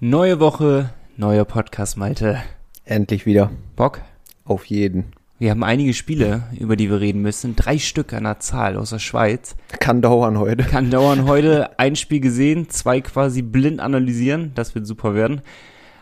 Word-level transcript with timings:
Neue 0.00 0.40
Woche, 0.40 0.90
neuer 1.16 1.46
Podcast, 1.46 1.96
Malte. 1.96 2.42
Endlich 2.84 3.24
wieder. 3.24 3.50
Bock? 3.76 4.02
Auf 4.44 4.66
jeden. 4.66 5.06
Wir 5.38 5.50
haben 5.50 5.64
einige 5.64 5.94
Spiele, 5.94 6.42
über 6.60 6.76
die 6.76 6.90
wir 6.90 7.00
reden 7.00 7.22
müssen. 7.22 7.56
Drei 7.56 7.78
Stück 7.78 8.12
an 8.12 8.24
der 8.24 8.38
Zahl 8.38 8.76
aus 8.76 8.90
der 8.90 8.98
Schweiz. 8.98 9.56
Kann 9.80 10.02
dauern 10.02 10.38
heute. 10.38 10.64
Kann 10.64 10.90
dauern 10.90 11.26
heute. 11.26 11.78
Ein 11.78 11.96
Spiel 11.96 12.20
gesehen, 12.20 12.68
zwei 12.68 13.00
quasi 13.00 13.40
blind 13.40 13.80
analysieren. 13.80 14.52
Das 14.54 14.74
wird 14.74 14.86
super 14.86 15.14
werden. 15.14 15.40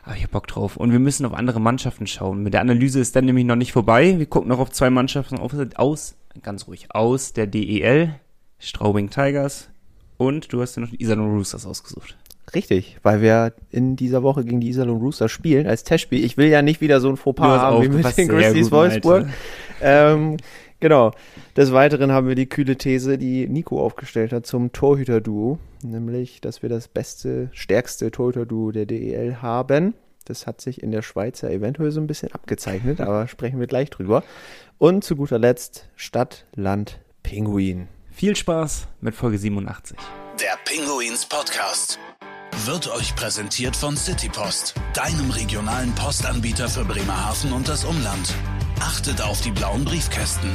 Aber 0.03 0.17
ich 0.17 0.25
hab 0.25 0.33
Bock 0.33 0.49
drauf. 0.49 0.77
Und 0.77 0.91
wir 0.91 0.99
müssen 0.99 1.25
auf 1.25 1.33
andere 1.33 1.61
Mannschaften 1.61 2.09
schauen. 2.09 2.43
Mit 2.43 2.53
der 2.53 2.63
Analyse 2.63 2.99
ist 2.99 3.15
dann 3.15 3.27
nämlich 3.27 3.45
noch 3.45 3.55
nicht 3.55 3.71
vorbei. 3.71 4.19
Wir 4.19 4.27
gucken 4.27 4.49
noch 4.49 4.59
auf 4.59 4.73
zwei 4.73 4.91
Mannschaften 4.91 5.39
aus, 5.39 6.17
ganz 6.43 6.67
ruhig, 6.67 6.89
aus 6.93 7.33
der 7.33 7.47
DEL. 7.47 8.17
Straubing 8.59 9.09
Tigers. 9.09 9.69
Und 10.17 10.53
du 10.53 10.63
hast 10.63 10.75
ja 10.75 10.83
noch 10.83 10.91
die 10.91 11.01
Iserlohn 11.01 11.31
Roosters 11.31 11.65
ausgesucht. 11.65 12.17
Richtig, 12.53 12.99
weil 13.03 13.23
wir 13.23 13.55
in 13.71 13.97
dieser 13.97 14.23
Woche 14.23 14.45
gegen 14.45 14.61
die 14.61 14.69
Iserlohn 14.69 15.01
Roosters 15.01 15.31
spielen 15.31 15.67
als 15.67 15.85
Testspiel. 15.85 16.25
Ich 16.25 16.37
will 16.37 16.49
ja 16.49 16.63
nicht 16.63 16.81
wieder 16.81 17.01
so 17.01 17.09
ein 17.09 17.17
Fauxpas 17.17 17.61
haben 17.61 17.83
wie 17.83 17.89
mit 17.89 18.17
den 18.17 18.29
Grizzlies 18.29 18.71
Wolfsburg. 18.71 19.27
Ähm, 19.81 20.37
genau. 20.81 21.13
Des 21.57 21.73
Weiteren 21.73 22.13
haben 22.13 22.29
wir 22.29 22.35
die 22.35 22.49
kühle 22.49 22.77
These, 22.77 23.19
die 23.19 23.49
Nico 23.49 23.83
aufgestellt 23.85 24.33
hat 24.33 24.47
zum 24.47 24.73
Torhüter-Duo, 24.73 25.59
nämlich, 25.83 26.41
dass 26.41 26.63
wir 26.63 26.69
das 26.69 26.89
beste, 26.89 27.49
stärkste 27.53 28.11
Torhüter-Duo 28.11 28.73
der 28.73 28.87
DEL 28.87 29.43
haben. 29.43 29.95
Das 30.25 30.47
hat 30.47 30.61
sich 30.61 30.83
in 30.83 30.91
der 30.91 31.03
Schweiz 31.03 31.43
ja 31.43 31.51
eventuell 31.51 31.91
so 31.91 32.01
ein 32.01 32.07
bisschen 32.07 32.33
abgezeichnet, 32.33 33.01
aber 33.01 33.29
sprechen 33.29 33.61
wir 33.61 33.67
gleich 33.67 33.91
drüber. 33.91 34.23
Und 34.79 35.05
zu 35.05 35.17
guter 35.17 35.39
Letzt 35.39 35.89
Stadt, 35.97 36.47
Land, 36.55 37.01
Pinguin. 37.23 37.89
Viel 38.11 38.37
Spaß 38.37 38.87
mit 39.01 39.15
Folge 39.15 39.39
87. 39.39 39.97
Der 40.41 40.57
Pinguins 40.65 41.27
Podcast 41.27 41.99
wird 42.63 42.91
euch 42.91 43.15
präsentiert 43.15 43.77
von 43.77 43.97
Citypost, 43.97 44.75
deinem 44.95 45.31
regionalen 45.31 45.95
Postanbieter 45.95 46.69
für 46.69 46.85
Bremerhaven 46.85 47.53
und 47.53 47.69
das 47.69 47.85
Umland. 47.85 48.33
Achtet 48.81 49.21
auf 49.21 49.41
die 49.43 49.51
blauen 49.51 49.85
Briefkästen. 49.85 50.49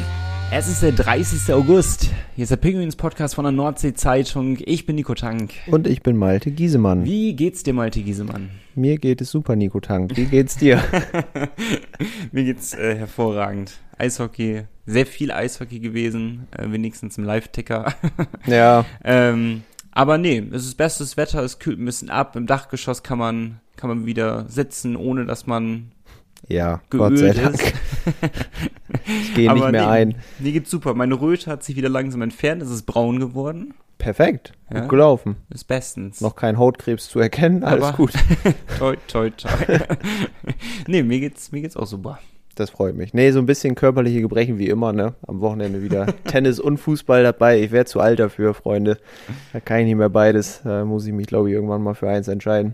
Es 0.51 0.67
ist 0.67 0.81
der 0.81 0.93
30. 0.93 1.53
August. 1.53 2.09
Hier 2.35 2.43
ist 2.43 2.49
der 2.49 2.57
Pinguins 2.57 2.95
Podcast 2.95 3.35
von 3.35 3.43
der 3.43 3.51
Nordsee 3.51 3.93
Zeitung. 3.93 4.57
Ich 4.65 4.87
bin 4.87 4.95
Nico 4.95 5.13
Tank. 5.13 5.51
Und 5.67 5.85
ich 5.85 6.01
bin 6.01 6.17
Malte 6.17 6.49
Giesemann. 6.49 7.05
Wie 7.05 7.35
geht's 7.35 7.61
dir, 7.61 7.73
Malte 7.73 8.01
Giesemann? 8.01 8.49
Mir 8.73 8.97
geht 8.97 9.21
es 9.21 9.29
super, 9.29 9.55
Nico 9.55 9.79
Tank. 9.79 10.17
Wie 10.17 10.25
geht's 10.25 10.57
dir? 10.57 10.81
Mir 12.31 12.45
geht's 12.45 12.73
äh, 12.73 12.95
hervorragend. 12.95 13.73
Eishockey, 13.99 14.63
sehr 14.87 15.05
viel 15.05 15.31
Eishockey 15.31 15.79
gewesen, 15.79 16.47
äh, 16.57 16.71
wenigstens 16.71 17.19
im 17.19 17.25
Live-Ticker. 17.25 17.93
ja. 18.47 18.85
ähm, 19.03 19.63
aber 19.99 20.17
nee, 20.17 20.41
es 20.53 20.65
ist 20.65 20.75
bestes 20.75 21.17
Wetter, 21.17 21.43
es 21.43 21.59
kühlt 21.59 21.77
ein 21.77 21.83
bisschen 21.83 22.09
ab. 22.09 22.37
Im 22.37 22.47
Dachgeschoss 22.47 23.03
kann 23.03 23.17
man, 23.17 23.59
kann 23.75 23.89
man 23.89 24.05
wieder 24.05 24.45
sitzen, 24.47 24.95
ohne 24.95 25.25
dass 25.25 25.45
man 25.45 25.91
ja, 26.47 26.81
Gott 26.89 27.17
sei 27.17 27.33
Dank. 27.33 27.59
ich 29.05 29.35
gehe 29.35 29.53
nicht 29.53 29.71
mehr 29.71 29.71
nee, 29.71 29.77
ein. 29.79 30.15
Mir 30.39 30.53
geht's 30.53 30.71
super. 30.71 30.93
Meine 30.93 31.19
Röte 31.19 31.51
hat 31.51 31.63
sich 31.63 31.75
wieder 31.75 31.89
langsam 31.89 32.21
entfernt. 32.21 32.61
Es 32.61 32.69
ist 32.69 32.83
braun 32.83 33.19
geworden. 33.19 33.73
Perfekt. 33.97 34.53
Ja? 34.73 34.79
Gut 34.79 34.89
gelaufen. 34.89 35.35
Ist 35.49 35.65
bestens. 35.65 36.21
Noch 36.21 36.37
kein 36.37 36.57
Hautkrebs 36.57 37.09
zu 37.09 37.19
erkennen. 37.19 37.65
Alles 37.65 37.83
Aber 37.83 37.97
gut. 37.97 38.13
toi, 38.79 38.95
toi, 39.07 39.31
toi. 39.31 39.49
nee, 40.87 41.03
mir 41.03 41.19
geht's, 41.19 41.51
mir 41.51 41.61
geht's 41.61 41.75
auch 41.75 41.87
super. 41.87 42.19
Das 42.59 42.71
freut 42.71 42.93
mich. 42.93 43.13
Nee, 43.13 43.31
so 43.31 43.39
ein 43.39 43.45
bisschen 43.45 43.73
körperliche 43.73 44.19
Gebrechen 44.19 44.59
wie 44.59 44.67
immer, 44.67 44.91
ne? 44.91 45.13
Am 45.25 45.39
Wochenende 45.39 45.81
wieder 45.81 46.07
Tennis 46.25 46.59
und 46.59 46.77
Fußball 46.77 47.23
dabei. 47.23 47.61
Ich 47.61 47.71
wäre 47.71 47.85
zu 47.85 48.01
alt 48.01 48.19
dafür, 48.19 48.53
Freunde. 48.53 48.97
Da 49.53 49.61
kann 49.61 49.79
ich 49.79 49.85
nicht 49.85 49.95
mehr 49.95 50.09
beides. 50.09 50.59
Da 50.65 50.83
muss 50.83 51.07
ich 51.07 51.13
mich, 51.13 51.27
glaube 51.27 51.47
ich, 51.47 51.55
irgendwann 51.55 51.81
mal 51.81 51.93
für 51.93 52.09
eins 52.09 52.27
entscheiden. 52.27 52.73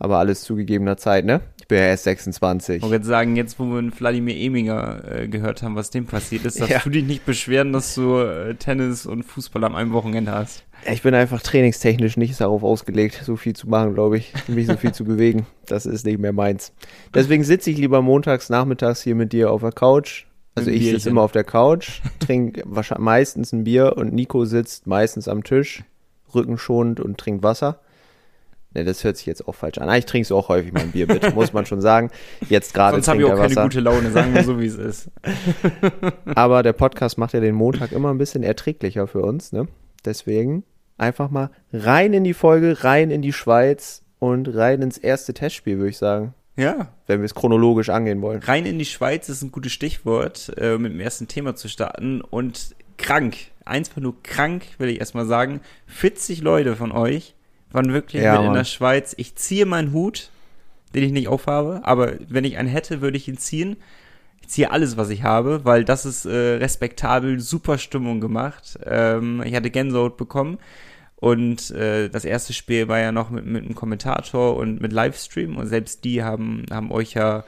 Aber 0.00 0.18
alles 0.18 0.40
zu 0.40 0.56
gegebener 0.56 0.96
Zeit, 0.96 1.26
ne? 1.26 1.42
Ich 1.60 1.68
bin 1.68 1.78
ja 1.78 1.84
erst 1.84 2.04
26. 2.04 2.76
Ich 2.76 2.82
wollte 2.82 2.96
jetzt 2.96 3.06
sagen, 3.06 3.36
jetzt 3.36 3.58
wo 3.58 3.64
wir 3.64 3.92
Vladimir 3.92 4.34
Eminger 4.34 5.04
äh, 5.04 5.28
gehört 5.28 5.62
haben, 5.62 5.76
was 5.76 5.90
dem 5.90 6.06
passiert 6.06 6.46
ist, 6.46 6.58
darfst 6.58 6.72
ja. 6.72 6.80
du 6.82 6.88
dich 6.88 7.04
nicht 7.04 7.26
beschweren, 7.26 7.72
dass 7.74 7.94
du 7.94 8.16
äh, 8.16 8.54
Tennis 8.54 9.04
und 9.04 9.24
Fußball 9.24 9.62
am 9.62 9.76
einem 9.76 9.92
Wochenende 9.92 10.32
hast. 10.32 10.64
Ich 10.90 11.02
bin 11.02 11.14
einfach 11.14 11.42
trainingstechnisch 11.42 12.16
nicht 12.16 12.40
darauf 12.40 12.62
ausgelegt, 12.62 13.20
so 13.22 13.36
viel 13.36 13.54
zu 13.54 13.68
machen, 13.68 13.92
glaube 13.92 14.16
ich, 14.16 14.32
mich 14.48 14.66
so 14.66 14.76
viel 14.78 14.92
zu 14.92 15.04
bewegen. 15.04 15.46
Das 15.66 15.84
ist 15.84 16.06
nicht 16.06 16.18
mehr 16.18 16.32
meins. 16.32 16.72
Deswegen 17.14 17.44
sitze 17.44 17.70
ich 17.70 17.76
lieber 17.76 18.00
montags, 18.00 18.48
nachmittags 18.48 19.02
hier 19.02 19.14
mit 19.14 19.34
dir 19.34 19.50
auf 19.52 19.60
der 19.60 19.72
Couch. 19.72 20.24
Also 20.54 20.70
ich 20.70 20.86
sitze 20.86 21.10
immer 21.10 21.22
auf 21.22 21.32
der 21.32 21.44
Couch, 21.44 22.00
trinke 22.18 22.64
meistens 22.98 23.52
ein 23.52 23.64
Bier 23.64 23.96
und 23.96 24.14
Nico 24.14 24.46
sitzt 24.46 24.86
meistens 24.86 25.28
am 25.28 25.44
Tisch, 25.44 25.84
rückenschonend 26.34 27.00
und 27.00 27.18
trinkt 27.18 27.42
Wasser. 27.42 27.80
Ne, 28.72 28.84
das 28.84 29.02
hört 29.02 29.16
sich 29.16 29.26
jetzt 29.26 29.48
auch 29.48 29.54
falsch 29.54 29.78
an. 29.78 29.88
Ah, 29.88 29.96
ich 29.96 30.06
trinke 30.06 30.26
so 30.28 30.36
auch 30.36 30.48
häufig 30.48 30.72
mein 30.72 30.92
Bier 30.92 31.08
mit, 31.08 31.34
muss 31.34 31.52
man 31.52 31.66
schon 31.66 31.80
sagen. 31.80 32.10
Jetzt 32.48 32.72
gerade 32.72 32.94
Sonst 32.96 33.08
habe 33.08 33.18
ich 33.18 33.24
auch 33.24 33.30
keine 33.36 33.50
Wasser. 33.50 33.62
gute 33.64 33.80
Laune, 33.80 34.10
sagen 34.12 34.32
wir 34.32 34.44
so, 34.44 34.60
wie 34.60 34.66
es 34.66 34.76
ist. 34.78 35.10
Aber 36.34 36.62
der 36.62 36.72
Podcast 36.72 37.18
macht 37.18 37.32
ja 37.34 37.40
den 37.40 37.54
Montag 37.56 37.90
immer 37.92 38.10
ein 38.10 38.18
bisschen 38.18 38.42
erträglicher 38.44 39.06
für 39.08 39.22
uns, 39.22 39.52
ne? 39.52 39.66
Deswegen 40.04 40.62
einfach 40.98 41.30
mal 41.30 41.50
rein 41.72 42.12
in 42.12 42.22
die 42.24 42.34
Folge, 42.34 42.84
rein 42.84 43.10
in 43.10 43.22
die 43.22 43.32
Schweiz 43.32 44.02
und 44.18 44.46
rein 44.54 44.82
ins 44.82 44.98
erste 44.98 45.34
Testspiel, 45.34 45.78
würde 45.78 45.90
ich 45.90 45.98
sagen. 45.98 46.34
Ja. 46.56 46.88
Wenn 47.06 47.20
wir 47.20 47.24
es 47.24 47.34
chronologisch 47.34 47.88
angehen 47.88 48.22
wollen. 48.22 48.40
Rein 48.42 48.66
in 48.66 48.78
die 48.78 48.84
Schweiz 48.84 49.28
ist 49.28 49.42
ein 49.42 49.50
gutes 49.50 49.72
Stichwort, 49.72 50.52
äh, 50.58 50.78
mit 50.78 50.92
dem 50.92 51.00
ersten 51.00 51.26
Thema 51.26 51.56
zu 51.56 51.68
starten. 51.68 52.20
Und 52.20 52.76
krank, 52.98 53.36
einfach 53.64 53.96
nur 54.00 54.22
krank, 54.22 54.62
will 54.78 54.90
ich 54.90 55.00
erstmal 55.00 55.26
sagen. 55.26 55.60
40 55.86 56.42
Leute 56.42 56.76
von 56.76 56.92
euch 56.92 57.34
waren 57.72 57.92
wirklich 57.92 58.22
ja, 58.22 58.38
mit 58.38 58.48
in 58.48 58.54
der 58.54 58.64
Schweiz. 58.64 59.14
Ich 59.16 59.36
ziehe 59.36 59.66
meinen 59.66 59.92
Hut, 59.92 60.30
den 60.94 61.04
ich 61.04 61.12
nicht 61.12 61.28
aufhabe, 61.28 61.80
aber 61.84 62.14
wenn 62.28 62.44
ich 62.44 62.58
einen 62.58 62.68
hätte, 62.68 63.00
würde 63.00 63.16
ich 63.16 63.28
ihn 63.28 63.38
ziehen. 63.38 63.76
Ich 64.42 64.48
ziehe 64.48 64.70
alles, 64.70 64.96
was 64.96 65.10
ich 65.10 65.22
habe, 65.22 65.64
weil 65.64 65.84
das 65.84 66.06
ist 66.06 66.24
äh, 66.24 66.56
respektabel, 66.56 67.40
super 67.40 67.78
Stimmung 67.78 68.20
gemacht. 68.20 68.78
Ähm, 68.84 69.42
ich 69.44 69.54
hatte 69.54 69.70
Gänsehaut 69.70 70.16
bekommen. 70.16 70.58
Und 71.16 71.70
äh, 71.72 72.08
das 72.08 72.24
erste 72.24 72.54
Spiel 72.54 72.88
war 72.88 72.98
ja 72.98 73.12
noch 73.12 73.28
mit, 73.28 73.44
mit 73.44 73.64
einem 73.64 73.74
Kommentator 73.74 74.56
und 74.56 74.80
mit 74.80 74.90
Livestream 74.90 75.58
und 75.58 75.66
selbst 75.66 76.04
die 76.04 76.22
haben, 76.22 76.64
haben 76.70 76.90
euch 76.90 77.12
ja 77.12 77.44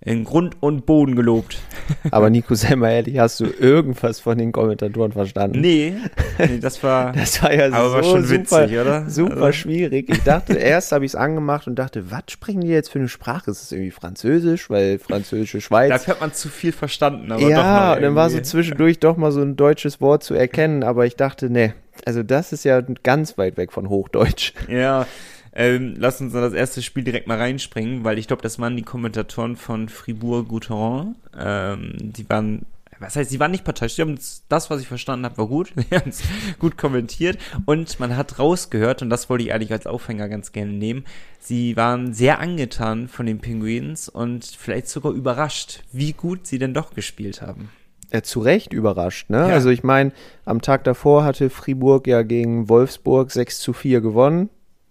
in 0.00 0.24
Grund 0.24 0.56
und 0.60 0.86
Boden 0.86 1.16
gelobt. 1.16 1.58
Aber 2.12 2.30
Nico, 2.30 2.54
sei 2.54 2.76
mal 2.76 2.90
ehrlich, 2.90 3.18
hast 3.18 3.40
du 3.40 3.46
irgendwas 3.46 4.20
von 4.20 4.38
den 4.38 4.52
Kommentatoren 4.52 5.12
verstanden? 5.12 5.60
Nee, 5.60 5.94
nee 6.38 6.58
das 6.58 6.82
war, 6.82 7.12
das 7.16 7.42
war 7.42 7.52
ja 7.52 7.68
so 7.68 7.92
war 7.92 8.04
schon 8.04 8.22
super, 8.22 8.62
witzig, 8.62 8.78
oder? 8.78 9.10
super 9.10 9.36
also. 9.36 9.52
schwierig. 9.52 10.08
Ich 10.08 10.22
dachte, 10.22 10.54
erst 10.58 10.92
habe 10.92 11.04
ich 11.04 11.12
es 11.12 11.16
angemacht 11.16 11.66
und 11.66 11.76
dachte, 11.76 12.10
was 12.10 12.22
sprechen 12.28 12.60
die 12.60 12.68
jetzt 12.68 12.90
für 12.90 13.00
eine 13.00 13.08
Sprache? 13.08 13.50
Ist 13.50 13.62
es 13.62 13.72
irgendwie 13.72 13.90
Französisch, 13.90 14.70
weil 14.70 14.98
französische 14.98 15.60
Schweiz. 15.60 16.04
Da 16.04 16.12
hat 16.12 16.20
man 16.20 16.32
zu 16.32 16.48
viel 16.48 16.72
verstanden. 16.72 17.32
Aber 17.32 17.42
ja, 17.42 17.94
und 17.94 18.02
dann 18.02 18.14
war 18.14 18.30
so 18.30 18.40
zwischendurch 18.40 19.00
doch 19.00 19.16
mal 19.16 19.32
so 19.32 19.40
ein 19.40 19.56
deutsches 19.56 20.00
Wort 20.00 20.22
zu 20.22 20.34
erkennen, 20.34 20.84
aber 20.84 21.06
ich 21.06 21.16
dachte, 21.16 21.50
nee, 21.50 21.74
also 22.04 22.22
das 22.22 22.52
ist 22.52 22.64
ja 22.64 22.80
ganz 23.02 23.36
weit 23.36 23.56
weg 23.56 23.72
von 23.72 23.88
Hochdeutsch. 23.88 24.52
Ja, 24.68 25.06
ähm, 25.58 25.96
lass 25.98 26.20
uns 26.20 26.32
in 26.32 26.40
das 26.40 26.52
erste 26.52 26.82
Spiel 26.82 27.02
direkt 27.02 27.26
mal 27.26 27.36
reinspringen, 27.36 28.04
weil 28.04 28.16
ich 28.16 28.28
glaube, 28.28 28.42
das 28.42 28.60
waren 28.60 28.76
die 28.76 28.84
Kommentatoren 28.84 29.56
von 29.56 29.88
Fribourg-Goutherin. 29.88 31.16
Ähm, 31.36 31.94
die 31.98 32.30
waren 32.30 32.64
was 33.00 33.16
heißt, 33.16 33.30
sie 33.30 33.38
waren 33.38 33.50
nicht 33.50 33.64
parteiisch, 33.64 33.94
sie 33.94 34.02
haben 34.02 34.18
das, 34.48 34.70
was 34.70 34.80
ich 34.80 34.88
verstanden 34.88 35.24
habe, 35.24 35.38
war 35.38 35.46
gut, 35.46 35.72
sie 35.76 35.96
haben 35.96 36.10
es 36.10 36.22
gut 36.58 36.76
kommentiert 36.76 37.38
und 37.64 38.00
man 38.00 38.16
hat 38.16 38.38
rausgehört, 38.38 39.02
und 39.02 39.10
das 39.10 39.30
wollte 39.30 39.44
ich 39.44 39.52
eigentlich 39.52 39.72
als 39.72 39.86
Aufhänger 39.86 40.28
ganz 40.28 40.52
gerne 40.52 40.72
nehmen, 40.72 41.04
sie 41.38 41.76
waren 41.76 42.12
sehr 42.12 42.40
angetan 42.40 43.08
von 43.08 43.26
den 43.26 43.38
Penguins 43.38 44.08
und 44.08 44.44
vielleicht 44.44 44.88
sogar 44.88 45.12
überrascht, 45.12 45.82
wie 45.92 46.12
gut 46.12 46.46
sie 46.46 46.58
denn 46.58 46.74
doch 46.74 46.92
gespielt 46.92 47.40
haben. 47.42 47.70
Ja, 48.12 48.22
zu 48.22 48.40
Recht 48.40 48.72
überrascht, 48.72 49.30
ne? 49.30 49.38
Ja. 49.38 49.46
Also 49.48 49.70
ich 49.70 49.84
meine, 49.84 50.12
am 50.44 50.60
Tag 50.60 50.82
davor 50.84 51.24
hatte 51.24 51.50
Fribourg 51.50 52.06
ja 52.06 52.22
gegen 52.22 52.68
Wolfsburg 52.68 53.30
6 53.30 53.60
zu 53.60 53.72
4 53.72 54.00
gewonnen 54.00 54.50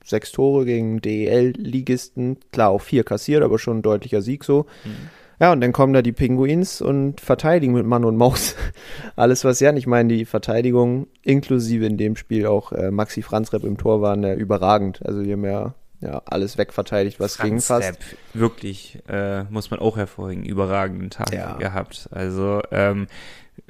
sechs 0.10 0.32
Tore 0.32 0.66
gegen 0.66 1.02
DEL-Ligisten, 1.02 2.38
klar 2.52 2.70
auch 2.70 2.82
vier 2.82 3.04
kassiert, 3.04 3.44
aber 3.44 3.60
schon 3.60 3.80
ein 3.80 3.82
deutlicher 3.84 4.22
Sieg 4.22 4.44
so. 4.44 4.66
Mhm. 4.84 5.10
Ja, 5.40 5.52
und 5.52 5.62
dann 5.62 5.72
kommen 5.72 5.94
da 5.94 6.02
die 6.02 6.14
Pinguins 6.14 6.82
und 6.82 7.22
verteidigen 7.22 7.74
mit 7.74 7.86
Mann 7.86 8.06
und 8.06 8.18
Maus 8.18 8.56
alles, 9.16 9.46
was 9.46 9.60
ja. 9.60 9.72
Ich 9.74 9.86
meine, 9.86 10.10
die 10.14 10.26
Verteidigung 10.26 11.08
inklusive 11.22 11.86
in 11.86 11.98
dem 11.98 12.16
Spiel 12.16 12.48
auch 12.48 12.72
äh, 12.72 12.90
Maxi 12.90 13.22
Franzrepp 13.22 13.64
im 13.64 13.78
Tor 13.78 14.02
waren 14.02 14.24
ja 14.24 14.34
überragend. 14.34 15.06
Also 15.06 15.22
die 15.22 15.32
haben 15.34 15.46
ja, 15.46 15.76
ja 16.02 16.24
alles 16.26 16.58
wegverteidigt, 16.58 17.20
was 17.20 17.36
Franz 17.36 17.50
ging 17.50 17.62
fast. 17.62 17.88
Repp, 17.88 18.00
wirklich, 18.34 19.00
äh, 19.08 19.44
muss 19.44 19.70
man 19.70 19.80
auch 19.80 19.98
hervorheben, 19.98 20.44
überragenden 20.44 21.12
Tag 21.12 21.32
ja. 21.32 21.56
gehabt. 21.58 22.10
Also 22.12 22.62
ähm, 22.72 23.06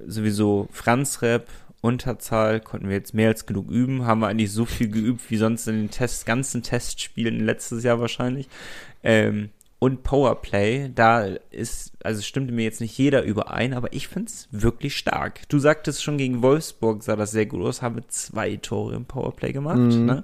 sowieso 0.06 0.70
Franz 0.72 1.22
Repp 1.22 1.48
Unterzahl 1.88 2.60
konnten 2.60 2.90
wir 2.90 2.96
jetzt 2.96 3.14
mehr 3.14 3.30
als 3.30 3.46
genug 3.46 3.70
üben. 3.70 4.06
Haben 4.06 4.22
wir 4.22 4.28
eigentlich 4.28 4.52
so 4.52 4.66
viel 4.66 4.90
geübt 4.90 5.30
wie 5.30 5.38
sonst 5.38 5.68
in 5.68 5.76
den 5.76 5.92
Test, 5.92 6.26
ganzen 6.26 6.64
Testspielen 6.64 7.40
letztes 7.46 7.84
Jahr 7.84 8.00
wahrscheinlich. 8.00 8.48
Ähm, 9.04 9.50
und 9.80 10.02
Powerplay, 10.02 10.90
da 10.94 11.26
ist, 11.52 11.92
also 12.04 12.24
stimmte 12.24 12.52
mir 12.52 12.64
jetzt 12.64 12.82
nicht 12.82 12.98
jeder 12.98 13.24
überein, 13.24 13.76
aber 13.76 13.94
ich 13.94 14.08
find's 14.08 14.48
wirklich 14.52 14.98
stark. 14.98 15.48
Du 15.50 15.60
sagtest 15.60 16.04
schon 16.04 16.18
gegen 16.18 16.42
Wolfsburg 16.42 17.04
sah 17.04 17.16
das 17.16 17.30
sehr 17.30 17.46
gut 17.46 17.64
aus, 17.64 17.84
habe 17.84 18.08
zwei 18.08 18.56
Tore 18.56 18.96
im 18.96 19.06
Powerplay 19.06 19.52
gemacht, 19.52 19.78
mhm. 19.78 20.06
ne? 20.06 20.24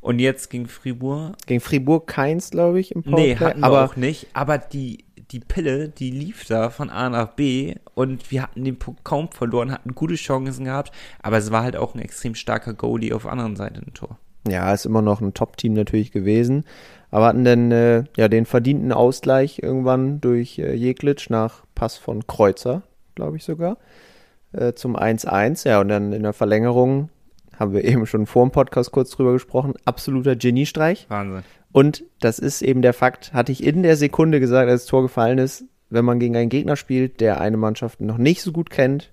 Und 0.00 0.18
jetzt 0.18 0.50
gegen 0.50 0.66
Fribourg. 0.66 1.36
Gegen 1.46 1.60
Fribourg 1.60 2.06
keins, 2.08 2.50
glaube 2.50 2.80
ich, 2.80 2.92
im 2.92 3.04
Powerplay. 3.04 3.34
Nee, 3.34 3.36
hatten 3.36 3.64
aber 3.64 3.82
wir 3.82 3.84
auch 3.84 3.96
nicht, 3.96 4.28
aber 4.32 4.58
die, 4.58 5.04
die 5.30 5.40
Pille, 5.40 5.88
die 5.88 6.10
lief 6.10 6.46
da 6.46 6.70
von 6.70 6.90
A 6.90 7.08
nach 7.10 7.28
B 7.28 7.74
und 7.94 8.30
wir 8.30 8.42
hatten 8.42 8.64
den 8.64 8.78
Punkt 8.78 9.04
kaum 9.04 9.30
verloren, 9.30 9.72
hatten 9.72 9.94
gute 9.94 10.14
Chancen 10.14 10.64
gehabt, 10.64 10.92
aber 11.22 11.36
es 11.36 11.50
war 11.50 11.62
halt 11.62 11.76
auch 11.76 11.94
ein 11.94 12.00
extrem 12.00 12.34
starker 12.34 12.74
Goalie 12.74 13.14
auf 13.14 13.22
der 13.22 13.32
anderen 13.32 13.56
Seite 13.56 13.80
ein 13.80 13.94
Tor. 13.94 14.18
Ja, 14.48 14.72
ist 14.72 14.86
immer 14.86 15.02
noch 15.02 15.20
ein 15.20 15.34
Top-Team 15.34 15.74
natürlich 15.74 16.12
gewesen. 16.12 16.64
Aber 17.10 17.26
hatten 17.26 17.44
dann 17.44 17.72
äh, 17.72 18.04
ja 18.16 18.28
den 18.28 18.46
verdienten 18.46 18.92
Ausgleich 18.92 19.60
irgendwann 19.62 20.20
durch 20.20 20.58
äh, 20.58 20.74
Jeglitsch 20.74 21.30
nach 21.30 21.64
Pass 21.74 21.96
von 21.96 22.26
Kreuzer, 22.26 22.82
glaube 23.14 23.36
ich 23.36 23.44
sogar, 23.44 23.78
äh, 24.52 24.74
zum 24.74 24.96
1-1. 24.96 25.68
Ja, 25.68 25.80
und 25.80 25.88
dann 25.88 26.12
in 26.12 26.22
der 26.22 26.32
Verlängerung 26.32 27.08
haben 27.58 27.72
wir 27.72 27.84
eben 27.84 28.06
schon 28.06 28.26
vor 28.26 28.46
dem 28.46 28.52
Podcast 28.52 28.92
kurz 28.92 29.10
drüber 29.10 29.32
gesprochen. 29.32 29.74
Absoluter 29.84 30.36
Geniestreich. 30.36 31.06
Wahnsinn. 31.08 31.42
Und 31.72 32.04
das 32.20 32.38
ist 32.38 32.62
eben 32.62 32.82
der 32.82 32.94
Fakt, 32.94 33.32
hatte 33.32 33.52
ich 33.52 33.62
in 33.62 33.82
der 33.82 33.96
Sekunde 33.96 34.40
gesagt, 34.40 34.70
als 34.70 34.82
das 34.82 34.90
Tor 34.90 35.02
gefallen 35.02 35.38
ist, 35.38 35.64
wenn 35.90 36.04
man 36.04 36.18
gegen 36.18 36.36
einen 36.36 36.48
Gegner 36.48 36.76
spielt, 36.76 37.20
der 37.20 37.40
eine 37.40 37.56
Mannschaft 37.56 38.00
noch 38.00 38.18
nicht 38.18 38.42
so 38.42 38.52
gut 38.52 38.70
kennt, 38.70 39.10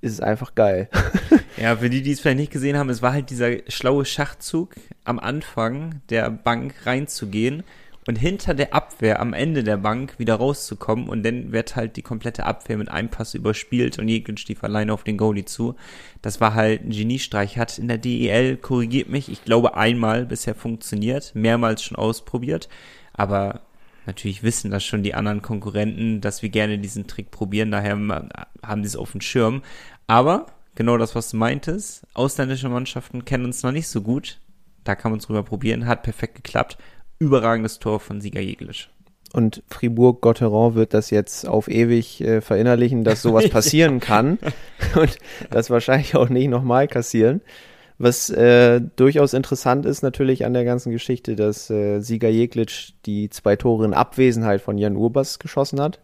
ist 0.00 0.12
es 0.12 0.20
einfach 0.20 0.54
geil. 0.54 0.88
ja, 1.56 1.76
für 1.76 1.90
die, 1.90 2.02
die 2.02 2.12
es 2.12 2.20
vielleicht 2.20 2.38
nicht 2.38 2.52
gesehen 2.52 2.78
haben, 2.78 2.88
es 2.88 3.02
war 3.02 3.12
halt 3.12 3.30
dieser 3.30 3.56
schlaue 3.68 4.04
Schachzug 4.04 4.74
am 5.04 5.18
Anfang 5.18 6.00
der 6.08 6.30
Bank 6.30 6.74
reinzugehen 6.86 7.64
und 8.06 8.16
hinter 8.16 8.54
der 8.54 8.74
Abwehr 8.74 9.20
am 9.20 9.34
Ende 9.34 9.62
der 9.62 9.76
Bank 9.76 10.18
wieder 10.18 10.36
rauszukommen 10.36 11.08
und 11.08 11.22
dann 11.22 11.52
wird 11.52 11.76
halt 11.76 11.96
die 11.96 12.02
komplette 12.02 12.44
Abwehr 12.44 12.78
mit 12.78 12.88
einem 12.88 13.10
Pass 13.10 13.34
überspielt 13.34 13.98
und 13.98 14.08
Jekyll 14.08 14.38
stief 14.38 14.64
alleine 14.64 14.92
auf 14.92 15.04
den 15.04 15.18
Goalie 15.18 15.44
zu. 15.44 15.76
Das 16.22 16.40
war 16.40 16.54
halt 16.54 16.84
ein 16.84 16.90
Geniestreich. 16.90 17.58
Hat 17.58 17.78
in 17.78 17.88
der 17.88 17.98
DEL, 17.98 18.56
korrigiert 18.56 19.08
mich, 19.08 19.28
ich 19.28 19.44
glaube 19.44 19.76
einmal 19.76 20.24
bisher 20.24 20.54
funktioniert, 20.54 21.34
mehrmals 21.34 21.82
schon 21.82 21.98
ausprobiert, 21.98 22.68
aber 23.12 23.60
natürlich 24.06 24.42
wissen 24.42 24.70
das 24.70 24.84
schon 24.84 25.02
die 25.02 25.14
anderen 25.14 25.42
Konkurrenten, 25.42 26.20
dass 26.20 26.42
wir 26.42 26.48
gerne 26.48 26.78
diesen 26.78 27.06
Trick 27.06 27.30
probieren, 27.30 27.70
daher 27.70 27.92
haben 27.92 28.82
sie 28.82 28.88
es 28.88 28.96
auf 28.96 29.12
dem 29.12 29.20
Schirm. 29.20 29.62
Aber 30.06 30.46
genau 30.74 30.96
das, 30.96 31.14
was 31.14 31.30
du 31.30 31.36
meintest, 31.36 32.06
ausländische 32.14 32.68
Mannschaften 32.68 33.24
kennen 33.24 33.44
uns 33.44 33.62
noch 33.62 33.72
nicht 33.72 33.88
so 33.88 34.00
gut. 34.00 34.40
Da 34.84 34.94
kann 34.94 35.12
man 35.12 35.18
es 35.20 35.26
drüber 35.26 35.42
probieren, 35.42 35.86
hat 35.86 36.02
perfekt 36.02 36.36
geklappt. 36.36 36.78
Überragendes 37.20 37.78
Tor 37.78 38.00
von 38.00 38.20
Sieger 38.20 38.40
Jeglisch. 38.40 38.90
Und 39.32 39.62
Fribourg-Gotteron 39.68 40.74
wird 40.74 40.94
das 40.94 41.10
jetzt 41.10 41.46
auf 41.46 41.68
ewig 41.68 42.20
äh, 42.22 42.40
verinnerlichen, 42.40 43.04
dass 43.04 43.22
sowas 43.22 43.48
passieren 43.50 44.00
kann 44.00 44.38
und 44.96 45.18
das 45.50 45.70
wahrscheinlich 45.70 46.16
auch 46.16 46.30
nicht 46.30 46.48
nochmal 46.48 46.88
kassieren. 46.88 47.42
Was 47.98 48.30
äh, 48.30 48.80
durchaus 48.96 49.34
interessant 49.34 49.84
ist 49.84 50.02
natürlich 50.02 50.46
an 50.46 50.54
der 50.54 50.64
ganzen 50.64 50.90
Geschichte, 50.90 51.36
dass 51.36 51.68
äh, 51.68 52.00
Sieger 52.00 52.30
Jeglitsch 52.30 52.94
die 53.04 53.28
zwei 53.28 53.56
Tore 53.56 53.84
in 53.84 53.92
Abwesenheit 53.92 54.62
von 54.62 54.78
Jan 54.78 54.96
Urbas 54.96 55.38
geschossen 55.38 55.80
hat. 55.80 56.00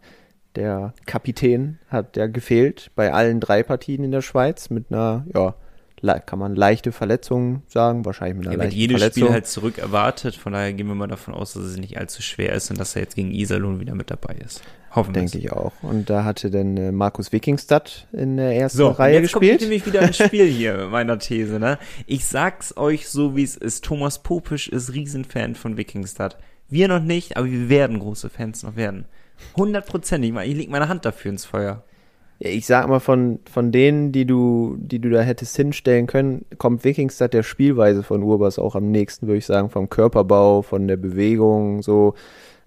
Der 0.54 0.92
Kapitän 1.06 1.78
hat 1.88 2.18
ja 2.18 2.26
gefehlt 2.26 2.90
bei 2.94 3.14
allen 3.14 3.40
drei 3.40 3.62
Partien 3.62 4.04
in 4.04 4.10
der 4.10 4.20
Schweiz 4.20 4.68
mit 4.68 4.92
einer, 4.92 5.24
ja, 5.34 5.54
kann 6.02 6.38
man 6.38 6.54
leichte 6.54 6.92
Verletzung 6.92 7.62
sagen, 7.66 8.04
wahrscheinlich 8.04 8.38
mit 8.38 8.46
einer 8.46 8.56
ja, 8.56 8.64
leichten 8.64 8.78
jedes 8.78 8.98
Verletzung. 8.98 9.22
Spiel 9.24 9.32
halt 9.32 9.46
zurück 9.46 9.78
erwartet, 9.78 10.36
von 10.36 10.52
daher 10.52 10.72
gehen 10.72 10.86
wir 10.86 10.94
mal 10.94 11.06
davon 11.06 11.34
aus, 11.34 11.54
dass 11.54 11.64
es 11.64 11.76
nicht 11.76 11.98
allzu 11.98 12.22
schwer 12.22 12.52
ist 12.52 12.70
und 12.70 12.78
dass 12.78 12.96
er 12.96 13.02
jetzt 13.02 13.16
gegen 13.16 13.32
Iserlohn 13.32 13.80
wieder 13.80 13.94
mit 13.94 14.10
dabei 14.10 14.34
ist. 14.44 14.62
Hoffen 14.94 15.12
Denke 15.12 15.38
ich 15.38 15.52
auch. 15.52 15.72
Und 15.82 16.08
da 16.08 16.24
hatte 16.24 16.50
dann 16.50 16.76
äh, 16.76 16.90
Markus 16.90 17.30
Wikingstadt 17.30 18.06
in 18.12 18.38
der 18.38 18.56
ersten 18.56 18.78
so, 18.78 18.88
Reihe 18.88 19.20
jetzt 19.20 19.32
gespielt. 19.32 19.58
Kommt 19.58 19.60
nämlich 19.62 19.86
wieder 19.86 20.02
ins 20.02 20.16
Spiel 20.16 20.46
hier 20.50 20.76
mit 20.76 20.90
meiner 20.90 21.18
These, 21.18 21.58
ne? 21.58 21.78
Ich 22.06 22.24
sag's 22.24 22.76
euch 22.76 23.08
so, 23.08 23.36
wie 23.36 23.42
es 23.42 23.56
ist. 23.56 23.84
Thomas 23.84 24.22
Popisch 24.22 24.68
ist 24.68 24.94
Riesenfan 24.94 25.54
von 25.54 25.76
Wikingstadt. 25.76 26.38
Wir 26.68 26.88
noch 26.88 27.02
nicht, 27.02 27.36
aber 27.36 27.46
wir 27.46 27.68
werden 27.68 27.98
große 27.98 28.30
Fans 28.30 28.62
noch 28.62 28.76
werden. 28.76 29.04
Hundertprozentig. 29.56 30.34
Ich 30.34 30.56
leg 30.56 30.70
meine 30.70 30.88
Hand 30.88 31.04
dafür 31.04 31.30
ins 31.30 31.44
Feuer. 31.44 31.84
Ich 32.38 32.66
sag 32.66 32.86
mal, 32.88 33.00
von, 33.00 33.38
von 33.50 33.72
denen, 33.72 34.12
die 34.12 34.26
du, 34.26 34.76
die 34.78 34.98
du 34.98 35.08
da 35.08 35.22
hättest 35.22 35.56
hinstellen 35.56 36.06
können, 36.06 36.44
kommt 36.58 36.84
Wikingstadt 36.84 37.32
der 37.32 37.42
Spielweise 37.42 38.02
von 38.02 38.22
Urbas 38.22 38.58
auch 38.58 38.74
am 38.74 38.90
nächsten, 38.90 39.26
würde 39.26 39.38
ich 39.38 39.46
sagen, 39.46 39.70
vom 39.70 39.88
Körperbau, 39.88 40.60
von 40.62 40.86
der 40.86 40.98
Bewegung, 40.98 41.82
so. 41.82 42.14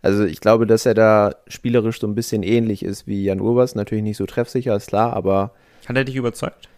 Also 0.02 0.24
ich 0.24 0.40
glaube, 0.40 0.66
dass 0.66 0.86
er 0.86 0.94
da 0.94 1.36
spielerisch 1.48 2.00
so 2.00 2.08
ein 2.08 2.16
bisschen 2.16 2.42
ähnlich 2.42 2.84
ist 2.84 3.06
wie 3.06 3.24
Jan 3.24 3.42
Urbas. 3.42 3.76
Natürlich 3.76 4.04
nicht 4.04 4.18
so 4.18 4.26
treffsicher, 4.26 4.76
ist 4.76 4.88
klar, 4.88 5.14
aber. 5.14 5.52
Hat 5.86 5.98
er 5.98 6.06
dich 6.06 6.16
überzeugt? 6.16 6.70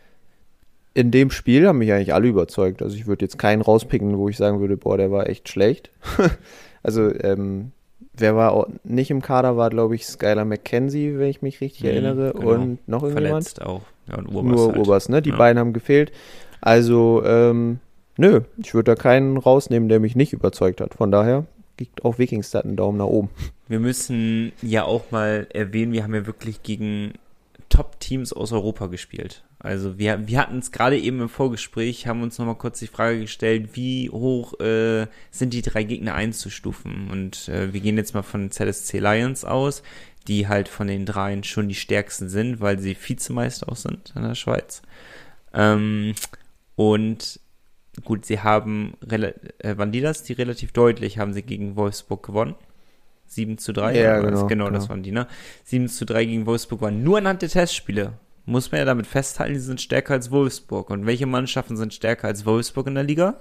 In 0.93 1.11
dem 1.11 1.29
Spiel 1.29 1.67
haben 1.67 1.77
mich 1.77 1.93
eigentlich 1.93 2.13
alle 2.13 2.27
überzeugt. 2.27 2.81
Also 2.81 2.97
ich 2.97 3.07
würde 3.07 3.23
jetzt 3.23 3.37
keinen 3.37 3.61
rauspicken, 3.61 4.17
wo 4.17 4.27
ich 4.27 4.37
sagen 4.37 4.59
würde, 4.59 4.75
boah, 4.75 4.97
der 4.97 5.11
war 5.11 5.29
echt 5.29 5.47
schlecht. 5.49 5.91
also, 6.83 7.13
ähm, 7.21 7.71
wer 8.21 8.35
war 8.35 8.53
auch 8.53 8.67
nicht 8.83 9.11
im 9.11 9.21
Kader, 9.21 9.57
war, 9.57 9.69
glaube 9.69 9.95
ich, 9.95 10.05
Skylar 10.05 10.45
McKenzie, 10.45 11.17
wenn 11.17 11.29
ich 11.29 11.41
mich 11.41 11.59
richtig 11.61 11.83
mhm, 11.83 11.89
erinnere. 11.89 12.33
Genau. 12.33 12.51
Und 12.51 12.87
noch 12.87 13.03
irgendjemand? 13.03 13.49
Verletzt 13.49 13.61
auch. 13.61 13.81
Ja, 14.07 14.17
und 14.17 14.27
Urbas 14.27 14.51
Nur 14.51 14.67
halt. 14.67 14.77
Urbas, 14.77 15.09
ne? 15.09 15.21
Die 15.21 15.31
ja. 15.31 15.35
beiden 15.35 15.59
haben 15.59 15.73
gefehlt. 15.73 16.11
Also, 16.61 17.23
ähm, 17.25 17.79
nö, 18.17 18.41
ich 18.57 18.73
würde 18.73 18.91
da 18.91 18.95
keinen 18.95 19.37
rausnehmen, 19.37 19.89
der 19.89 19.99
mich 19.99 20.15
nicht 20.15 20.33
überzeugt 20.33 20.79
hat. 20.79 20.93
Von 20.93 21.11
daher 21.11 21.45
kriegt 21.77 22.05
auch 22.05 22.19
Wikingstad 22.19 22.65
einen 22.65 22.75
Daumen 22.75 22.99
nach 22.99 23.05
oben. 23.05 23.29
Wir 23.67 23.79
müssen 23.79 24.51
ja 24.61 24.83
auch 24.83 25.11
mal 25.11 25.47
erwähnen, 25.53 25.93
wir 25.93 26.03
haben 26.03 26.13
ja 26.13 26.27
wirklich 26.27 26.61
gegen 26.61 27.13
Top-Teams 27.71 28.33
aus 28.33 28.51
Europa 28.51 28.87
gespielt. 28.87 29.43
Also 29.57 29.97
wir, 29.97 30.27
wir 30.27 30.39
hatten 30.39 30.59
es 30.59 30.71
gerade 30.71 30.99
eben 30.99 31.21
im 31.21 31.29
Vorgespräch, 31.29 32.05
haben 32.05 32.21
uns 32.21 32.37
nochmal 32.37 32.57
kurz 32.57 32.79
die 32.79 32.87
Frage 32.87 33.21
gestellt, 33.21 33.71
wie 33.73 34.09
hoch 34.09 34.59
äh, 34.59 35.07
sind 35.31 35.53
die 35.53 35.61
drei 35.61 35.83
Gegner 35.83 36.13
einzustufen? 36.13 37.09
Und 37.09 37.47
äh, 37.47 37.73
wir 37.73 37.79
gehen 37.79 37.97
jetzt 37.97 38.13
mal 38.13 38.23
von 38.23 38.51
ZSC 38.51 38.99
Lions 38.99 39.45
aus, 39.45 39.81
die 40.27 40.47
halt 40.47 40.67
von 40.67 40.87
den 40.87 41.05
dreien 41.05 41.43
schon 41.43 41.69
die 41.69 41.75
stärksten 41.75 42.29
sind, 42.29 42.59
weil 42.59 42.77
sie 42.77 42.95
Vizemeister 42.99 43.69
auch 43.69 43.77
sind 43.77 44.13
in 44.15 44.23
der 44.23 44.35
Schweiz. 44.35 44.81
Ähm, 45.53 46.13
und 46.75 47.39
gut, 48.03 48.25
sie 48.25 48.41
haben, 48.41 48.97
äh, 49.09 49.77
waren 49.77 49.91
die 49.91 50.01
das? 50.01 50.23
Die 50.23 50.33
relativ 50.33 50.73
deutlich 50.73 51.17
haben 51.17 51.33
sie 51.33 51.43
gegen 51.43 51.75
Wolfsburg 51.75 52.23
gewonnen. 52.25 52.55
7 53.31 53.57
zu 53.57 53.71
3. 53.71 53.97
Ja, 53.97 54.19
genau, 54.19 54.29
genau, 54.29 54.47
genau, 54.47 54.69
das 54.69 54.89
waren 54.89 55.03
die, 55.03 55.11
ne? 55.11 55.27
7 55.63 55.87
zu 55.87 56.05
3 56.05 56.25
gegen 56.25 56.45
Wolfsburg 56.45 56.81
waren 56.81 57.03
nur 57.03 57.17
anhand 57.17 57.41
der 57.41 57.49
Testspiele. 57.49 58.13
Muss 58.45 58.71
man 58.71 58.79
ja 58.79 58.85
damit 58.85 59.07
festhalten, 59.07 59.53
die 59.53 59.59
sind 59.59 59.79
stärker 59.79 60.13
als 60.13 60.31
Wolfsburg. 60.31 60.89
Und 60.89 61.05
welche 61.05 61.27
Mannschaften 61.27 61.77
sind 61.77 61.93
stärker 61.93 62.27
als 62.27 62.45
Wolfsburg 62.45 62.87
in 62.87 62.95
der 62.95 63.03
Liga? 63.03 63.37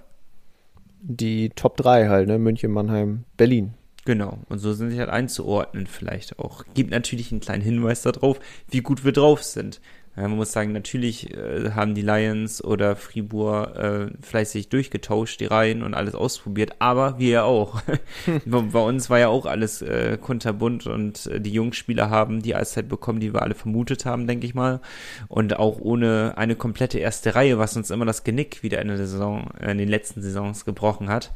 Die 1.03 1.51
Top 1.51 1.77
3 1.77 2.09
halt, 2.09 2.29
ne? 2.29 2.39
München, 2.39 2.71
Mannheim, 2.71 3.25
Berlin. 3.37 3.75
Genau, 4.05 4.39
und 4.49 4.59
so 4.59 4.73
sind 4.73 4.91
sie 4.91 4.99
halt 4.99 5.11
einzuordnen 5.11 5.87
vielleicht 5.87 6.39
auch. 6.39 6.65
Gibt 6.75 6.91
natürlich 6.91 7.33
einen 7.33 7.41
kleinen 7.41 7.63
Hinweis 7.63 8.03
darauf, 8.03 8.41
wie 8.71 8.81
gut 8.81 9.05
wir 9.05 9.13
drauf 9.13 9.43
sind. 9.43 9.81
Man 10.29 10.37
muss 10.37 10.53
sagen, 10.53 10.73
natürlich 10.73 11.35
äh, 11.35 11.71
haben 11.73 11.95
die 11.95 12.03
Lions 12.03 12.63
oder 12.63 12.97
Fribourg 12.97 13.77
äh, 13.77 14.07
fleißig 14.21 14.69
durchgetauscht, 14.69 15.41
die 15.41 15.47
Reihen 15.47 15.83
und 15.83 15.95
alles 15.95 16.15
ausprobiert, 16.15 16.77
aber 16.79 17.19
wir 17.19 17.31
ja 17.31 17.43
auch. 17.45 17.83
Bei 18.45 18.81
uns 18.81 19.11
war 19.11 19.19
ja 19.19 19.29
auch 19.29 19.47
alles 19.47 19.83
äh, 19.83 20.19
kunterbunt 20.21 20.87
und 20.87 21.27
äh, 21.27 21.41
die 21.41 21.53
Jungspieler 21.53 22.11
haben 22.11 22.43
die 22.43 22.55
Eiszeit 22.55 22.89
bekommen, 22.89 23.21
die 23.21 23.33
wir 23.33 23.43
alle 23.43 23.55
vermutet 23.55 24.05
haben, 24.05 24.27
denke 24.27 24.47
ich 24.47 24.55
mal. 24.55 24.81
Und 25.29 25.59
auch 25.59 25.79
ohne 25.81 26.35
eine 26.37 26.57
komplette 26.57 26.99
erste 26.99 27.35
Reihe, 27.35 27.59
was 27.59 27.77
uns 27.77 27.91
immer 27.91 28.05
das 28.05 28.25
Genick 28.25 28.63
wieder 28.63 28.81
in 28.83 28.89
der 28.89 28.97
Saison, 28.97 29.51
äh, 29.61 29.73
in 29.73 29.79
den 29.79 29.89
letzten 29.89 30.23
Saisons 30.23 30.65
gebrochen 30.65 31.09
hat 31.09 31.33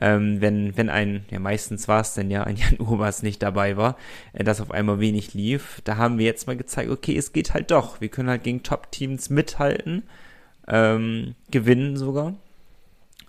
ähm, 0.00 0.40
wenn, 0.40 0.76
wenn 0.76 0.88
ein, 0.88 1.24
ja 1.30 1.38
meistens 1.38 1.88
war 1.88 2.00
es 2.00 2.14
denn 2.14 2.30
ja, 2.30 2.44
ein 2.44 2.56
Jan 2.56 2.80
Urbas 2.80 3.22
nicht 3.22 3.42
dabei 3.42 3.76
war, 3.76 3.96
äh, 4.32 4.44
dass 4.44 4.60
auf 4.60 4.70
einmal 4.70 5.00
wenig 5.00 5.34
lief. 5.34 5.80
Da 5.84 5.96
haben 5.96 6.18
wir 6.18 6.26
jetzt 6.26 6.46
mal 6.46 6.56
gezeigt, 6.56 6.90
okay, 6.90 7.16
es 7.16 7.32
geht 7.32 7.54
halt 7.54 7.70
doch. 7.70 8.00
Wir 8.00 8.08
können 8.08 8.28
halt 8.28 8.44
gegen 8.44 8.62
Top-Teams 8.62 9.30
mithalten, 9.30 10.04
ähm, 10.66 11.34
gewinnen 11.50 11.96
sogar. 11.96 12.34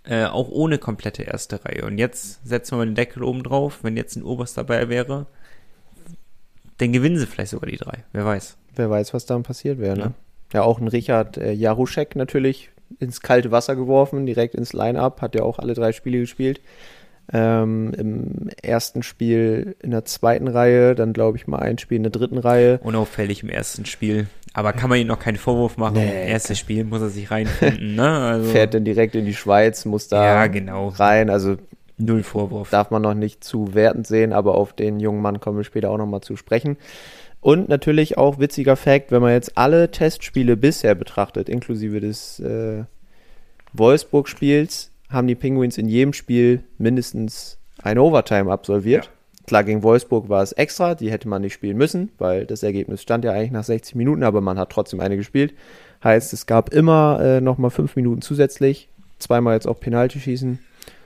Äh, 0.06 0.26
auch 0.26 0.50
ohne 0.50 0.78
komplette 0.78 1.24
erste 1.24 1.64
Reihe. 1.66 1.86
Und 1.86 1.98
jetzt 1.98 2.46
setzen 2.48 2.72
wir 2.72 2.78
mal 2.78 2.86
den 2.86 2.96
Deckel 2.96 3.24
oben 3.24 3.44
drauf. 3.44 3.80
Wenn 3.84 3.98
jetzt 3.98 4.16
ein 4.16 4.24
Urbas 4.24 4.54
dabei 4.54 4.90
wäre, 4.90 5.28
dann 6.78 6.94
gewinnen 6.94 7.18
sie 7.18 7.28
vielleicht 7.28 7.52
sogar 7.52 7.70
die 7.70 7.78
drei. 7.78 8.06
Wer 8.14 8.26
weiß. 8.26 8.58
Wer 8.76 8.90
weiß, 8.90 9.14
was 9.14 9.26
dann 9.26 9.44
passiert 9.44 9.78
wäre, 9.78 9.98
ne? 9.98 10.04
Ja. 10.04 10.14
Ja, 10.52 10.64
auch 10.64 10.80
ein 10.80 10.88
Richard 10.88 11.38
äh, 11.38 11.52
Jaruschek 11.52 12.16
natürlich 12.16 12.72
ins 13.00 13.22
kalte 13.22 13.52
Wasser 13.52 13.76
geworfen, 13.76 14.26
direkt 14.26 14.56
ins 14.56 14.74
Line-Up, 14.74 15.22
hat 15.22 15.36
ja 15.36 15.44
auch 15.44 15.60
alle 15.60 15.74
drei 15.74 15.92
Spiele 15.92 16.20
gespielt. 16.20 16.62
Ähm, 17.32 17.94
Im 17.96 18.50
ersten 18.62 19.04
Spiel 19.04 19.76
in 19.84 19.92
der 19.92 20.04
zweiten 20.06 20.48
Reihe, 20.48 20.96
dann 20.96 21.14
glaube 21.14 21.38
ich 21.38 21.46
mal 21.46 21.60
ein 21.60 21.78
Spiel 21.78 21.98
in 21.98 22.04
der 22.04 22.12
dritten 22.12 22.40
Reihe. 22.40 22.80
Unauffällig 22.80 23.44
im 23.44 23.50
ersten 23.50 23.86
Spiel. 23.86 24.26
Aber 24.54 24.74
kann 24.74 24.90
man 24.90 25.00
ihm 25.00 25.06
noch 25.08 25.20
keinen 25.20 25.38
Vorwurf 25.38 25.78
machen. 25.78 25.94
Nee, 25.94 26.28
Erstes 26.28 26.58
Spiel 26.58 26.84
muss 26.86 27.02
er 27.02 27.10
sich 27.10 27.30
reinfinden. 27.30 27.96
ne? 27.96 28.10
Also, 28.20 28.50
Fährt 28.50 28.74
dann 28.74 28.84
direkt 28.84 29.14
in 29.14 29.26
die 29.26 29.36
Schweiz, 29.36 29.86
muss 29.86 30.08
da 30.08 30.24
ja, 30.26 30.48
genau. 30.48 30.88
rein. 30.88 31.30
Also 31.30 31.58
Null 32.00 32.24
Vorwurf. 32.24 32.70
Darf 32.70 32.92
man 32.92 33.02
noch 33.02 33.14
nicht 33.14 33.44
zu 33.44 33.74
wertend 33.74 34.08
sehen, 34.08 34.34
aber 34.34 34.56
auf 34.56 34.74
den 34.74 35.00
jungen 35.00 35.22
Mann 35.22 35.40
kommen 35.40 35.58
wir 35.58 35.64
später 35.64 35.92
auch 35.92 35.98
nochmal 35.98 36.22
zu 36.22 36.36
sprechen. 36.36 36.78
Und 37.42 37.70
natürlich 37.70 38.18
auch 38.18 38.40
witziger 38.40 38.76
Fakt, 38.76 39.12
wenn 39.12 39.22
man 39.22 39.34
jetzt 39.34 39.58
alle 39.58 39.92
Testspiele 39.92 40.58
bisher 40.58 40.96
betrachtet, 40.96 41.48
inklusive 41.48 42.00
des 42.00 42.40
äh, 42.40 42.84
Wolfsburg-Spiels, 43.74 44.92
haben 45.10 45.28
die 45.28 45.36
Penguins 45.36 45.78
in 45.78 45.88
jedem 45.88 46.14
Spiel 46.14 46.64
mindestens 46.78 47.58
ein 47.82 47.98
Overtime 47.98 48.52
absolviert. 48.52 49.06
Ja. 49.06 49.12
Klar, 49.48 49.64
gegen 49.64 49.84
Wolfsburg 49.84 50.30
war 50.30 50.44
es 50.44 50.52
extra, 50.52 50.96
die 50.96 51.12
hätte 51.12 51.28
man 51.28 51.42
nicht 51.42 51.54
spielen 51.54 51.78
müssen, 51.78 52.12
weil 52.18 52.46
das 52.46 52.62
Ergebnis 52.62 53.02
stand 53.02 53.26
ja 53.26 53.32
eigentlich 53.32 53.52
nach 53.52 53.64
60 53.64 53.96
Minuten, 53.96 54.24
aber 54.24 54.42
man 54.42 54.60
hat 54.60 54.70
trotzdem 54.70 55.00
eine 55.00 55.18
gespielt. 55.18 55.54
Heißt, 56.04 56.34
es 56.34 56.46
gab 56.46 56.72
immer 56.72 57.20
äh, 57.20 57.42
nochmal 57.42 57.72
fünf 57.72 57.96
Minuten 57.96 58.22
zusätzlich, 58.22 58.90
zweimal 59.18 59.56
jetzt 59.56 59.68
auch 59.68 59.80
Penalty 59.80 60.20
schießen. 60.20 60.60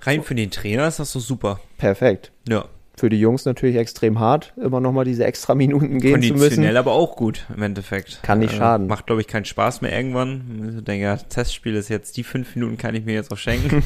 Rein 0.06 0.24
für 0.24 0.36
den 0.36 0.52
Trainer 0.52 0.88
ist 0.88 1.00
das 1.00 1.12
so 1.12 1.20
super. 1.20 1.60
Perfekt. 1.78 2.32
Ja 2.48 2.66
für 2.96 3.10
die 3.10 3.20
Jungs 3.20 3.46
natürlich 3.46 3.76
extrem 3.78 4.20
hart, 4.20 4.54
immer 4.56 4.80
nochmal 4.80 5.06
diese 5.06 5.26
extra 5.26 5.56
Minuten 5.56 6.00
gehen 6.00 6.22
zu 6.22 6.34
müssen. 6.34 6.40
Konditionell 6.40 6.78
aber 6.78 6.92
auch 6.92 7.16
gut 7.16 7.46
im 7.56 7.64
Endeffekt. 7.64 8.20
Kann 8.22 8.40
nicht 8.40 8.54
äh, 8.54 8.58
schaden. 8.58 8.88
Macht, 8.88 9.08
glaube 9.08 9.22
ich, 9.22 9.28
keinen 9.28 9.46
Spaß 9.46 9.82
mehr 9.82 9.96
irgendwann. 9.96 10.76
Ich 10.78 10.84
denke, 10.84 11.04
ja, 11.04 11.18
Testspiel 11.18 11.76
ist 11.76 11.90
jetzt, 11.90 12.18
die 12.18 12.24
fünf 12.24 12.56
Minuten 12.56 12.78
kann 12.78 12.94
ich 12.94 13.04
mir 13.04 13.16
jetzt 13.16 13.32
auch 13.32 13.38
schenken. 13.38 13.84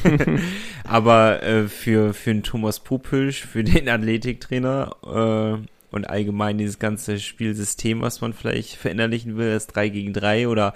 aber 0.84 1.42
äh, 1.42 1.68
für, 1.68 2.12
für 2.12 2.30
einen 2.30 2.42
Thomas 2.42 2.80
Pupisch, 2.80 3.46
für 3.46 3.64
den 3.64 3.88
Athletiktrainer 3.88 4.94
äh, 5.02 5.66
und 5.90 6.10
allgemein 6.10 6.58
dieses 6.58 6.78
ganze 6.78 7.18
Spielsystem, 7.18 8.02
was 8.02 8.20
man 8.20 8.34
vielleicht 8.34 8.74
verinnerlichen 8.74 9.38
will, 9.38 9.52
das 9.54 9.68
3 9.68 9.88
gegen 9.88 10.12
3 10.12 10.48
oder 10.48 10.74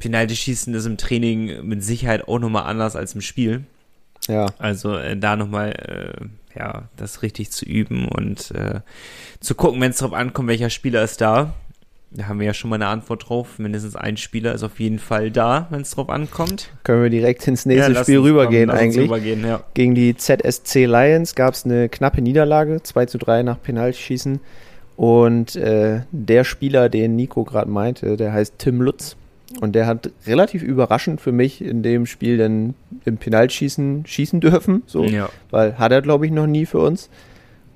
Penalty-Schießen 0.00 0.72
ist 0.72 0.86
im 0.86 0.96
Training 0.96 1.66
mit 1.66 1.84
Sicherheit 1.84 2.26
auch 2.26 2.38
nochmal 2.38 2.64
anders 2.64 2.96
als 2.96 3.14
im 3.14 3.20
Spiel. 3.20 3.64
Ja. 4.28 4.46
Also 4.58 4.96
äh, 4.96 5.16
da 5.16 5.36
nochmal, 5.36 5.72
äh, 5.72 6.58
ja, 6.58 6.88
das 6.96 7.22
richtig 7.22 7.50
zu 7.50 7.64
üben 7.64 8.08
und 8.08 8.50
äh, 8.52 8.80
zu 9.40 9.54
gucken, 9.54 9.80
wenn 9.80 9.90
es 9.90 9.98
darauf 9.98 10.14
ankommt, 10.14 10.48
welcher 10.48 10.70
Spieler 10.70 11.02
ist 11.02 11.20
da. 11.20 11.54
Da 12.16 12.28
haben 12.28 12.38
wir 12.38 12.46
ja 12.46 12.54
schon 12.54 12.70
mal 12.70 12.76
eine 12.76 12.86
Antwort 12.86 13.28
drauf. 13.28 13.58
Mindestens 13.58 13.96
ein 13.96 14.16
Spieler 14.16 14.54
ist 14.54 14.62
auf 14.62 14.78
jeden 14.78 15.00
Fall 15.00 15.32
da, 15.32 15.66
wenn 15.70 15.80
es 15.80 15.90
drauf 15.90 16.08
ankommt. 16.08 16.70
Können 16.84 17.02
wir 17.02 17.10
direkt 17.10 17.46
ins 17.48 17.66
nächste 17.66 17.92
ja, 17.92 18.02
Spiel 18.02 18.20
rübergehen 18.20 18.68
kommen, 18.68 18.80
eigentlich. 18.80 19.04
Rübergehen, 19.10 19.44
ja. 19.44 19.64
Gegen 19.74 19.96
die 19.96 20.16
ZSC 20.16 20.86
Lions 20.86 21.34
gab 21.34 21.54
es 21.54 21.64
eine 21.64 21.88
knappe 21.88 22.22
Niederlage, 22.22 22.80
2 22.82 23.06
zu 23.06 23.18
3 23.18 23.42
nach 23.42 23.60
Penaltyschießen. 23.60 24.38
Und 24.96 25.56
äh, 25.56 26.02
der 26.12 26.44
Spieler, 26.44 26.88
den 26.88 27.16
Nico 27.16 27.42
gerade 27.42 27.68
meinte, 27.68 28.16
der 28.16 28.32
heißt 28.32 28.58
Tim 28.58 28.80
Lutz. 28.80 29.16
Und 29.60 29.74
der 29.74 29.86
hat 29.86 30.10
relativ 30.26 30.62
überraschend 30.62 31.20
für 31.20 31.32
mich 31.32 31.62
in 31.62 31.82
dem 31.82 32.06
Spiel 32.06 32.36
dann 32.38 32.74
im 33.04 33.16
Penaltschießen 33.16 34.04
schießen 34.06 34.40
dürfen. 34.40 34.82
So, 34.86 35.04
ja. 35.04 35.28
Weil 35.50 35.78
hat 35.78 35.92
er, 35.92 36.02
glaube 36.02 36.26
ich, 36.26 36.32
noch 36.32 36.46
nie 36.46 36.66
für 36.66 36.80
uns. 36.80 37.08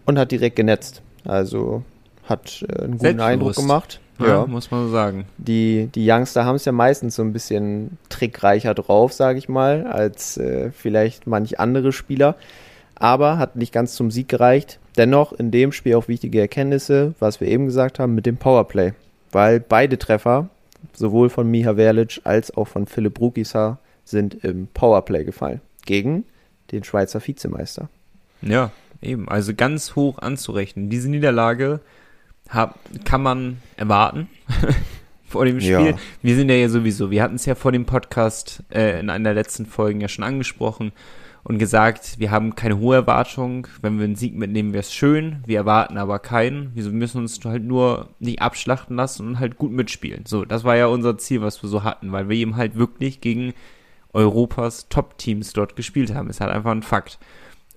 Und 0.04 0.18
hat 0.18 0.32
direkt 0.32 0.56
genetzt. 0.56 1.02
Also 1.25 1.82
hat 2.25 2.64
äh, 2.68 2.85
einen 2.85 2.99
guten 2.99 3.20
Eindruck 3.20 3.54
gemacht. 3.54 4.00
Ja, 4.18 4.26
ja, 4.26 4.47
muss 4.47 4.70
man 4.70 4.87
so 4.87 4.90
sagen. 4.90 5.26
Die, 5.37 5.88
die 5.94 6.11
Youngster 6.11 6.44
haben 6.44 6.56
es 6.56 6.64
ja 6.64 6.73
meistens 6.73 7.14
so 7.14 7.23
ein 7.23 7.32
bisschen 7.32 7.99
trickreicher 8.08 8.75
drauf, 8.75 9.12
sage 9.12 9.38
ich 9.38 9.49
mal, 9.49 9.87
als 9.87 10.37
äh, 10.37 10.73
vielleicht 10.73 11.26
manch 11.26 11.61
andere 11.61 11.92
Spieler. 11.92 12.35
Aber 12.97 13.38
hat 13.38 13.54
nicht 13.54 13.73
ganz 13.73 13.94
zum 13.94 14.11
Sieg 14.11 14.28
gereicht. 14.28 14.80
Dennoch 14.97 15.32
in 15.32 15.52
dem 15.52 15.70
Spiel 15.70 15.94
auch 15.94 16.08
wichtige 16.08 16.40
Erkenntnisse, 16.40 17.14
was 17.20 17.40
wir 17.40 17.47
eben 17.47 17.66
gesagt 17.66 18.00
haben, 18.00 18.16
mit 18.16 18.26
dem 18.26 18.38
Powerplay. 18.38 18.92
Weil 19.30 19.61
beide 19.61 19.99
Treffer 19.99 20.49
sowohl 20.92 21.30
von 21.30 21.50
Miha 21.50 21.75
Verlic 21.75 22.20
als 22.25 22.56
auch 22.56 22.68
von 22.68 22.87
Philipp 22.87 23.20
Rukisa 23.20 23.78
sind 24.04 24.42
im 24.44 24.68
Powerplay 24.68 25.25
gefallen. 25.25 25.61
Gegen 25.85 26.25
den 26.73 26.85
Schweizer 26.85 27.26
Vizemeister. 27.26 27.88
Ja, 28.42 28.70
eben. 29.00 29.28
Also 29.28 29.54
ganz 29.54 29.97
hoch 29.97 30.18
anzurechnen. 30.18 30.90
Diese 30.90 31.08
Niederlage 31.08 31.80
hab, 32.49 32.78
kann 33.04 33.23
man 33.23 33.58
erwarten 33.76 34.28
vor 35.25 35.44
dem 35.44 35.61
Spiel. 35.61 35.70
Ja. 35.70 35.99
Wir 36.23 36.37
sind 36.37 36.49
ja, 36.49 36.56
ja 36.56 36.68
sowieso, 36.68 37.11
wir 37.11 37.23
hatten 37.23 37.37
es 37.37 37.47
ja 37.47 37.54
vor 37.54 37.73
dem 37.73 37.85
Podcast 37.85 38.62
äh, 38.70 39.00
in 39.00 39.11
einer 39.11 39.25
der 39.25 39.35
letzten 39.35 39.66
Folgen 39.66 40.00
ja 40.00 40.08
schon 40.08 40.25
angesprochen 40.25 40.92
und 41.45 41.59
gesagt, 41.59 42.18
wir 42.18 42.30
haben 42.30 42.54
keine 42.54 42.78
hohe 42.78 42.97
Erwartung. 42.97 43.66
Wenn 43.80 43.99
wir 43.99 44.04
einen 44.04 44.16
Sieg 44.16 44.35
mitnehmen, 44.35 44.73
wäre 44.73 44.83
es 44.83 44.92
schön. 44.92 45.42
Wir 45.47 45.59
erwarten 45.59 45.97
aber 45.97 46.18
keinen. 46.18 46.75
Wir 46.75 46.85
müssen 46.90 47.18
uns 47.18 47.40
halt 47.45 47.64
nur 47.64 48.11
nicht 48.18 48.42
abschlachten 48.42 48.97
lassen 48.97 49.28
und 49.28 49.38
halt 49.38 49.57
gut 49.57 49.73
mitspielen. 49.73 50.26
So, 50.26 50.45
das 50.45 50.64
war 50.64 50.76
ja 50.76 50.87
unser 50.87 51.16
Ziel, 51.18 51.40
was 51.40 51.62
wir 51.62 51.68
so 51.68 51.85
hatten, 51.85 52.12
weil 52.12 52.28
wir 52.28 52.37
eben 52.37 52.57
halt 52.57 52.76
wirklich 52.76 53.21
gegen 53.21 53.54
Europas 54.12 54.88
Top-Teams 54.88 55.52
dort 55.52 55.76
gespielt 55.76 56.14
haben. 56.14 56.28
Ist 56.28 56.40
halt 56.40 56.52
einfach 56.52 56.73
ein 56.73 56.83
Fakt. 56.83 57.18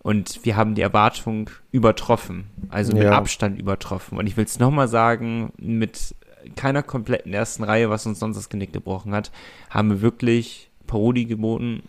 Und 0.03 0.43
wir 0.43 0.55
haben 0.55 0.73
die 0.75 0.81
Erwartung 0.81 1.49
übertroffen. 1.71 2.45
Also 2.69 2.93
mit 2.93 3.03
ja. 3.03 3.11
Abstand 3.11 3.59
übertroffen. 3.59 4.17
Und 4.17 4.27
ich 4.27 4.35
will 4.35 4.45
es 4.45 4.59
nochmal 4.59 4.87
sagen, 4.87 5.53
mit 5.57 6.15
keiner 6.55 6.83
kompletten 6.83 7.33
ersten 7.33 7.63
Reihe, 7.63 7.89
was 7.89 8.05
uns 8.05 8.19
sonst 8.19 8.37
das 8.37 8.49
Genick 8.49 8.73
gebrochen 8.73 9.13
hat, 9.13 9.31
haben 9.69 9.89
wir 9.89 10.01
wirklich 10.01 10.69
Parodie 10.87 11.25
geboten 11.25 11.83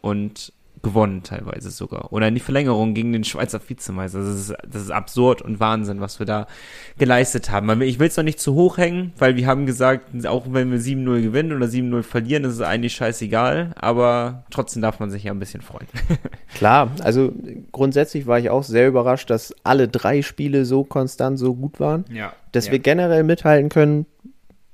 und 0.00 0.52
gewonnen 0.82 1.22
teilweise 1.22 1.70
sogar. 1.70 2.12
Oder 2.12 2.28
in 2.28 2.34
die 2.34 2.40
Verlängerung 2.40 2.94
gegen 2.94 3.12
den 3.12 3.24
Schweizer 3.24 3.60
Vizemeister. 3.66 4.18
Das 4.18 4.28
ist, 4.28 4.54
das 4.68 4.82
ist 4.82 4.90
absurd 4.90 5.42
und 5.42 5.60
Wahnsinn, 5.60 6.00
was 6.00 6.18
wir 6.18 6.26
da 6.26 6.46
geleistet 6.98 7.50
haben. 7.50 7.82
Ich 7.82 7.98
will 7.98 8.08
es 8.08 8.16
noch 8.16 8.24
nicht 8.24 8.40
zu 8.40 8.54
hoch 8.54 8.78
hängen, 8.78 9.12
weil 9.18 9.36
wir 9.36 9.46
haben 9.46 9.66
gesagt, 9.66 10.26
auch 10.26 10.46
wenn 10.50 10.70
wir 10.70 10.78
7-0 10.78 11.22
gewinnen 11.22 11.52
oder 11.52 11.66
7-0 11.66 12.02
verlieren, 12.02 12.44
ist 12.44 12.54
es 12.54 12.60
eigentlich 12.60 12.94
scheißegal. 12.94 13.72
Aber 13.76 14.44
trotzdem 14.50 14.82
darf 14.82 15.00
man 15.00 15.10
sich 15.10 15.24
ja 15.24 15.32
ein 15.32 15.38
bisschen 15.38 15.62
freuen. 15.62 15.88
Klar, 16.54 16.90
also 17.02 17.32
grundsätzlich 17.72 18.26
war 18.26 18.38
ich 18.38 18.50
auch 18.50 18.62
sehr 18.62 18.88
überrascht, 18.88 19.30
dass 19.30 19.54
alle 19.64 19.88
drei 19.88 20.22
Spiele 20.22 20.64
so 20.64 20.84
konstant, 20.84 21.38
so 21.38 21.54
gut 21.54 21.80
waren. 21.80 22.04
Ja. 22.12 22.32
Dass 22.52 22.66
ja. 22.66 22.72
wir 22.72 22.78
generell 22.78 23.24
mithalten 23.24 23.68
können, 23.68 24.06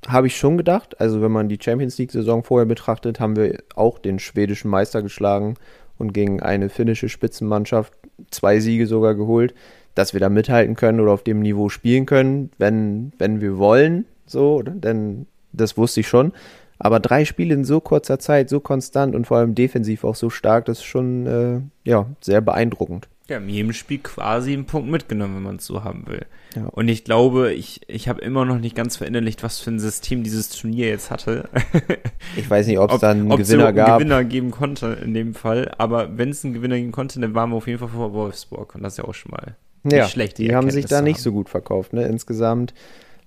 habe 0.08 0.26
ich 0.26 0.37
schon 0.37 0.56
gedacht. 0.56 1.00
Also 1.00 1.23
wenn 1.23 1.32
man 1.32 1.49
die 1.49 1.58
Champions 1.61 1.99
League-Saison 1.99 2.44
vorher 2.44 2.66
betrachtet, 2.66 3.20
haben 3.20 3.37
wir 3.37 3.62
auch 3.75 3.99
den 3.99 4.18
schwedischen 4.18 4.70
Meister 4.70 5.02
geschlagen 5.02 5.54
und 5.98 6.12
gegen 6.12 6.42
eine 6.42 6.68
finnische 6.68 7.08
Spitzenmannschaft 7.08 7.92
zwei 8.30 8.60
Siege 8.60 8.86
sogar 8.86 9.14
geholt, 9.14 9.54
dass 9.94 10.12
wir 10.12 10.20
da 10.20 10.28
mithalten 10.28 10.74
können 10.74 11.00
oder 11.00 11.12
auf 11.12 11.22
dem 11.22 11.40
Niveau 11.40 11.68
spielen 11.68 12.06
können, 12.06 12.50
wenn, 12.58 13.12
wenn 13.18 13.40
wir 13.40 13.58
wollen, 13.58 14.06
so, 14.26 14.62
denn 14.62 15.26
das 15.52 15.76
wusste 15.76 16.00
ich 16.00 16.08
schon. 16.08 16.32
Aber 16.78 16.98
drei 17.00 17.24
Spiele 17.24 17.54
in 17.54 17.64
so 17.64 17.80
kurzer 17.80 18.18
Zeit, 18.18 18.48
so 18.48 18.60
konstant 18.60 19.14
und 19.14 19.26
vor 19.26 19.38
allem 19.38 19.54
defensiv 19.54 20.04
auch 20.04 20.16
so 20.16 20.28
stark, 20.30 20.64
das 20.64 20.78
ist 20.78 20.84
schon 20.84 21.26
äh, 21.26 21.88
ja, 21.88 22.06
sehr 22.20 22.40
beeindruckend. 22.40 23.08
Ja, 23.28 23.38
in 23.38 23.48
jedem 23.48 23.72
Spiel 23.72 23.98
quasi 23.98 24.52
einen 24.52 24.66
Punkt 24.66 24.90
mitgenommen, 24.90 25.36
wenn 25.36 25.42
man 25.42 25.56
es 25.56 25.64
so 25.64 25.82
haben 25.82 26.06
will. 26.06 26.26
Ja. 26.54 26.66
Und 26.66 26.88
ich 26.88 27.04
glaube, 27.04 27.54
ich, 27.54 27.80
ich 27.88 28.06
habe 28.08 28.20
immer 28.20 28.44
noch 28.44 28.58
nicht 28.58 28.76
ganz 28.76 28.98
verinnerlicht, 28.98 29.42
was 29.42 29.60
für 29.60 29.70
ein 29.70 29.78
System 29.78 30.22
dieses 30.22 30.50
Turnier 30.50 30.88
jetzt 30.88 31.10
hatte. 31.10 31.48
ich 32.36 32.48
weiß 32.48 32.66
nicht, 32.66 32.78
ob 32.78 32.92
es 32.92 33.00
da 33.00 33.12
einen 33.12 33.30
Gewinner 33.30 33.68
einen 33.68 33.76
gab. 33.76 33.98
Gewinner 33.98 34.24
geben 34.24 34.50
konnte 34.50 34.98
in 35.02 35.14
dem 35.14 35.34
Fall. 35.34 35.72
Aber 35.78 36.18
wenn 36.18 36.28
es 36.28 36.44
einen 36.44 36.52
Gewinner 36.52 36.76
geben 36.76 36.92
konnte, 36.92 37.18
dann 37.18 37.34
waren 37.34 37.48
wir 37.48 37.56
auf 37.56 37.66
jeden 37.66 37.78
Fall 37.78 37.88
vor 37.88 38.12
Wolfsburg. 38.12 38.74
Und 38.74 38.82
das 38.82 38.94
ist 38.94 38.98
ja 38.98 39.04
auch 39.04 39.14
schon 39.14 39.32
mal 39.32 39.56
ja, 39.84 40.02
nicht 40.02 40.12
schlecht. 40.12 40.36
Die, 40.36 40.48
die 40.48 40.54
haben 40.54 40.70
sich 40.70 40.84
da 40.84 41.00
nicht 41.00 41.20
so 41.20 41.32
gut 41.32 41.48
verkauft. 41.48 41.94
Ne? 41.94 42.06
Insgesamt, 42.06 42.74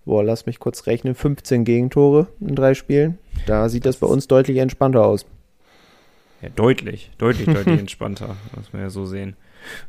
boah, 0.05 0.23
lass 0.23 0.45
mich 0.45 0.59
kurz 0.59 0.85
rechnen, 0.85 1.15
15 1.15 1.65
Gegentore 1.65 2.27
in 2.39 2.53
drei 2.53 2.75
Spielen. 2.75 3.17
Da 3.47 3.67
sieht 3.67 3.85
das, 3.85 3.95
das 3.95 4.01
bei 4.01 4.13
uns 4.13 4.27
deutlich 4.27 4.57
entspannter 4.57 5.03
aus. 5.03 5.25
Ja, 6.41 6.49
deutlich, 6.49 7.11
deutlich, 7.17 7.47
deutlich 7.47 7.79
entspannter, 7.79 8.35
muss 8.55 8.71
man 8.71 8.81
ja 8.83 8.89
so 8.89 9.05
sehen. 9.05 9.35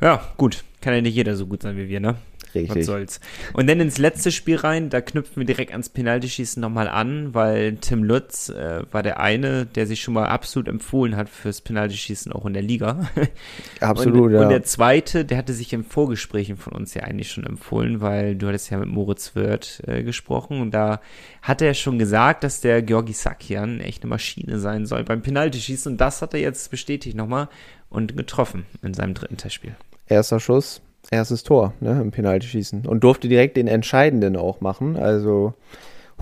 Ja, 0.01 0.33
gut. 0.37 0.65
Kann 0.81 0.95
ja 0.95 1.01
nicht 1.01 1.15
jeder 1.15 1.37
so 1.37 1.47
gut 1.47 1.63
sein 1.63 1.77
wie 1.77 1.89
wir, 1.89 2.01
ne? 2.01 2.17
Richtig. 2.55 2.77
Was 2.77 2.87
soll's. 2.87 3.21
Und 3.53 3.69
dann 3.69 3.81
ins 3.81 3.99
letzte 3.99 4.33
Spiel 4.33 4.57
rein, 4.57 4.91
da 4.91 5.01
knüpfen 5.01 5.37
wir 5.37 5.45
direkt 5.45 5.73
ans 5.73 5.89
Penaltyschießen 5.89 6.61
nochmal 6.61 6.89
an, 6.89 7.35
weil 7.35 7.77
Tim 7.77 8.05
Lutz 8.05 8.49
äh, 8.49 8.83
war 8.91 9.03
der 9.03 9.21
eine, 9.21 9.67
der 9.67 9.87
sich 9.87 10.01
schon 10.01 10.15
mal 10.15 10.27
absolut 10.27 10.69
empfohlen 10.69 11.17
hat 11.17 11.29
fürs 11.29 11.61
Penaltyschießen 11.61 12.33
auch 12.33 12.47
in 12.47 12.55
der 12.55 12.63
Liga. 12.63 13.09
Absolut, 13.81 14.27
und, 14.27 14.33
ja. 14.33 14.43
Und 14.43 14.49
der 14.49 14.63
zweite, 14.63 15.25
der 15.25 15.39
hatte 15.39 15.53
sich 15.53 15.73
in 15.73 15.85
Vorgesprächen 15.85 16.57
von 16.57 16.73
uns 16.73 16.95
ja 16.95 17.03
eigentlich 17.03 17.31
schon 17.31 17.45
empfohlen, 17.45 18.01
weil 18.01 18.37
du 18.37 18.49
hattest 18.49 18.71
ja 18.71 18.79
mit 18.79 18.89
Moritz 18.89 19.35
Wirth 19.35 19.83
äh, 19.87 20.03
gesprochen 20.03 20.61
und 20.61 20.73
da 20.73 21.01
hat 21.43 21.63
er 21.63 21.75
schon 21.75 21.99
gesagt, 21.99 22.45
dass 22.45 22.61
der 22.61 22.83
Georgi 22.83 23.13
Sakian 23.13 23.81
echt 23.81 24.03
eine 24.03 24.11
Maschine 24.11 24.59
sein 24.59 24.87
soll 24.87 25.05
beim 25.05 25.23
Penaltyschießen 25.23 25.93
und 25.93 25.99
das 25.99 26.23
hat 26.23 26.35
er 26.35 26.41
jetzt 26.41 26.71
bestätigt 26.71 27.17
nochmal 27.17 27.49
und 27.91 28.17
getroffen 28.17 28.67
in 28.83 28.95
seinem 28.95 29.15
dritten 29.15 29.37
Testspiel. 29.37 29.75
Erster 30.07 30.41
Schuss, 30.41 30.81
erstes 31.11 31.43
Tor 31.43 31.73
ne, 31.81 32.01
im 32.01 32.11
Penaltyschießen 32.11 32.87
und 32.87 33.05
durfte 33.05 33.29
direkt 33.29 33.57
den 33.57 33.69
entscheidenden 33.69 34.37
auch 34.37 34.61
machen. 34.61 34.97
Also 34.97 35.55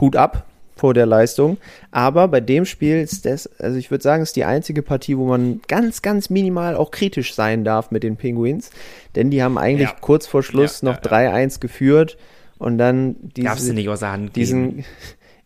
Hut 0.00 0.16
ab 0.16 0.46
vor 0.76 0.92
der 0.92 1.06
Leistung. 1.06 1.56
Aber 1.90 2.28
bei 2.28 2.40
dem 2.40 2.66
Spiel 2.66 3.00
ist 3.00 3.24
das, 3.24 3.48
also 3.58 3.78
ich 3.78 3.90
würde 3.90 4.02
sagen, 4.02 4.22
ist 4.22 4.36
die 4.36 4.44
einzige 4.44 4.82
Partie, 4.82 5.16
wo 5.16 5.26
man 5.26 5.60
ganz, 5.68 6.02
ganz 6.02 6.30
minimal 6.30 6.76
auch 6.76 6.90
kritisch 6.90 7.34
sein 7.34 7.64
darf 7.64 7.90
mit 7.90 8.02
den 8.02 8.16
Penguins. 8.16 8.70
Denn 9.14 9.30
die 9.30 9.42
haben 9.42 9.58
eigentlich 9.58 9.88
ja. 9.88 9.96
kurz 10.00 10.26
vor 10.26 10.42
Schluss 10.42 10.82
ja, 10.82 10.90
noch 10.90 11.02
ja, 11.02 11.32
3-1 11.32 11.60
geführt 11.60 12.18
und 12.58 12.78
dann 12.78 13.16
diese, 13.36 13.74
nicht 13.74 13.88
außer 13.88 14.12
Hand 14.12 14.36
diesen 14.36 14.84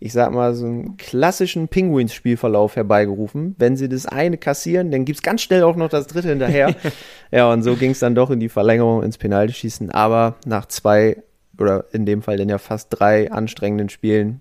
ich 0.00 0.12
sag 0.12 0.32
mal, 0.32 0.54
so 0.54 0.66
einen 0.66 0.96
klassischen 0.96 1.68
Penguins-Spielverlauf 1.68 2.74
herbeigerufen. 2.74 3.54
Wenn 3.58 3.76
sie 3.76 3.88
das 3.88 4.06
eine 4.06 4.38
kassieren, 4.38 4.90
dann 4.90 5.04
gibt's 5.04 5.22
ganz 5.22 5.42
schnell 5.42 5.62
auch 5.62 5.76
noch 5.76 5.90
das 5.90 6.06
dritte 6.06 6.30
hinterher. 6.30 6.74
ja, 7.30 7.52
und 7.52 7.62
so 7.62 7.76
ging's 7.76 7.98
dann 7.98 8.14
doch 8.14 8.30
in 8.30 8.40
die 8.40 8.48
Verlängerung, 8.48 9.02
ins 9.02 9.18
Penaltyschießen. 9.18 9.90
Aber 9.90 10.36
nach 10.46 10.66
zwei 10.66 11.22
oder 11.58 11.84
in 11.92 12.06
dem 12.06 12.22
Fall 12.22 12.38
dann 12.38 12.48
ja 12.48 12.56
fast 12.58 12.88
drei 12.90 13.30
anstrengenden 13.30 13.90
Spielen 13.90 14.40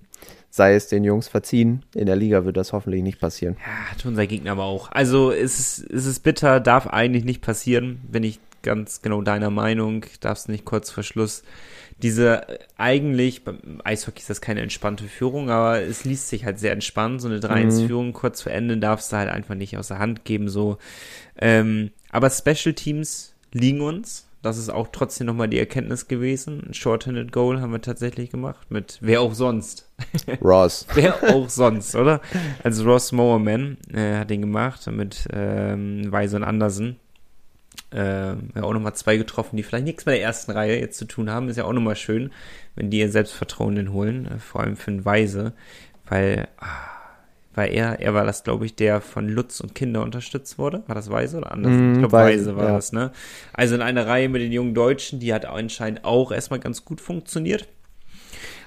sei 0.49 0.73
es 0.73 0.87
den 0.87 1.03
Jungs 1.03 1.27
verziehen. 1.27 1.85
In 1.93 2.05
der 2.05 2.15
Liga 2.15 2.45
wird 2.45 2.57
das 2.57 2.73
hoffentlich 2.73 3.03
nicht 3.03 3.19
passieren. 3.19 3.57
Ja, 3.59 3.91
hat 3.91 4.05
unser 4.05 4.25
Gegner 4.27 4.53
aber 4.53 4.63
auch. 4.63 4.91
Also 4.91 5.31
es 5.31 5.59
ist, 5.59 5.91
es 5.91 6.05
ist 6.05 6.23
bitter, 6.23 6.59
darf 6.59 6.87
eigentlich 6.87 7.23
nicht 7.23 7.41
passieren. 7.41 8.01
Bin 8.09 8.23
ich 8.23 8.39
ganz 8.63 9.01
genau 9.01 9.21
deiner 9.21 9.49
Meinung, 9.49 10.05
darf 10.21 10.39
es 10.39 10.47
nicht 10.47 10.65
kurz 10.65 10.89
vor 10.89 11.03
Schluss. 11.03 11.43
Diese 12.01 12.59
eigentlich, 12.77 13.43
beim 13.43 13.81
Eishockey 13.83 14.19
ist 14.19 14.29
das 14.29 14.41
keine 14.41 14.61
entspannte 14.61 15.05
Führung, 15.05 15.49
aber 15.49 15.81
es 15.81 16.05
liest 16.05 16.29
sich 16.29 16.45
halt 16.45 16.59
sehr 16.59 16.71
entspannt. 16.71 17.21
So 17.21 17.27
eine 17.27 17.39
3-1-Führung 17.39 18.07
mhm. 18.07 18.13
kurz 18.13 18.41
vor 18.41 18.51
Ende 18.51 18.77
darfst 18.77 19.11
du 19.11 19.17
halt 19.17 19.29
einfach 19.29 19.55
nicht 19.55 19.77
aus 19.77 19.89
der 19.89 19.99
Hand 19.99 20.23
geben. 20.25 20.49
So. 20.49 20.77
Ähm, 21.37 21.91
aber 22.11 22.29
Special 22.29 22.73
Teams 22.73 23.33
liegen 23.51 23.81
uns. 23.81 24.25
Das 24.41 24.57
ist 24.57 24.69
auch 24.69 24.87
trotzdem 24.91 25.27
nochmal 25.27 25.49
die 25.49 25.59
Erkenntnis 25.59 26.07
gewesen. 26.07 26.63
Ein 26.69 26.73
Short-Handed 26.73 27.33
Goal 27.33 27.59
haben 27.59 27.73
wir 27.73 27.81
tatsächlich 27.81 28.29
gemacht. 28.29 28.71
Mit 28.71 28.97
wer 29.01 29.19
auch 29.19 29.33
sonst. 29.33 29.89
Ross. 30.41 30.87
wer 30.93 31.35
auch 31.35 31.49
sonst, 31.49 31.95
oder? 31.95 32.21
Also 32.63 32.85
Ross 32.85 33.11
Mowerman 33.11 33.77
äh, 33.93 34.19
hat 34.19 34.29
den 34.29 34.41
gemacht 34.41 34.87
mit 34.87 35.27
ähm, 35.33 36.09
Weise 36.09 36.37
und 36.37 36.45
Andersen. 36.45 36.95
Äh, 37.91 38.33
ja, 38.33 38.63
auch 38.63 38.73
nochmal 38.73 38.95
zwei 38.95 39.17
getroffen, 39.17 39.57
die 39.57 39.63
vielleicht 39.63 39.85
nichts 39.85 40.05
mit 40.05 40.15
der 40.15 40.21
ersten 40.21 40.51
Reihe 40.51 40.79
jetzt 40.79 40.97
zu 40.97 41.05
tun 41.05 41.29
haben. 41.29 41.49
Ist 41.49 41.57
ja 41.57 41.65
auch 41.65 41.73
nochmal 41.73 41.95
schön, 41.95 42.31
wenn 42.75 42.89
die 42.89 42.99
ihr 42.99 43.11
Selbstvertrauen 43.11 43.75
den 43.75 43.93
holen. 43.93 44.27
Äh, 44.27 44.39
vor 44.39 44.61
allem 44.61 44.77
für 44.77 44.91
einen 44.91 45.05
Weise. 45.05 45.53
Weil. 46.07 46.47
Ah, 46.57 46.99
weil 47.55 47.73
er, 47.73 47.99
er 47.99 48.13
war 48.13 48.25
das, 48.25 48.43
glaube 48.43 48.65
ich, 48.65 48.75
der 48.75 49.01
von 49.01 49.27
Lutz 49.27 49.59
und 49.59 49.75
Kinder 49.75 50.01
unterstützt 50.03 50.57
wurde. 50.57 50.83
War 50.87 50.95
das 50.95 51.09
Weise 51.09 51.37
oder 51.37 51.51
anders? 51.51 51.73
Mm, 51.73 51.93
ich 51.93 51.99
glaube, 51.99 52.13
Weise, 52.13 52.55
war 52.55 52.67
ja. 52.67 52.75
das, 52.75 52.93
ne? 52.93 53.11
Also 53.51 53.75
in 53.75 53.81
einer 53.81 54.07
Reihe 54.07 54.29
mit 54.29 54.41
den 54.41 54.53
jungen 54.53 54.73
Deutschen, 54.73 55.19
die 55.19 55.33
hat 55.33 55.45
anscheinend 55.45 56.05
auch 56.05 56.31
erstmal 56.31 56.59
ganz 56.61 56.85
gut 56.85 57.01
funktioniert. 57.01 57.67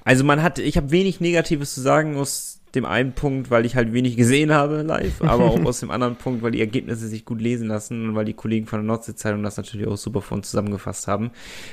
Also 0.04 0.24
man 0.24 0.42
hat, 0.42 0.58
ich 0.58 0.76
habe 0.76 0.90
wenig 0.90 1.20
Negatives 1.20 1.74
zu 1.74 1.80
sagen 1.80 2.16
aus 2.16 2.60
dem 2.74 2.84
einen 2.84 3.12
Punkt, 3.12 3.50
weil 3.50 3.66
ich 3.66 3.76
halt 3.76 3.92
wenig 3.92 4.16
gesehen 4.16 4.52
habe 4.52 4.82
live, 4.82 5.22
aber 5.22 5.44
auch 5.44 5.64
aus 5.64 5.80
dem 5.80 5.90
anderen 5.90 6.16
Punkt, 6.16 6.42
weil 6.42 6.52
die 6.52 6.60
Ergebnisse 6.60 7.06
sich 7.08 7.24
gut 7.24 7.40
lesen 7.40 7.68
lassen 7.68 8.08
und 8.08 8.14
weil 8.14 8.24
die 8.24 8.32
Kollegen 8.32 8.66
von 8.66 8.80
der 8.80 8.86
Nordsee-Zeitung 8.86 9.42
das 9.42 9.56
natürlich 9.56 9.86
auch 9.86 9.96
super 9.96 10.22
von 10.22 10.42
zusammengefasst 10.42 11.06
haben. 11.08 11.30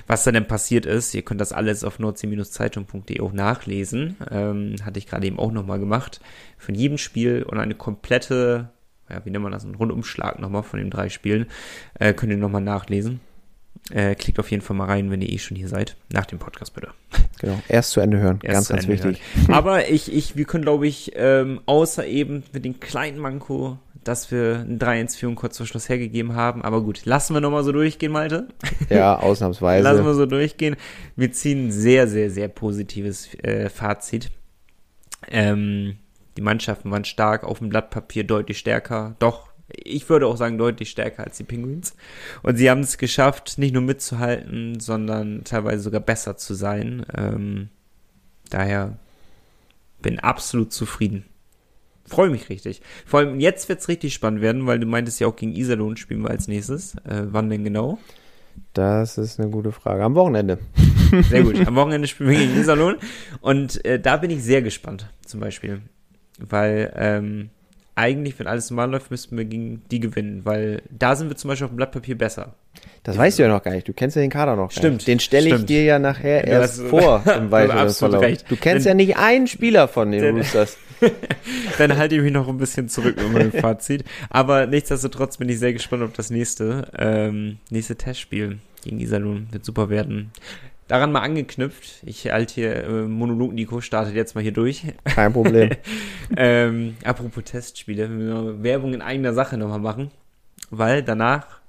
Was 0.07 0.23
da 0.23 0.31
denn 0.31 0.47
passiert 0.47 0.85
ist, 0.85 1.13
ihr 1.13 1.21
könnt 1.21 1.41
das 1.41 1.53
alles 1.53 1.83
auf 1.83 1.99
nordsee-zeitung.de 1.99 3.21
auch 3.21 3.33
nachlesen. 3.33 4.17
Ähm, 4.29 4.75
hatte 4.83 4.99
ich 4.99 5.07
gerade 5.07 5.25
eben 5.25 5.39
auch 5.39 5.51
nochmal 5.51 5.79
gemacht. 5.79 6.19
Von 6.57 6.75
jedem 6.75 6.97
Spiel 6.97 7.43
und 7.43 7.57
eine 7.57 7.75
komplette, 7.75 8.69
ja, 9.09 9.23
wie 9.23 9.29
nennt 9.29 9.43
man 9.43 9.51
das, 9.51 9.63
ein 9.63 9.75
Rundumschlag 9.75 10.39
nochmal 10.39 10.63
von 10.63 10.79
den 10.79 10.89
drei 10.89 11.09
Spielen, 11.09 11.45
äh, 11.97 12.13
könnt 12.13 12.31
ihr 12.31 12.37
nochmal 12.37 12.61
nachlesen. 12.61 13.21
Äh, 13.91 14.13
klickt 14.13 14.39
auf 14.39 14.51
jeden 14.51 14.61
Fall 14.61 14.75
mal 14.77 14.85
rein, 14.85 15.09
wenn 15.09 15.21
ihr 15.21 15.29
eh 15.29 15.39
schon 15.39 15.57
hier 15.57 15.67
seid. 15.67 15.95
Nach 16.13 16.25
dem 16.25 16.37
Podcast 16.37 16.75
bitte. 16.75 16.89
Genau, 17.39 17.59
erst 17.67 17.91
zu 17.91 18.01
Ende 18.01 18.19
hören. 18.19 18.39
Erst 18.43 18.69
ganz, 18.69 18.69
ganz 18.69 18.87
wichtig. 18.87 19.21
Hören. 19.33 19.53
Aber 19.53 19.89
ich, 19.89 20.13
ich, 20.13 20.35
wir 20.35 20.45
können, 20.45 20.63
glaube 20.63 20.87
ich, 20.87 21.13
ähm, 21.15 21.61
außer 21.65 22.05
eben 22.05 22.43
mit 22.53 22.65
dem 22.65 22.79
kleinen 22.79 23.17
Manko, 23.17 23.79
dass 24.03 24.31
wir 24.31 24.65
ein 24.67 24.77
3-1-Führung 24.77 25.35
kurz 25.35 25.57
vor 25.57 25.65
Schluss 25.65 25.89
hergegeben 25.89 26.35
haben. 26.35 26.61
Aber 26.63 26.83
gut, 26.83 27.05
lassen 27.05 27.33
wir 27.33 27.41
nochmal 27.41 27.63
so 27.63 27.71
durchgehen, 27.71 28.11
Malte. 28.11 28.47
Ja, 28.89 29.19
ausnahmsweise. 29.19 29.83
lassen 29.83 30.05
wir 30.05 30.13
so 30.13 30.25
durchgehen. 30.25 30.75
Wir 31.15 31.31
ziehen 31.31 31.67
ein 31.67 31.71
sehr, 31.71 32.07
sehr, 32.07 32.29
sehr 32.29 32.47
positives 32.47 33.33
äh, 33.43 33.69
Fazit. 33.69 34.31
Ähm, 35.27 35.97
die 36.37 36.41
Mannschaften 36.41 36.89
waren 36.91 37.05
stark, 37.05 37.43
auf 37.43 37.59
dem 37.59 37.69
Blatt 37.69 37.89
Papier 37.89 38.23
deutlich 38.23 38.57
stärker. 38.57 39.15
Doch, 39.19 39.48
ich 39.73 40.09
würde 40.09 40.27
auch 40.27 40.37
sagen, 40.37 40.57
deutlich 40.57 40.89
stärker 40.89 41.23
als 41.23 41.37
die 41.37 41.43
Penguins. 41.43 41.95
Und 42.43 42.57
sie 42.57 42.69
haben 42.69 42.81
es 42.81 42.97
geschafft, 42.97 43.57
nicht 43.57 43.73
nur 43.73 43.83
mitzuhalten, 43.83 44.79
sondern 44.79 45.43
teilweise 45.43 45.81
sogar 45.81 46.01
besser 46.01 46.37
zu 46.37 46.53
sein. 46.53 47.05
Ähm, 47.15 47.69
daher 48.49 48.97
bin 50.01 50.19
absolut 50.19 50.73
zufrieden. 50.73 51.25
Freue 52.05 52.29
mich 52.29 52.49
richtig. 52.49 52.81
Vor 53.05 53.19
allem 53.19 53.39
jetzt 53.39 53.69
wird 53.69 53.81
es 53.81 53.87
richtig 53.87 54.13
spannend 54.13 54.41
werden, 54.41 54.65
weil 54.65 54.79
du 54.79 54.87
meintest 54.87 55.19
ja 55.19 55.27
auch 55.27 55.35
gegen 55.35 55.55
Iserlohn 55.55 55.95
spielen 55.95 56.23
wir 56.23 56.31
als 56.31 56.47
nächstes. 56.47 56.95
Äh, 57.05 57.27
wann 57.27 57.49
denn 57.49 57.63
genau? 57.63 57.99
Das 58.73 59.17
ist 59.17 59.39
eine 59.39 59.49
gute 59.49 59.71
Frage. 59.71 60.03
Am 60.03 60.15
Wochenende. 60.15 60.59
Sehr 61.29 61.43
gut. 61.43 61.65
Am 61.67 61.75
Wochenende 61.75 62.07
spielen 62.07 62.29
wir 62.31 62.37
gegen 62.37 62.59
Iserlohn. 62.59 62.95
Und 63.41 63.83
äh, 63.85 63.99
da 63.99 64.17
bin 64.17 64.31
ich 64.31 64.43
sehr 64.43 64.61
gespannt, 64.61 65.07
zum 65.25 65.39
Beispiel. 65.39 65.81
Weil 66.39 66.91
ähm, 66.95 67.49
eigentlich, 67.99 68.39
wenn 68.39 68.47
alles 68.47 68.69
normal 68.69 68.91
läuft, 68.91 69.11
müssten 69.11 69.37
wir 69.37 69.43
gegen 69.43 69.81
die 69.91 69.99
gewinnen, 69.99 70.41
weil 70.45 70.81
da 70.89 71.15
sind 71.15 71.29
wir 71.29 71.35
zum 71.35 71.49
Beispiel 71.49 71.65
auf 71.65 71.71
dem 71.71 71.75
Blatt 71.75 71.91
Papier 71.91 72.17
besser. 72.17 72.55
Das 73.03 73.17
weißt 73.17 73.37
du 73.39 73.43
ja 73.43 73.49
noch 73.49 73.61
gar 73.61 73.71
nicht. 73.71 73.87
Du 73.87 73.93
kennst 73.93 74.15
ja 74.15 74.21
den 74.21 74.31
Kader 74.31 74.55
noch. 74.55 74.71
Stimmt. 74.71 75.05
Den 75.05 75.19
stelle 75.19 75.55
ich 75.55 75.65
dir 75.65 75.83
ja 75.83 75.99
nachher 75.99 76.47
ja, 76.47 76.59
erst 76.59 76.81
vor 76.81 77.23
im 77.37 77.51
weiteren 77.51 77.89
Verlauf. 77.89 78.21
Recht. 78.21 78.49
Du 78.49 78.55
kennst 78.55 78.85
den, 78.85 78.91
ja 78.91 78.93
nicht 78.93 79.17
einen 79.17 79.47
Spieler 79.47 79.87
von 79.87 80.11
den 80.11 80.37
Roosters. 80.37 80.77
Dann 81.77 81.97
halte 81.97 82.15
ich 82.15 82.21
mich 82.21 82.31
noch 82.31 82.47
ein 82.47 82.57
bisschen 82.57 82.87
zurück 82.87 83.17
mit 83.17 83.31
meinem 83.31 83.51
Fazit. 83.51 84.05
Aber 84.29 84.65
nichtsdestotrotz 84.65 85.37
bin 85.37 85.49
ich 85.49 85.59
sehr 85.59 85.73
gespannt 85.73 86.03
auf 86.03 86.13
das 86.13 86.29
nächste, 86.29 86.87
ähm, 86.97 87.57
nächste 87.69 87.95
Testspiel 87.95 88.59
gegen 88.83 88.99
Iserlohn. 88.99 89.47
Wird 89.51 89.65
super 89.65 89.89
werden 89.89 90.31
daran 90.89 91.13
mal 91.13 91.21
angeknüpft. 91.21 92.01
Ich 92.05 92.29
halte 92.29 92.53
hier 92.55 92.83
äh, 92.83 92.89
Monolog 93.03 93.53
Nico 93.53 93.79
startet 93.79 94.15
jetzt 94.15 94.35
mal 94.35 94.41
hier 94.41 94.51
durch. 94.51 94.83
Kein 95.05 95.31
Problem. 95.31 95.69
ähm, 96.37 96.97
apropos 97.05 97.45
Testspiele, 97.45 98.09
wir 98.09 98.63
Werbung 98.63 98.93
in 98.93 99.01
eigener 99.01 99.33
Sache 99.33 99.57
nochmal 99.57 99.79
machen, 99.79 100.11
weil 100.69 101.03
danach 101.03 101.61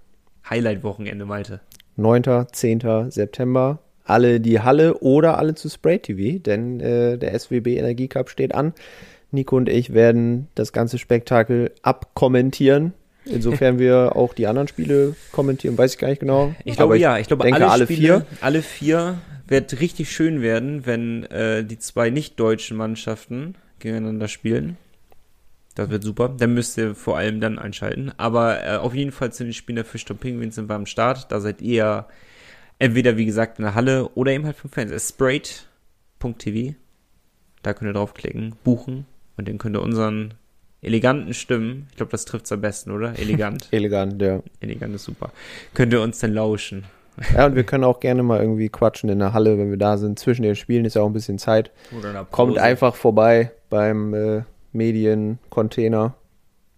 Highlight-Wochenende, 0.48 1.26
Malte. 1.26 1.61
9., 1.96 2.46
10. 2.50 3.11
September. 3.11 3.78
Alle 4.04 4.40
die 4.40 4.61
Halle 4.61 4.98
oder 4.98 5.38
alle 5.38 5.54
zu 5.54 5.68
Spray 5.68 6.00
TV, 6.00 6.40
denn 6.42 6.80
äh, 6.80 7.16
der 7.16 7.38
SWB 7.38 7.76
Energie 7.76 8.09
Cup 8.09 8.30
steht 8.30 8.54
an. 8.54 8.72
Nico 9.30 9.56
und 9.56 9.68
ich 9.68 9.92
werden 9.92 10.48
das 10.56 10.72
ganze 10.72 10.98
Spektakel 10.98 11.72
abkommentieren. 11.83 12.94
Insofern 13.31 13.79
wir 13.79 14.16
auch 14.16 14.35
die 14.35 14.47
anderen 14.47 14.69
Spiele 14.69 15.14
kommentieren, 15.33 15.79
weiß 15.79 15.95
ich 15.95 15.99
gar 15.99 16.09
nicht 16.09 16.21
genau. 16.21 16.55
Ich 16.64 16.77
glaube 16.77 16.99
ja, 16.99 17.19
ich 17.19 17.27
glaube 17.27 17.45
alle, 17.45 17.69
alle 17.69 17.85
Spiele, 17.85 18.01
vier. 18.01 18.27
Alle 18.40 18.62
vier 18.62 19.19
wird 19.47 19.81
richtig 19.81 20.11
schön 20.11 20.43
werden, 20.43 20.87
wenn 20.87 21.25
äh, 21.25 21.64
die 21.64 21.79
zwei 21.79 22.11
nicht-deutschen 22.11 22.77
Mannschaften 22.77 23.55
gegeneinander 23.79 24.29
spielen. 24.29 24.77
Das 25.75 25.90
wird 25.90 26.03
super. 26.03 26.29
Dann 26.37 26.55
müsst 26.55 26.77
ihr 26.79 26.95
vor 26.95 27.16
allem 27.16 27.40
dann 27.40 27.59
einschalten. 27.59 28.12
Aber 28.16 28.64
äh, 28.64 28.77
auf 28.77 28.95
jeden 28.95 29.12
Fall 29.12 29.33
zu 29.33 29.45
den 29.45 29.53
Spielen 29.53 29.77
der 29.77 29.85
Fischton 29.85 30.19
Penguins 30.19 30.57
sind 30.57 30.69
wir 30.69 30.75
am 30.75 30.87
Start. 30.87 31.33
Da 31.33 31.40
seid 31.40 31.62
ihr 31.62 32.07
entweder, 32.79 33.16
wie 33.16 33.27
gesagt, 33.27 33.59
in 33.59 33.64
der 33.64 33.75
Halle 33.75 34.09
oder 34.11 34.33
eben 34.33 34.47
halt 34.47 34.57
vom 34.57 34.71
Fans. 34.71 35.09
Sprayed.tv. 35.09 36.75
Da 37.62 37.75
könnt 37.75 37.90
ihr 37.90 37.95
draufklicken, 37.95 38.55
buchen 38.64 39.07
und 39.37 39.49
dann 39.49 39.59
könnt 39.59 39.77
ihr 39.77 39.83
unseren 39.83 40.35
eleganten 40.83 41.35
Stimmen, 41.35 41.87
ich 41.90 41.97
glaube, 41.97 42.12
das 42.12 42.25
trifft 42.25 42.47
es 42.47 42.53
am 42.53 42.61
besten, 42.61 42.90
oder? 42.90 43.19
Elegant. 43.19 43.69
Elegant, 43.73 44.21
ja. 44.21 44.43
Elegant 44.61 44.95
ist 44.95 45.05
super. 45.05 45.33
Könnt 45.75 45.93
ihr 45.93 46.01
uns 46.01 46.19
dann 46.19 46.35
lauschen. 46.35 46.85
Ja, 47.35 47.47
und 47.47 47.55
wir 47.55 47.64
können 47.64 47.85
auch 47.85 48.01
gerne 48.01 48.23
mal 48.23 48.40
irgendwie 48.40 48.69
quatschen 48.69 49.11
in 49.11 49.19
der 49.19 49.33
Halle, 49.33 49.59
wenn 49.59 49.71
wir 49.71 49.77
da 49.77 49.99
sind. 49.99 50.19
Zwischen 50.19 50.43
den 50.43 50.57
Spielen 50.57 50.85
ist 50.85 50.95
ja 50.95 51.03
auch 51.03 51.07
ein 51.07 51.12
bisschen 51.12 51.38
Zeit. 51.38 51.71
Kommt 52.31 52.57
einfach 52.57 52.95
vorbei 52.95 53.51
beim 53.69 54.14
äh, 54.14 54.43
Mediencontainer 54.73 56.14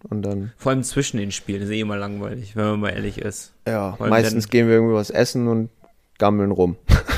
und 0.09 0.23
dann. 0.23 0.51
Vor 0.57 0.71
allem 0.71 0.83
zwischen 0.83 1.17
den 1.17 1.31
Spielen 1.31 1.61
ist 1.61 1.69
eh 1.69 1.79
immer 1.79 1.97
langweilig, 1.97 2.55
wenn 2.55 2.65
man 2.65 2.79
mal 2.81 2.89
ehrlich 2.89 3.19
ist. 3.19 3.53
Ja, 3.67 3.95
meistens 3.99 4.49
gehen 4.49 4.67
wir 4.67 4.75
irgendwie 4.75 4.95
was 4.95 5.11
essen 5.11 5.47
und 5.47 5.69
gammeln 6.17 6.51
rum. 6.51 6.75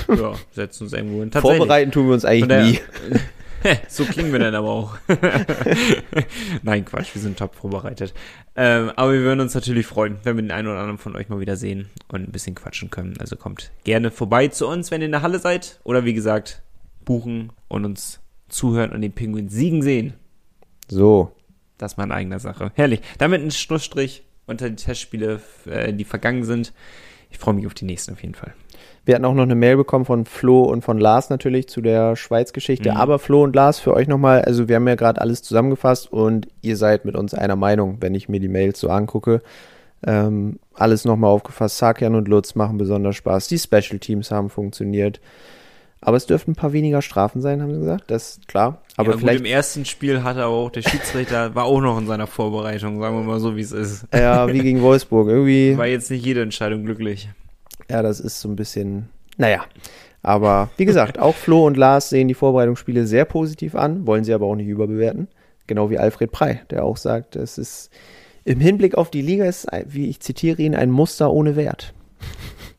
Ja, 0.08 0.34
setzen 0.52 0.84
uns 0.84 0.94
irgendwo 0.94 1.20
hin. 1.20 1.32
Vorbereiten 1.32 1.92
tun 1.92 2.08
wir 2.08 2.14
uns 2.14 2.26
eigentlich 2.26 2.82
nie. 3.10 3.20
so 3.88 4.06
klingen 4.06 4.32
wir 4.32 4.40
dann 4.40 4.56
aber 4.56 4.70
auch. 4.70 4.98
Nein, 6.64 6.86
Quatsch, 6.86 7.14
wir 7.14 7.22
sind 7.22 7.38
top 7.38 7.56
vorbereitet. 7.56 8.14
Ähm, 8.56 8.92
aber 8.96 9.14
wir 9.14 9.22
würden 9.22 9.40
uns 9.40 9.54
natürlich 9.54 9.86
freuen, 9.86 10.18
wenn 10.24 10.36
wir 10.36 10.44
den 10.44 10.52
einen 10.52 10.68
oder 10.68 10.80
anderen 10.80 10.98
von 10.98 11.16
euch 11.16 11.30
mal 11.30 11.40
wieder 11.40 11.56
sehen 11.56 11.90
und 12.08 12.28
ein 12.28 12.32
bisschen 12.32 12.56
quatschen 12.56 12.90
können. 12.90 13.16
Also 13.20 13.36
kommt 13.36 13.72
gerne 13.84 14.12
vorbei 14.12 14.48
zu 14.48 14.68
uns, 14.68 14.92
wenn 14.92 15.02
ihr 15.02 15.06
in 15.06 15.12
der 15.12 15.22
Halle 15.22 15.40
seid. 15.40 15.80
Oder 15.84 16.06
wie 16.06 16.14
gesagt, 16.14 16.64
buchen 17.04 17.52
und 17.68 17.86
uns 17.86 18.20
zuhören 18.50 18.92
und 18.92 19.02
den 19.02 19.14
Pinguin 19.14 19.50
siegen 19.50 19.82
sehen. 19.82 20.14
So. 20.88 21.36
Das 21.78 21.94
ist 21.94 21.98
meine 21.98 22.14
eigene 22.14 22.40
Sache. 22.40 22.72
Herrlich. 22.76 23.02
Damit 23.18 23.42
ein 23.42 23.52
Schlussstrich 23.52 24.24
unter 24.46 24.70
die 24.70 24.76
Testspiele, 24.78 25.42
äh, 25.66 25.94
die 25.94 26.06
vergangen 26.06 26.44
sind. 26.44 26.74
Ich 27.30 27.38
freue 27.38 27.56
mich 27.56 27.68
auf 27.68 27.74
die 27.74 27.86
nächsten 27.86 28.14
auf 28.14 28.22
jeden 28.22 28.36
Fall. 28.36 28.54
Wir 29.06 29.16
hatten 29.16 29.26
auch 29.26 29.36
noch 29.36 29.44
eine 29.44 29.56
Mail 29.56 29.78
bekommen 29.78 30.06
von 30.06 30.26
Flo 30.26 30.64
und 30.64 30.84
von 30.84 30.98
Lars 30.98 31.30
natürlich 31.30 31.70
zu 31.70 31.82
der 31.82 32.16
Schweiz-Geschichte. 32.16 32.92
Mhm. 32.92 32.98
Aber 32.98 33.20
Flo 33.20 33.44
und 33.44 33.56
Lars, 33.56 33.80
für 33.80 33.94
euch 33.94 34.08
nochmal, 34.08 34.42
also 34.42 34.68
wir 34.68 34.78
haben 34.78 34.88
ja 34.88 34.96
gerade 34.96 35.22
alles 35.22 35.44
zusammengefasst 35.44 36.12
und 36.12 36.48
ihr 36.62 36.76
seid 36.76 37.06
mit 37.06 37.16
uns 37.16 37.36
einer 37.36 37.56
Meinung, 37.56 37.98
wenn 38.00 38.16
ich 38.16 38.30
mir 38.30 38.40
die 38.40 38.48
Mails 38.48 38.80
so 38.80 38.90
angucke. 38.90 39.42
Ähm, 40.06 40.60
alles 40.74 41.06
nochmal 41.06 41.30
aufgefasst. 41.30 41.78
Sakian 41.78 42.16
und 42.16 42.28
Lutz 42.28 42.56
machen 42.56 42.78
besonders 42.78 43.16
Spaß. 43.16 43.48
Die 43.48 43.60
Special 43.60 44.00
Teams 44.00 44.32
haben 44.32 44.50
funktioniert. 44.50 45.22
Aber 46.02 46.18
es 46.18 46.26
dürften 46.26 46.52
ein 46.52 46.56
paar 46.56 46.74
weniger 46.74 47.02
Strafen 47.02 47.42
sein, 47.42 47.62
haben 47.62 47.74
sie 47.74 47.80
gesagt. 47.80 48.12
Das 48.12 48.38
ist 48.38 48.48
klar. 48.48 48.82
Aber 48.98 49.12
ja, 49.12 49.18
vielleicht 49.18 49.40
gut, 49.40 49.48
im 49.48 49.52
ersten 49.52 49.86
Spiel 49.86 50.24
hat 50.24 50.38
er 50.38 50.48
auch, 50.48 50.70
der 50.70 50.84
Schiedsrichter 50.84 51.56
war 51.56 51.66
auch 51.66 51.82
noch 51.82 51.98
in 51.98 52.06
seiner 52.06 52.28
Vorbereitung, 52.28 53.00
sagen 53.00 53.16
wir 53.18 53.24
mal 53.24 53.40
so, 53.40 53.56
wie 53.56 53.62
es 53.62 53.72
ist. 53.72 54.06
Ja, 54.14 54.48
wie 54.52 54.60
gegen 54.60 54.82
Wolfsburg. 54.82 55.28
Irgendwie. 55.28 55.76
War 55.78 55.88
jetzt 55.88 56.12
nicht 56.12 56.24
jede 56.24 56.42
Entscheidung 56.42 56.86
glücklich. 56.86 57.30
Ja, 57.90 58.02
das 58.02 58.20
ist 58.20 58.40
so 58.40 58.50
ein 58.50 58.56
bisschen, 58.56 59.10
naja. 59.38 59.66
Aber 60.22 60.70
wie 60.78 60.86
gesagt, 60.86 61.20
auch 61.20 61.36
Flo 61.36 61.66
und 61.68 61.78
Lars 61.78 62.10
sehen 62.10 62.28
die 62.28 62.34
Vorbereitungsspiele 62.34 63.06
sehr 63.06 63.26
positiv 63.26 63.76
an, 63.76 64.08
wollen 64.08 64.24
sie 64.24 64.34
aber 64.34 64.48
auch 64.48 64.56
nicht 64.56 64.68
überbewerten. 64.68 65.28
Genau 65.68 65.90
wie 65.90 66.00
Alfred 66.00 66.32
Prey, 66.32 66.62
der 66.72 66.84
auch 66.84 66.98
sagt, 66.98 67.36
es 67.36 67.58
ist 67.58 67.92
im 68.44 68.60
Hinblick 68.60 68.96
auf 68.96 69.12
die 69.12 69.22
Liga 69.22 69.46
ist, 69.46 69.68
wie 69.86 70.10
ich 70.10 70.20
zitiere 70.20 70.62
ihn, 70.62 70.76
ein 70.76 70.92
Muster 70.92 71.32
ohne 71.32 71.56
Wert. 71.56 71.94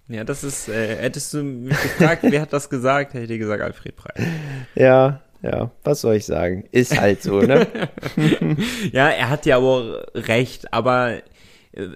Ja, 0.09 0.23
das 0.23 0.45
ist, 0.45 0.69
äh, 0.69 0.97
hättest 0.97 1.35
du 1.35 1.43
mich 1.43 1.81
gefragt, 1.83 2.23
wer 2.23 2.41
hat 2.41 2.53
das 2.53 2.71
gesagt, 2.71 3.15
hätte 3.15 3.33
ich 3.33 3.41
gesagt, 3.41 3.63
Alfred 3.63 3.97
Preis. 3.97 4.25
Ja, 4.77 5.21
ja, 5.43 5.71
was 5.83 6.01
soll 6.01 6.15
ich 6.15 6.27
sagen? 6.27 6.65
Ist 6.71 6.99
halt 6.99 7.23
so, 7.23 7.41
ne? 7.41 7.67
ja, 8.93 9.09
er 9.09 9.31
hat 9.31 9.47
ja 9.47 9.57
aber 9.57 10.07
recht, 10.15 10.73
aber 10.73 11.15
äh, 11.73 11.89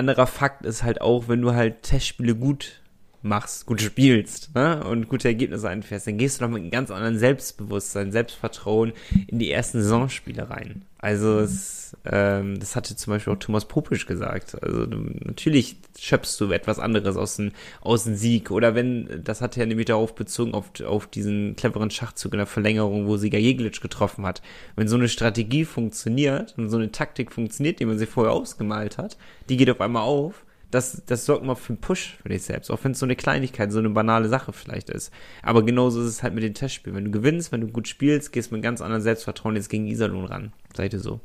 anderer 0.00 0.26
Fakt 0.26 0.66
ist 0.66 0.82
halt 0.82 1.00
auch, 1.00 1.28
wenn 1.28 1.40
du 1.40 1.54
halt 1.54 1.82
Testspiele 1.82 2.34
gut 2.34 2.80
machst, 3.22 3.66
gut 3.66 3.80
spielst 3.82 4.54
ne? 4.54 4.82
und 4.84 5.08
gute 5.08 5.28
Ergebnisse 5.28 5.68
einfährst, 5.68 6.06
dann 6.06 6.18
gehst 6.18 6.40
du 6.40 6.44
doch 6.44 6.50
mit 6.50 6.62
einem 6.62 6.70
ganz 6.70 6.90
anderen 6.90 7.18
Selbstbewusstsein, 7.18 8.12
Selbstvertrauen 8.12 8.92
in 9.26 9.38
die 9.38 9.50
ersten 9.50 9.82
Saisonspiele 9.82 10.48
rein. 10.48 10.84
Also 10.98 11.38
es, 11.40 11.89
ähm, 12.04 12.58
das 12.58 12.76
hatte 12.76 12.96
zum 12.96 13.12
Beispiel 13.12 13.32
auch 13.32 13.38
Thomas 13.38 13.66
Popisch 13.66 14.06
gesagt. 14.06 14.62
Also 14.62 14.86
natürlich 14.86 15.76
schöpfst 15.98 16.40
du 16.40 16.50
etwas 16.50 16.78
anderes 16.78 17.16
aus 17.16 17.36
dem, 17.36 17.52
aus 17.80 18.04
dem 18.04 18.16
Sieg. 18.16 18.50
Oder 18.50 18.74
wenn, 18.74 19.22
das 19.24 19.40
hat 19.40 19.56
er 19.56 19.66
nämlich 19.66 19.86
darauf 19.86 20.14
bezogen, 20.14 20.54
auf, 20.54 20.70
auf 20.84 21.06
diesen 21.06 21.56
cleveren 21.56 21.90
Schachzug 21.90 22.32
in 22.32 22.38
der 22.38 22.46
Verlängerung, 22.46 23.06
wo 23.06 23.16
Sieger 23.16 23.38
Jeglitsch 23.38 23.80
getroffen 23.80 24.24
hat. 24.26 24.42
Wenn 24.76 24.88
so 24.88 24.96
eine 24.96 25.08
Strategie 25.08 25.64
funktioniert 25.64 26.54
und 26.56 26.70
so 26.70 26.76
eine 26.76 26.92
Taktik 26.92 27.32
funktioniert, 27.32 27.80
die 27.80 27.86
man 27.86 27.98
sich 27.98 28.08
vorher 28.08 28.32
ausgemalt 28.32 28.98
hat, 28.98 29.16
die 29.48 29.56
geht 29.56 29.70
auf 29.70 29.80
einmal 29.80 30.02
auf 30.02 30.44
das, 30.70 31.02
das 31.06 31.26
sorgt 31.26 31.44
mal 31.44 31.56
für 31.56 31.70
einen 31.70 31.80
Push 31.80 32.16
für 32.22 32.28
dich 32.28 32.42
selbst, 32.42 32.70
auch 32.70 32.78
wenn 32.82 32.92
es 32.92 33.00
so 33.00 33.06
eine 33.06 33.16
Kleinigkeit, 33.16 33.72
so 33.72 33.78
eine 33.78 33.90
banale 33.90 34.28
Sache 34.28 34.52
vielleicht 34.52 34.88
ist. 34.88 35.12
Aber 35.42 35.64
genauso 35.64 36.00
ist 36.00 36.06
es 36.06 36.22
halt 36.22 36.34
mit 36.34 36.44
den 36.44 36.54
Testspielen. 36.54 36.96
Wenn 36.96 37.06
du 37.06 37.10
gewinnst, 37.10 37.50
wenn 37.50 37.60
du 37.60 37.68
gut 37.68 37.88
spielst, 37.88 38.32
gehst 38.32 38.50
du 38.50 38.54
mit 38.54 38.62
ganz 38.62 38.80
anderem 38.80 39.02
Selbstvertrauen 39.02 39.56
jetzt 39.56 39.68
gegen 39.68 39.86
Iserlohn 39.88 40.26
ran. 40.26 40.52
Seid 40.74 40.92
ihr 40.92 41.00
so? 41.00 41.20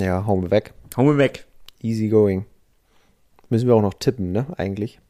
Ja, 0.00 0.26
hauen 0.26 0.42
wir 0.42 0.50
weg. 0.50 0.72
Hauen 0.96 1.06
wir 1.06 1.18
weg. 1.18 1.46
Easy 1.82 2.08
going. 2.08 2.44
Müssen 3.50 3.66
wir 3.66 3.74
auch 3.74 3.82
noch 3.82 3.94
tippen, 3.94 4.32
ne, 4.32 4.46
eigentlich. 4.56 5.00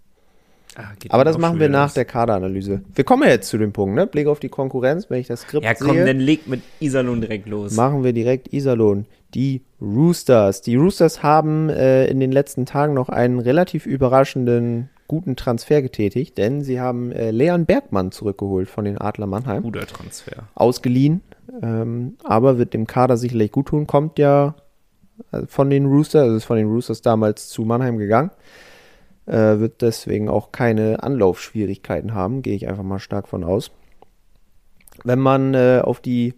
Ah, 0.77 0.93
Aber 1.09 1.25
das 1.25 1.39
machen 1.39 1.59
wir 1.59 1.69
nach 1.69 1.87
los. 1.87 1.95
der 1.95 2.05
Kaderanalyse. 2.05 2.83
Wir 2.95 3.03
kommen 3.05 3.23
ja 3.25 3.31
jetzt 3.31 3.49
zu 3.49 3.59
dem 3.59 3.73
Punkt, 3.73 3.97
ne? 3.97 4.07
Blick 4.07 4.27
auf 4.29 4.39
die 4.39 4.49
Konkurrenz, 4.51 5.11
wenn 5.11 5.19
ich 5.19 5.27
das 5.27 5.41
Skript 5.41 5.65
sehe. 5.65 5.73
Ja, 5.73 5.75
komm, 5.79 5.97
sehe, 5.97 6.05
dann 6.05 6.21
leg 6.21 6.47
mit 6.47 6.61
Iserlohn 6.79 7.21
direkt 7.21 7.49
los. 7.49 7.75
Machen 7.75 8.05
wir 8.05 8.13
direkt 8.13 8.53
Iserlohn. 8.53 9.07
Die 9.35 9.63
Roosters. 9.81 10.61
Die 10.63 10.77
Roosters 10.77 11.23
haben 11.23 11.69
äh, 11.69 12.07
in 12.07 12.21
den 12.21 12.31
letzten 12.31 12.65
Tagen 12.65 12.95
noch 12.95 13.09
einen 13.09 13.41
relativ 13.41 13.87
überraschenden 13.87 14.89
guten 15.09 15.37
Transfer 15.37 15.81
getätigt, 15.83 16.37
denn 16.39 16.63
sie 16.63 16.81
haben 16.81 17.11
äh, 17.13 17.31
Leon 17.31 17.65
Bergmann 17.65 18.13
zurückgeholt 18.13 18.69
von 18.69 18.85
den 18.85 18.99
Adler 18.99 19.27
Mannheim. 19.27 19.63
Guter 19.63 19.87
Transfer. 19.87 20.45
Ausgeliehen, 20.55 21.23
ähm, 21.63 22.17
aber 22.25 22.59
wird 22.59 22.75
dem 22.75 22.87
Kader 22.87 23.17
sicherlich 23.17 23.51
gut 23.51 23.69
tun. 23.69 23.87
Kommt 23.87 24.19
ja 24.19 24.55
von 25.47 25.71
den 25.71 25.87
Roosters, 25.87 26.23
also 26.23 26.37
ist 26.37 26.45
von 26.45 26.57
den 26.57 26.69
Roosters 26.69 27.03
damals 27.03 27.49
zu 27.49 27.63
Mannheim 27.63 27.99
gegangen 27.99 28.31
äh, 29.29 29.61
wird 29.61 29.83
deswegen 29.83 30.29
auch 30.29 30.53
keine 30.53 31.03
Anlaufschwierigkeiten 31.03 32.15
haben, 32.15 32.43
gehe 32.43 32.57
ich 32.57 32.67
einfach 32.67 32.83
mal 32.83 32.99
stark 32.99 33.29
von 33.29 33.45
aus. 33.45 33.71
Wenn 35.05 35.19
man 35.19 35.55
äh, 35.55 35.81
auf, 35.85 36.01
die, 36.01 36.35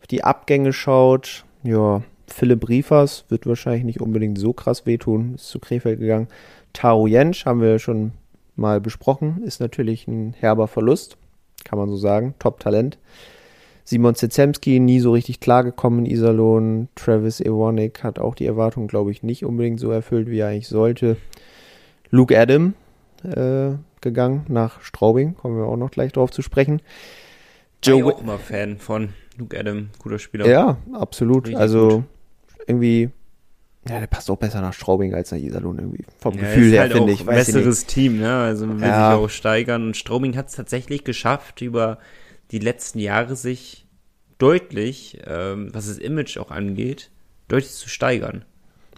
auf 0.00 0.06
die 0.06 0.24
Abgänge 0.24 0.72
schaut, 0.72 1.44
ja, 1.64 2.02
Philipp 2.28 2.68
Riefers 2.68 3.24
wird 3.28 3.46
wahrscheinlich 3.46 3.84
nicht 3.84 4.00
unbedingt 4.00 4.38
so 4.38 4.52
krass 4.52 4.86
wehtun, 4.86 5.34
ist 5.34 5.48
zu 5.48 5.58
Krefeld 5.58 5.98
gegangen. 5.98 6.28
Taro 6.72 7.08
Jentsch 7.08 7.44
haben 7.44 7.60
wir 7.60 7.80
schon 7.80 8.12
mal 8.54 8.80
besprochen, 8.80 9.42
ist 9.44 9.60
natürlich 9.60 10.06
ein 10.06 10.34
herber 10.38 10.68
Verlust, 10.68 11.16
kann 11.64 11.78
man 11.78 11.88
so 11.88 11.96
sagen, 11.96 12.34
Top-Talent. 12.38 12.98
Simon 13.84 14.14
Zezemski 14.14 14.80
nie 14.80 15.00
so 15.00 15.12
richtig 15.12 15.40
klargekommen 15.40 16.04
in 16.04 16.12
Iserlohn. 16.12 16.88
Travis 16.94 17.40
Ewanik 17.40 18.04
hat 18.04 18.18
auch 18.18 18.34
die 18.34 18.46
Erwartung, 18.46 18.86
glaube 18.86 19.10
ich, 19.10 19.22
nicht 19.22 19.44
unbedingt 19.44 19.80
so 19.80 19.90
erfüllt, 19.90 20.28
wie 20.28 20.38
er 20.38 20.48
eigentlich 20.48 20.68
sollte. 20.68 21.16
Luke 22.10 22.38
Adam 22.38 22.74
äh, 23.24 23.72
gegangen 24.00 24.46
nach 24.48 24.82
Straubing, 24.82 25.34
kommen 25.34 25.56
wir 25.56 25.64
auch 25.64 25.76
noch 25.76 25.90
gleich 25.90 26.12
drauf 26.12 26.30
zu 26.30 26.42
sprechen. 26.42 26.80
Joe 27.82 27.98
ich 27.98 28.04
auch 28.04 28.20
immer 28.20 28.38
Fan 28.38 28.78
von 28.78 29.10
Luke 29.38 29.58
Adam, 29.58 29.88
guter 29.98 30.18
Spieler. 30.18 30.46
Ja, 30.46 30.76
absolut. 30.92 31.46
Richtig 31.46 31.58
also 31.60 31.88
gut. 31.88 32.04
irgendwie, 32.66 33.10
ja, 33.88 33.98
der 33.98 34.06
passt 34.06 34.30
auch 34.30 34.36
besser 34.36 34.60
nach 34.60 34.74
Straubing 34.74 35.14
als 35.14 35.32
nach 35.32 35.38
Iserlohn 35.38 35.78
irgendwie. 35.78 36.04
Vom 36.18 36.34
ja, 36.34 36.40
Gefühl 36.40 36.72
her, 36.72 36.82
halt 36.82 36.92
finde 36.92 37.12
ich. 37.12 37.20
Ein 37.20 37.26
besseres 37.26 37.86
Team, 37.86 38.18
ne? 38.18 38.36
Also 38.36 38.66
man 38.66 38.80
will 38.80 38.88
ja. 38.88 39.12
sich 39.12 39.24
auch 39.24 39.30
steigern. 39.30 39.84
Und 39.84 39.96
Straubing 39.96 40.36
hat 40.36 40.48
es 40.48 40.54
tatsächlich 40.54 41.04
geschafft, 41.04 41.62
über 41.62 41.98
die 42.50 42.58
letzten 42.58 42.98
Jahre 42.98 43.36
sich 43.36 43.86
deutlich, 44.38 45.18
ähm, 45.26 45.68
was 45.72 45.88
das 45.88 45.98
Image 45.98 46.38
auch 46.38 46.50
angeht, 46.50 47.10
deutlich 47.48 47.72
zu 47.72 47.88
steigern 47.88 48.44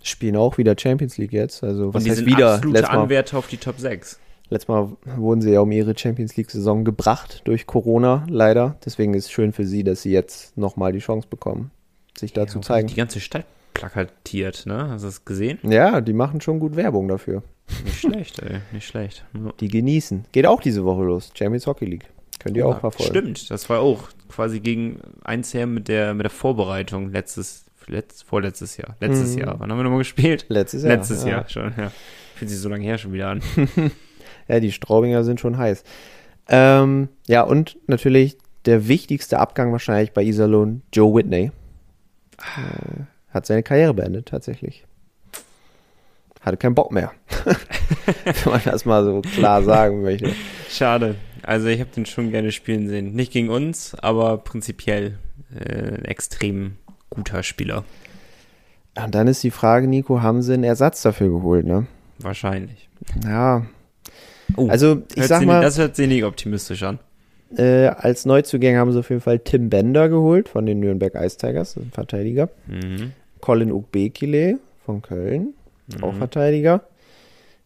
spielen 0.03 0.37
auch 0.37 0.59
wieder 0.59 0.75
Champions 0.79 1.19
League 1.19 1.33
jetzt. 1.33 1.63
Also 1.63 1.89
was 1.89 1.97
Und 1.97 2.05
die 2.05 2.11
heißt 2.11 2.19
sind 2.19 2.27
wieder? 2.27 2.55
Absolute 2.55 2.81
Letztes 2.81 2.97
Anwärter 2.97 3.39
auf 3.39 3.49
die 3.49 3.57
Top 3.57 3.79
6. 3.79 4.19
Letztes 4.51 4.69
Mal 4.69 4.97
wurden 5.17 5.41
sie 5.41 5.51
ja 5.53 5.61
um 5.61 5.73
ihre 5.73 5.97
Champions 5.97 6.37
League-Saison 6.37 6.85
gebracht 6.85 7.41
durch 7.45 7.67
Corona, 7.67 8.27
leider. 8.29 8.77
Deswegen 8.85 9.15
ist 9.15 9.27
es 9.27 9.31
schön 9.31 9.53
für 9.53 9.65
sie, 9.65 9.83
dass 9.83 10.03
sie 10.03 10.13
jetzt 10.13 10.59
nochmal 10.59 10.93
die 10.93 10.99
Chance 10.99 11.27
bekommen, 11.29 11.71
sich 12.19 12.35
da 12.35 12.43
ja, 12.43 12.47
zu 12.49 12.61
zeigen. 12.61 12.89
Die 12.89 12.95
ganze 12.95 13.21
Stadt 13.21 13.47
plakatiert, 13.73 14.67
ne? 14.67 14.89
Hast 14.91 15.03
du 15.03 15.07
das 15.07 15.25
gesehen? 15.25 15.59
Ja, 15.63 16.03
die 16.03 16.13
machen 16.13 16.43
schon 16.43 16.61
gut 16.61 16.77
Werbung 16.77 17.09
dafür. 17.09 17.43
Nicht 17.85 18.01
schlecht, 18.01 18.41
ey. 18.41 18.59
Nicht 18.73 18.87
schlecht. 18.87 19.25
Die 19.61 19.69
genießen. 19.69 20.27
Geht 20.33 20.47
auch 20.47 20.61
diese 20.61 20.85
Woche 20.85 21.05
los. 21.05 21.31
Champions 21.33 21.67
Hockey 21.67 21.87
League. 21.87 22.11
Könnt 22.43 22.57
ihr 22.57 22.67
auch 22.67 22.81
verfolgen. 22.81 23.13
Stimmt, 23.13 23.51
das 23.51 23.71
war 23.71 23.81
auch 23.81 24.09
quasi 24.29 24.59
gegen 24.59 24.99
eins 25.23 25.55
her 25.55 25.67
mit 25.67 25.87
der, 25.87 26.13
mit 26.13 26.25
der 26.25 26.31
Vorbereitung 26.31 27.13
letztes, 27.13 27.67
letzt, 27.87 28.25
vorletztes 28.25 28.77
Jahr. 28.77 28.97
Letztes 28.99 29.35
mhm. 29.35 29.43
Jahr. 29.43 29.61
Wann 29.61 29.71
haben 29.71 29.79
wir 29.79 29.85
nochmal 29.85 30.01
gespielt? 30.01 30.47
Letztes 30.49 30.83
Jahr. 30.83 30.97
Letztes 30.97 31.23
ja. 31.23 31.31
Jahr 31.31 31.49
schon, 31.49 31.73
ja. 31.77 31.93
Fühlt 32.35 32.51
sich 32.51 32.59
so 32.59 32.69
lange 32.69 32.83
her 32.83 32.99
schon 32.99 33.13
wieder 33.13 33.29
an. 33.29 33.43
ja, 34.49 34.59
die 34.59 34.73
Straubinger 34.73 35.23
sind 35.23 35.39
schon 35.39 35.57
heiß. 35.57 35.85
Ähm, 36.49 37.11
ja, 37.29 37.43
und 37.43 37.79
natürlich 37.87 38.39
der 38.65 38.89
wichtigste 38.89 39.39
Abgang 39.39 39.71
wahrscheinlich 39.71 40.13
bei 40.13 40.25
Iserlohn, 40.25 40.83
Joe 40.93 41.15
Whitney. 41.15 41.53
Äh, 42.39 43.03
hat 43.33 43.47
seine 43.47 43.63
Karriere 43.63 43.95
beendet, 43.95 44.27
tatsächlich. 44.27 44.85
Hatte 46.41 46.57
keinen 46.57 46.75
Bock 46.75 46.91
mehr. 46.91 47.13
Wenn 48.25 48.53
man 48.53 48.61
das 48.65 48.85
mal 48.85 49.05
so 49.05 49.21
klar 49.21 49.63
sagen 49.63 50.03
möchte. 50.03 50.33
Schade. 50.69 51.15
Also 51.43 51.69
ich 51.69 51.81
habe 51.81 51.91
den 51.95 52.07
schon 52.07 52.31
gerne 52.31 52.53
spielen 52.53 52.89
sehen. 52.89 53.15
Nicht 53.15 53.33
gegen 53.33 53.51
uns, 53.51 53.95
aber 53.95 54.39
prinzipiell 54.39 55.19
äh, 55.55 56.03
extrem 56.05 56.77
guter 57.11 57.43
Spieler. 57.43 57.85
Und 59.03 59.15
dann 59.15 59.27
ist 59.27 59.43
die 59.43 59.51
Frage, 59.51 59.87
Nico, 59.87 60.23
haben 60.23 60.43
sie 60.43 60.55
einen 60.55 60.65
Ersatz 60.65 61.03
dafür 61.03 61.29
geholt, 61.29 61.67
ne? 61.67 61.87
Wahrscheinlich. 62.19 62.89
Ja. 63.25 63.67
Oh, 64.57 64.69
also, 64.69 65.03
ich 65.15 65.27
sag 65.27 65.45
mal. 65.45 65.59
Nicht, 65.59 65.67
das 65.67 65.79
hört 65.79 65.97
sich 65.97 66.09
nicht 66.09 66.25
optimistisch 66.25 66.83
an. 66.83 66.99
Äh, 67.57 67.87
als 67.89 68.25
Neuzugänge 68.25 68.79
haben 68.79 68.93
sie 68.93 68.99
auf 68.99 69.11
jeden 69.11 69.21
Fall 69.21 69.39
Tim 69.39 69.69
Bender 69.71 70.09
geholt 70.09 70.49
von 70.49 70.67
den 70.67 70.81
Nürnberg 70.81 71.15
Ice 71.15 71.37
Tigers, 71.37 71.77
ein 71.77 71.91
Verteidiger. 71.93 72.49
Mhm. 72.67 73.13
Colin 73.41 73.73
Ukbekile 73.73 74.59
von 74.85 75.03
Köln, 75.03 75.55
mhm. 75.89 76.05
auch 76.05 76.15
Verteidiger. 76.15 76.83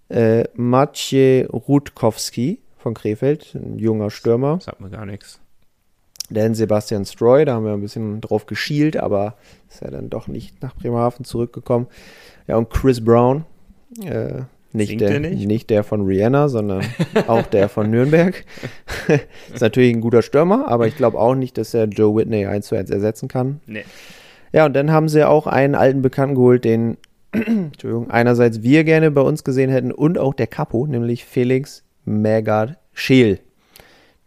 Äh, 0.09 0.45
Maciej 0.55 1.47
Rutkowski 1.47 2.61
von 2.87 2.95
Krefeld, 2.95 3.53
ein 3.57 3.81
junger 3.81 4.11
Stürmer. 4.11 4.61
Sagt 4.61 4.81
mir 4.81 4.91
gar 4.91 5.07
nichts. 5.07 5.41
Denn 6.31 6.55
Sebastian 6.55 7.05
Stroy, 7.05 7.45
da 7.45 7.55
haben 7.55 7.65
wir 7.65 7.73
ein 7.73 7.81
bisschen 7.81 8.21
drauf 8.21 8.47
geschielt, 8.47 8.97
aber 8.97 9.35
ist 9.69 9.83
ja 9.83 9.91
dann 9.91 10.09
doch 10.09 10.29
nicht 10.29 10.63
nach 10.63 10.77
Bremerhaven 10.77 11.25
zurückgekommen. 11.25 11.89
Ja, 12.47 12.59
und 12.59 12.71
Chris 12.71 13.05
Brown, 13.05 13.45
äh, 14.05 14.43
nicht, 14.73 15.01
der, 15.01 15.19
nicht? 15.19 15.49
nicht? 15.49 15.69
der 15.69 15.83
von 15.83 16.03
Rihanna, 16.03 16.49
sondern 16.49 16.85
auch 17.27 17.43
der 17.43 17.69
von 17.69 17.91
Nürnberg. 17.91 18.45
ist 19.53 19.63
natürlich 19.63 19.93
ein 19.93 20.01
guter 20.01 20.23
Stürmer, 20.23 20.69
aber 20.69 20.87
ich 20.87 20.97
glaube 20.97 21.19
auch 21.19 21.35
nicht, 21.35 21.59
dass 21.59 21.75
er 21.75 21.87
Joe 21.87 22.15
Whitney 22.15 22.47
1 22.47 22.69
zu 22.69 22.77
1 22.77 22.89
ersetzen 22.89 23.27
kann. 23.27 23.61
Nee. 23.67 23.85
Ja, 24.53 24.65
und 24.65 24.75
dann 24.75 24.93
haben 24.93 25.09
sie 25.09 25.27
auch 25.27 25.49
einen 25.49 25.75
alten 25.75 26.03
Bekannten 26.03 26.37
geholt, 26.37 26.65
den 26.65 26.99
Entschuldigung, 27.33 28.13
einerseits 28.13 28.63
wir 28.63 28.85
gerne 28.85 29.11
bei 29.11 29.23
uns 29.23 29.43
gesehen 29.43 29.71
hätten 29.71 29.91
und 29.91 30.19
auch 30.19 30.35
der 30.35 30.47
Capo, 30.47 30.87
nämlich 30.87 31.25
Felix 31.25 31.83
Megard 32.07 32.79
Scheel. 32.93 33.41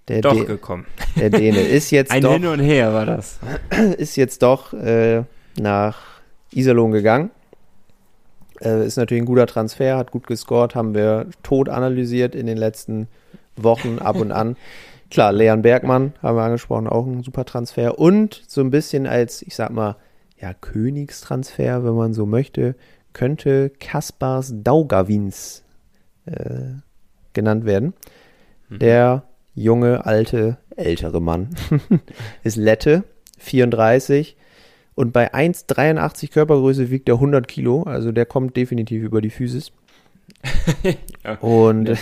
Der 0.07 0.21
doch 0.21 0.33
De 0.33 0.45
gekommen. 0.45 0.85
Der 1.15 1.29
Däne 1.29 1.61
ist 1.61 1.91
jetzt 1.91 2.11
Ein 2.11 2.21
doch, 2.21 2.33
Hin 2.33 2.45
und 2.47 2.59
Her 2.59 2.93
war 2.93 3.05
das. 3.05 3.39
Ist 3.97 4.15
jetzt 4.15 4.41
doch 4.41 4.73
äh, 4.73 5.23
nach 5.59 6.21
Iserlohn 6.51 6.91
gegangen. 6.91 7.31
Äh, 8.61 8.85
ist 8.85 8.97
natürlich 8.97 9.23
ein 9.23 9.27
guter 9.27 9.47
Transfer, 9.47 9.97
hat 9.97 10.11
gut 10.11 10.27
gescored, 10.27 10.75
haben 10.75 10.93
wir 10.93 11.27
tot 11.43 11.69
analysiert 11.69 12.35
in 12.35 12.45
den 12.45 12.57
letzten 12.57 13.07
Wochen 13.55 13.99
ab 13.99 14.17
und 14.17 14.31
an. 14.31 14.57
Klar, 15.11 15.31
Leon 15.31 15.61
Bergmann 15.61 16.13
haben 16.21 16.37
wir 16.37 16.43
angesprochen, 16.43 16.87
auch 16.87 17.05
ein 17.05 17.23
super 17.23 17.45
Transfer. 17.45 17.97
Und 17.97 18.43
so 18.47 18.61
ein 18.61 18.69
bisschen 18.69 19.07
als, 19.07 19.41
ich 19.41 19.55
sag 19.55 19.71
mal, 19.71 19.95
ja, 20.39 20.53
Königstransfer, 20.53 21.83
wenn 21.83 21.95
man 21.95 22.13
so 22.13 22.25
möchte, 22.25 22.75
könnte 23.13 23.69
Kaspars 23.69 24.53
Daugavins 24.55 25.63
äh, 26.25 26.79
genannt 27.33 27.65
werden. 27.65 27.93
Mhm. 28.69 28.79
Der 28.79 29.23
junge, 29.55 30.05
alte, 30.05 30.57
ältere 30.75 31.21
Mann 31.21 31.49
ist 32.43 32.55
Lette, 32.55 33.03
34 33.39 34.37
und 34.95 35.13
bei 35.13 35.33
1,83 35.33 36.31
Körpergröße 36.31 36.89
wiegt 36.89 37.09
er 37.09 37.15
100 37.15 37.47
Kilo, 37.47 37.83
also 37.83 38.11
der 38.11 38.25
kommt 38.25 38.57
definitiv 38.57 39.03
über 39.03 39.21
die 39.21 39.29
Physis. 39.29 39.71
ja, 41.23 41.35
und 41.39 41.89
ja. 41.89 41.95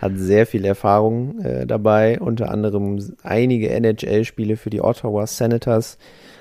hat 0.00 0.12
sehr 0.16 0.46
viel 0.46 0.64
Erfahrung 0.64 1.40
äh, 1.40 1.66
dabei, 1.66 2.20
unter 2.20 2.50
anderem 2.50 2.98
einige 3.22 3.70
NHL-Spiele 3.70 4.56
für 4.56 4.70
die 4.70 4.80
Ottawa 4.80 5.26
Senators, 5.26 5.98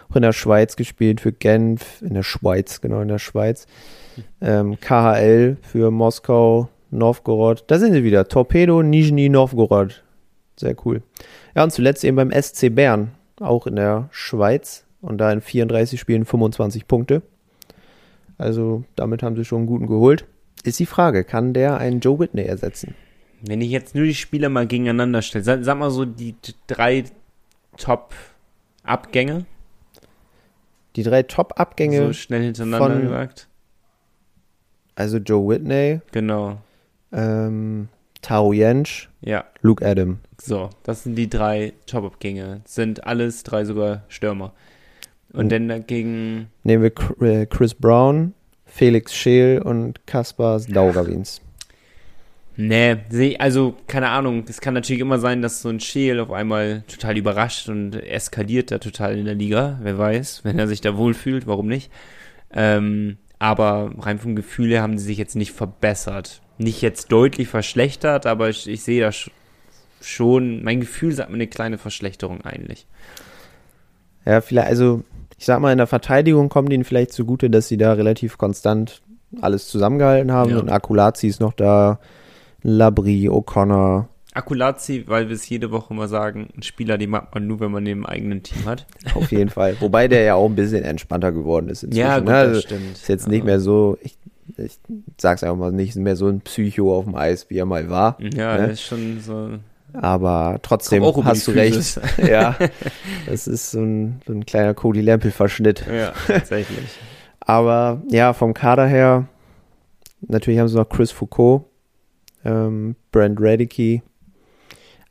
auch 0.10 0.16
in 0.16 0.22
der 0.22 0.34
Schweiz 0.34 0.76
gespielt 0.76 1.22
für 1.22 1.32
Genf, 1.32 2.02
in 2.02 2.14
der 2.14 2.24
Schweiz, 2.24 2.82
genau 2.82 3.02
in 3.02 3.08
der 3.08 3.20
Schweiz. 3.20 3.68
Ähm, 4.42 4.80
KHL 4.80 5.58
für 5.62 5.92
Moskau, 5.92 6.70
Novgorod. 6.97 7.63
Da 7.67 7.79
sind 7.79 7.93
sie 7.93 8.03
wieder. 8.03 8.27
Torpedo 8.27 8.81
Nizhny 8.81 9.29
Novgorod. 9.29 10.03
Sehr 10.58 10.75
cool. 10.86 11.01
Ja, 11.55 11.63
und 11.63 11.71
zuletzt 11.71 12.03
eben 12.03 12.15
beim 12.15 12.31
SC 12.31 12.73
Bern, 12.73 13.12
auch 13.39 13.67
in 13.67 13.75
der 13.75 14.08
Schweiz. 14.12 14.86
Und 15.01 15.19
da 15.19 15.31
in 15.31 15.41
34 15.41 15.99
Spielen 15.99 16.25
25 16.25 16.88
Punkte. 16.88 17.21
Also 18.38 18.84
damit 18.95 19.21
haben 19.23 19.36
sie 19.36 19.45
schon 19.45 19.60
einen 19.60 19.67
guten 19.67 19.88
geholt. 19.88 20.25
Ist 20.63 20.79
die 20.79 20.88
Frage, 20.88 21.23
kann 21.23 21.53
der 21.53 21.77
einen 21.77 21.99
Joe 21.99 22.19
Whitney 22.19 22.43
ersetzen? 22.43 22.95
Wenn 23.41 23.62
ich 23.62 23.69
jetzt 23.69 23.93
nur 23.93 24.05
die 24.05 24.15
Spieler 24.15 24.49
mal 24.49 24.65
gegeneinander 24.65 25.21
stelle, 25.21 25.43
sag, 25.43 25.63
sag 25.63 25.77
mal 25.77 25.91
so 25.91 26.05
die 26.05 26.36
drei 26.65 27.03
Top-Abgänge. 27.77 29.45
Die 30.95 31.03
drei 31.03 31.23
Top-Abgänge. 31.23 32.08
So 32.08 32.13
schnell 32.13 32.41
hintereinander 32.41 32.95
von, 32.95 33.01
gesagt. 33.01 33.47
Also 34.95 35.17
Joe 35.17 35.47
Whitney. 35.47 36.01
Genau. 36.12 36.58
Ähm, 37.12 37.89
Taro 38.22 38.54
Jensch. 38.54 39.10
Ja. 39.22 39.46
Luke 39.62 39.86
Adam. 39.86 40.20
So, 40.41 40.70
das 40.84 41.04
sind 41.04 41.15
die 41.15 41.30
drei 41.30 41.74
Top-Abgänge. 41.86 42.62
Sind 42.65 43.06
alles 43.06 43.44
drei 43.44 43.65
sogar 43.65 44.04
Stürmer. 44.08 44.54
Und, 45.32 45.41
Und 45.41 45.52
dann 45.52 45.68
dagegen. 45.68 46.48
Nehmen 46.63 46.84
wir 46.84 47.28
äh, 47.28 47.46
Chris 47.46 47.74
Brown, 47.74 48.34
Felix 48.65 49.13
Scheel 49.13 49.62
und 49.62 50.06
Kaspar 50.08 50.60
Daugavins. 50.60 51.41
Nee, 52.58 53.36
also 53.38 53.76
keine 53.88 54.10
Ahnung. 54.10 54.46
Es 54.48 54.62
kann 54.62 54.74
natürlich 54.74 55.02
immer 55.02 55.20
sein, 55.20 55.41
dass 55.41 55.62
so 55.62 55.70
ein 55.70 55.80
Scheel 55.80 56.20
auf 56.20 56.32
einmal 56.32 56.84
total 56.88 57.18
überrascht 57.18 57.68
und 57.68 57.96
eskaliert 57.96 58.72
da 58.72 58.78
total 58.78 59.18
in 59.18 59.26
der 59.26 59.36
Liga. 59.36 59.80
Wer 59.82 59.98
weiß, 59.98 60.46
wenn 60.46 60.58
er 60.58 60.68
sich 60.68 60.80
da 60.80 60.96
wohlfühlt, 60.96 61.48
warum 61.48 61.68
nicht? 61.68 61.91
Ähm, 62.54 63.18
aber 63.39 63.91
rein 64.00 64.20
vom 64.20 64.36
Gefühl 64.36 64.70
her 64.70 64.82
haben 64.82 64.98
sie 64.98 65.06
sich 65.06 65.18
jetzt 65.18 65.36
nicht 65.36 65.52
verbessert. 65.52 66.41
Nicht 66.58 66.82
jetzt 66.82 67.12
deutlich 67.12 67.48
verschlechtert, 67.48 68.26
aber 68.26 68.50
ich, 68.50 68.68
ich 68.68 68.84
sehe 68.84 69.02
da 69.02 69.12
schon, 70.02 70.63
mein 70.63 70.80
Gefühl 70.80 71.12
sagt 71.12 71.30
mir 71.30 71.36
eine 71.36 71.48
kleine 71.48 71.78
Verschlechterung 71.78 72.41
eigentlich. 72.41 72.86
Ja, 74.26 74.41
vielleicht, 74.41 74.68
also 74.70 75.04
ich 75.38 75.46
sag 75.46 75.60
mal, 75.60 75.72
in 75.72 75.78
der 75.78 75.88
Verteidigung 75.88 76.50
kommt 76.50 76.72
ihnen 76.72 76.84
vielleicht 76.84 77.12
zugute, 77.12 77.50
dass 77.50 77.68
sie 77.68 77.78
da 77.78 77.94
relativ 77.94 78.38
konstant 78.38 79.02
alles 79.41 79.68
zusammengehalten 79.68 80.32
haben. 80.32 80.52
Ja. 80.52 80.60
Und 80.60 80.70
Akulazi 80.70 81.28
ist 81.28 81.41
noch 81.41 81.54
da, 81.54 82.00
Labri, 82.63 83.30
O'Connor. 83.30 84.06
Akulazi, 84.34 85.04
weil 85.08 85.30
wir 85.30 85.36
es 85.36 85.48
jede 85.48 85.72
Woche 85.72 85.94
immer 85.94 86.08
sagen, 86.08 86.50
ein 86.58 86.63
Spieler, 86.63 86.98
den 86.98 87.10
mag 87.10 87.34
man 87.34 87.48
nur, 87.48 87.60
wenn 87.60 87.72
man 87.72 87.86
den 87.86 88.00
im 88.00 88.06
eigenen 88.06 88.44
Team 88.44 88.65
hat. 88.65 88.86
Auf 89.13 89.32
jeden 89.32 89.50
Fall. 89.50 89.78
Wobei 89.80 90.08
der 90.08 90.24
ja 90.24 90.36
auch 90.36 90.50
ein 90.50 90.56
bisschen 90.56 90.84
entspannter 90.84 91.32
geworden 91.32 91.70
ist 91.70 91.84
inzwischen. 91.84 92.06
Ja, 92.06 92.20
gut, 92.20 92.28
ne? 92.28 92.36
also 92.36 92.56
das 92.56 92.63
stimmt. 92.63 92.94
Ist 92.94 93.08
jetzt 93.08 93.28
nicht 93.28 93.46
mehr 93.46 93.60
so, 93.60 93.98
ich, 94.02 94.18
ich 94.58 94.79
sag's 95.17 95.43
einfach 95.43 95.58
mal, 95.58 95.71
nicht 95.71 95.95
mehr 95.95 96.15
so 96.15 96.27
ein 96.27 96.41
Psycho 96.41 96.97
auf 96.97 97.05
dem 97.05 97.15
Eis, 97.15 97.49
wie 97.49 97.58
er 97.58 97.65
mal 97.65 97.89
war. 97.89 98.17
Ja, 98.19 98.58
ne? 98.58 98.71
ist 98.71 98.81
schon 98.81 99.19
so 99.19 99.60
aber 100.01 100.60
trotzdem 100.62 101.03
hast 101.03 101.47
du 101.47 101.51
recht. 101.51 101.99
ja, 102.17 102.55
das 103.25 103.47
ist 103.47 103.71
so 103.71 103.79
ein, 103.79 104.21
so 104.25 104.34
ein 104.34 104.45
kleiner 104.45 104.73
Cody 104.73 105.01
Lampel-Verschnitt. 105.01 105.86
Ja, 105.88 106.13
tatsächlich. 106.27 106.99
Aber 107.39 108.01
ja, 108.10 108.34
vom 108.34 108.55
Kader 108.55 108.88
her, 108.88 109.27
natürlich 110.21 110.60
haben 110.60 110.67
sie 110.67 110.77
noch 110.77 110.89
Chris 110.89 111.12
Foucault, 111.12 111.65
ähm, 112.43 112.95
Brent 113.12 113.38
Radicke. 113.39 114.01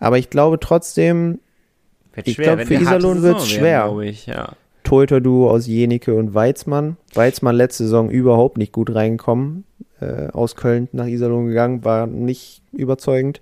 Aber 0.00 0.18
ich 0.18 0.30
glaube 0.30 0.58
trotzdem, 0.58 1.38
ich 2.24 2.36
glaube, 2.36 2.66
für 2.66 2.74
Iserlohn 2.74 3.22
wird 3.22 3.38
es 3.38 3.50
schwer. 3.50 3.96
Ich, 4.02 4.26
ja. 4.26 4.54
Torhüter-Duo 4.84 5.50
aus 5.50 5.66
Jenike 5.66 6.14
und 6.14 6.34
Weizmann. 6.34 6.96
Weizmann 7.14 7.56
letzte 7.56 7.84
Saison 7.84 8.10
überhaupt 8.10 8.58
nicht 8.58 8.72
gut 8.72 8.94
reingekommen. 8.94 9.64
Äh, 10.00 10.28
aus 10.28 10.56
Köln 10.56 10.88
nach 10.92 11.06
Iserlohn 11.06 11.46
gegangen, 11.48 11.84
war 11.84 12.06
nicht 12.06 12.62
überzeugend. 12.72 13.40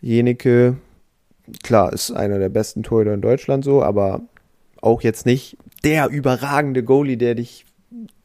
Jenike, 0.00 0.76
klar, 1.62 1.92
ist 1.92 2.10
einer 2.10 2.38
der 2.38 2.48
besten 2.48 2.82
Torhüter 2.82 3.14
in 3.14 3.20
Deutschland 3.20 3.64
so, 3.64 3.82
aber 3.82 4.22
auch 4.80 5.02
jetzt 5.02 5.26
nicht 5.26 5.56
der 5.84 6.08
überragende 6.08 6.82
Goalie, 6.82 7.16
der 7.16 7.34
dich 7.36 7.64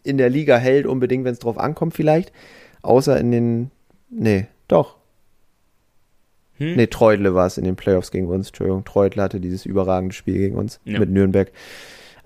in 0.03 0.17
der 0.17 0.29
Liga 0.29 0.57
hält, 0.57 0.85
unbedingt, 0.85 1.25
wenn 1.25 1.33
es 1.33 1.39
drauf 1.39 1.57
ankommt, 1.57 1.93
vielleicht. 1.93 2.31
Außer 2.81 3.19
in 3.19 3.31
den. 3.31 3.71
Nee, 4.09 4.47
doch. 4.67 4.95
Hm? 6.57 6.75
Nee, 6.75 6.87
Treudle 6.87 7.35
war 7.35 7.45
es 7.45 7.57
in 7.57 7.65
den 7.65 7.75
Playoffs 7.75 8.11
gegen 8.11 8.27
uns. 8.27 8.47
Entschuldigung, 8.47 8.85
Treudle 8.85 9.21
hatte 9.21 9.39
dieses 9.39 9.65
überragende 9.65 10.15
Spiel 10.15 10.37
gegen 10.37 10.55
uns 10.55 10.79
ja. 10.85 10.99
mit 10.99 11.09
Nürnberg. 11.09 11.51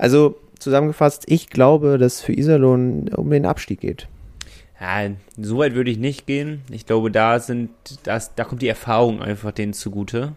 Also, 0.01 0.39
zusammengefasst, 0.57 1.25
ich 1.27 1.51
glaube, 1.51 1.99
dass 1.99 2.21
für 2.21 2.33
Iserlohn 2.33 3.09
um 3.09 3.29
den 3.29 3.45
Abstieg 3.45 3.81
geht. 3.81 4.07
Ja, 4.79 5.11
so 5.37 5.59
weit 5.59 5.75
würde 5.75 5.91
ich 5.91 5.99
nicht 5.99 6.25
gehen. 6.25 6.63
Ich 6.71 6.87
glaube, 6.87 7.11
da 7.11 7.39
sind, 7.39 7.69
das, 8.01 8.33
da 8.33 8.43
kommt 8.43 8.63
die 8.63 8.67
Erfahrung 8.67 9.21
einfach 9.21 9.51
denen 9.51 9.73
zugute, 9.73 10.33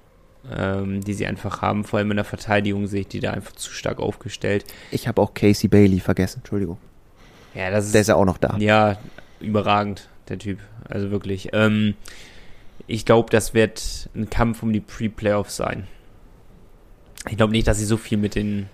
ähm, 0.54 1.02
die 1.02 1.14
sie 1.14 1.26
einfach 1.26 1.62
haben. 1.62 1.84
Vor 1.84 1.98
allem 1.98 2.10
in 2.10 2.18
der 2.18 2.26
Verteidigung 2.26 2.86
sehe 2.86 3.00
ich 3.00 3.08
die 3.08 3.20
da 3.20 3.30
einfach 3.30 3.52
zu 3.52 3.72
stark 3.72 4.00
aufgestellt. 4.00 4.66
Ich 4.90 5.08
habe 5.08 5.22
auch 5.22 5.32
Casey 5.32 5.66
Bailey 5.66 5.98
vergessen, 5.98 6.40
Entschuldigung. 6.40 6.76
Ja, 7.54 7.70
das 7.70 7.86
ist, 7.86 7.94
der 7.94 8.02
ist 8.02 8.08
ja 8.08 8.16
auch 8.16 8.26
noch 8.26 8.36
da. 8.36 8.58
Ja, 8.58 8.98
überragend, 9.40 10.10
der 10.28 10.38
Typ. 10.38 10.58
Also 10.90 11.10
wirklich. 11.10 11.54
Ähm, 11.54 11.94
ich 12.86 13.06
glaube, 13.06 13.30
das 13.30 13.54
wird 13.54 14.10
ein 14.14 14.28
Kampf 14.28 14.62
um 14.62 14.74
die 14.74 14.80
Pre-Playoffs 14.80 15.56
sein. 15.56 15.86
Ich 17.30 17.38
glaube 17.38 17.52
nicht, 17.52 17.66
dass 17.66 17.78
sie 17.78 17.86
so 17.86 17.96
viel 17.96 18.18
mit 18.18 18.34
den. 18.34 18.68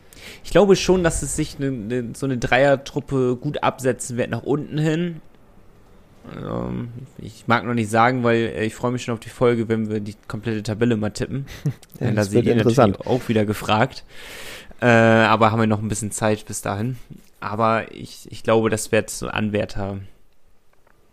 Ich 0.44 0.50
glaube 0.50 0.76
schon, 0.76 1.02
dass 1.04 1.22
es 1.22 1.36
sich 1.36 1.56
eine, 1.58 1.68
eine, 1.68 2.14
so 2.14 2.26
eine 2.26 2.38
Dreiertruppe 2.38 3.36
gut 3.36 3.62
absetzen 3.62 4.16
wird 4.16 4.30
nach 4.30 4.42
unten 4.42 4.78
hin. 4.78 5.20
Ähm, 6.36 6.90
ich 7.18 7.46
mag 7.46 7.64
noch 7.64 7.74
nicht 7.74 7.90
sagen, 7.90 8.22
weil 8.22 8.36
äh, 8.36 8.64
ich 8.64 8.74
freue 8.74 8.92
mich 8.92 9.04
schon 9.04 9.14
auf 9.14 9.20
die 9.20 9.30
Folge, 9.30 9.68
wenn 9.68 9.90
wir 9.90 10.00
die 10.00 10.16
komplette 10.28 10.62
Tabelle 10.62 10.96
mal 10.96 11.10
tippen. 11.10 11.46
ja, 12.00 12.10
da 12.10 12.24
seht 12.24 12.44
ihr 12.46 12.56
natürlich 12.56 13.06
auch 13.06 13.28
wieder 13.28 13.44
gefragt. 13.44 14.04
Äh, 14.80 14.86
aber 14.86 15.52
haben 15.52 15.60
wir 15.60 15.66
noch 15.66 15.82
ein 15.82 15.88
bisschen 15.88 16.10
Zeit 16.10 16.46
bis 16.46 16.62
dahin. 16.62 16.96
Aber 17.40 17.92
ich, 17.94 18.30
ich 18.30 18.42
glaube, 18.42 18.70
das 18.70 18.92
wird 18.92 19.10
so 19.10 19.28
Anwärter 19.28 20.00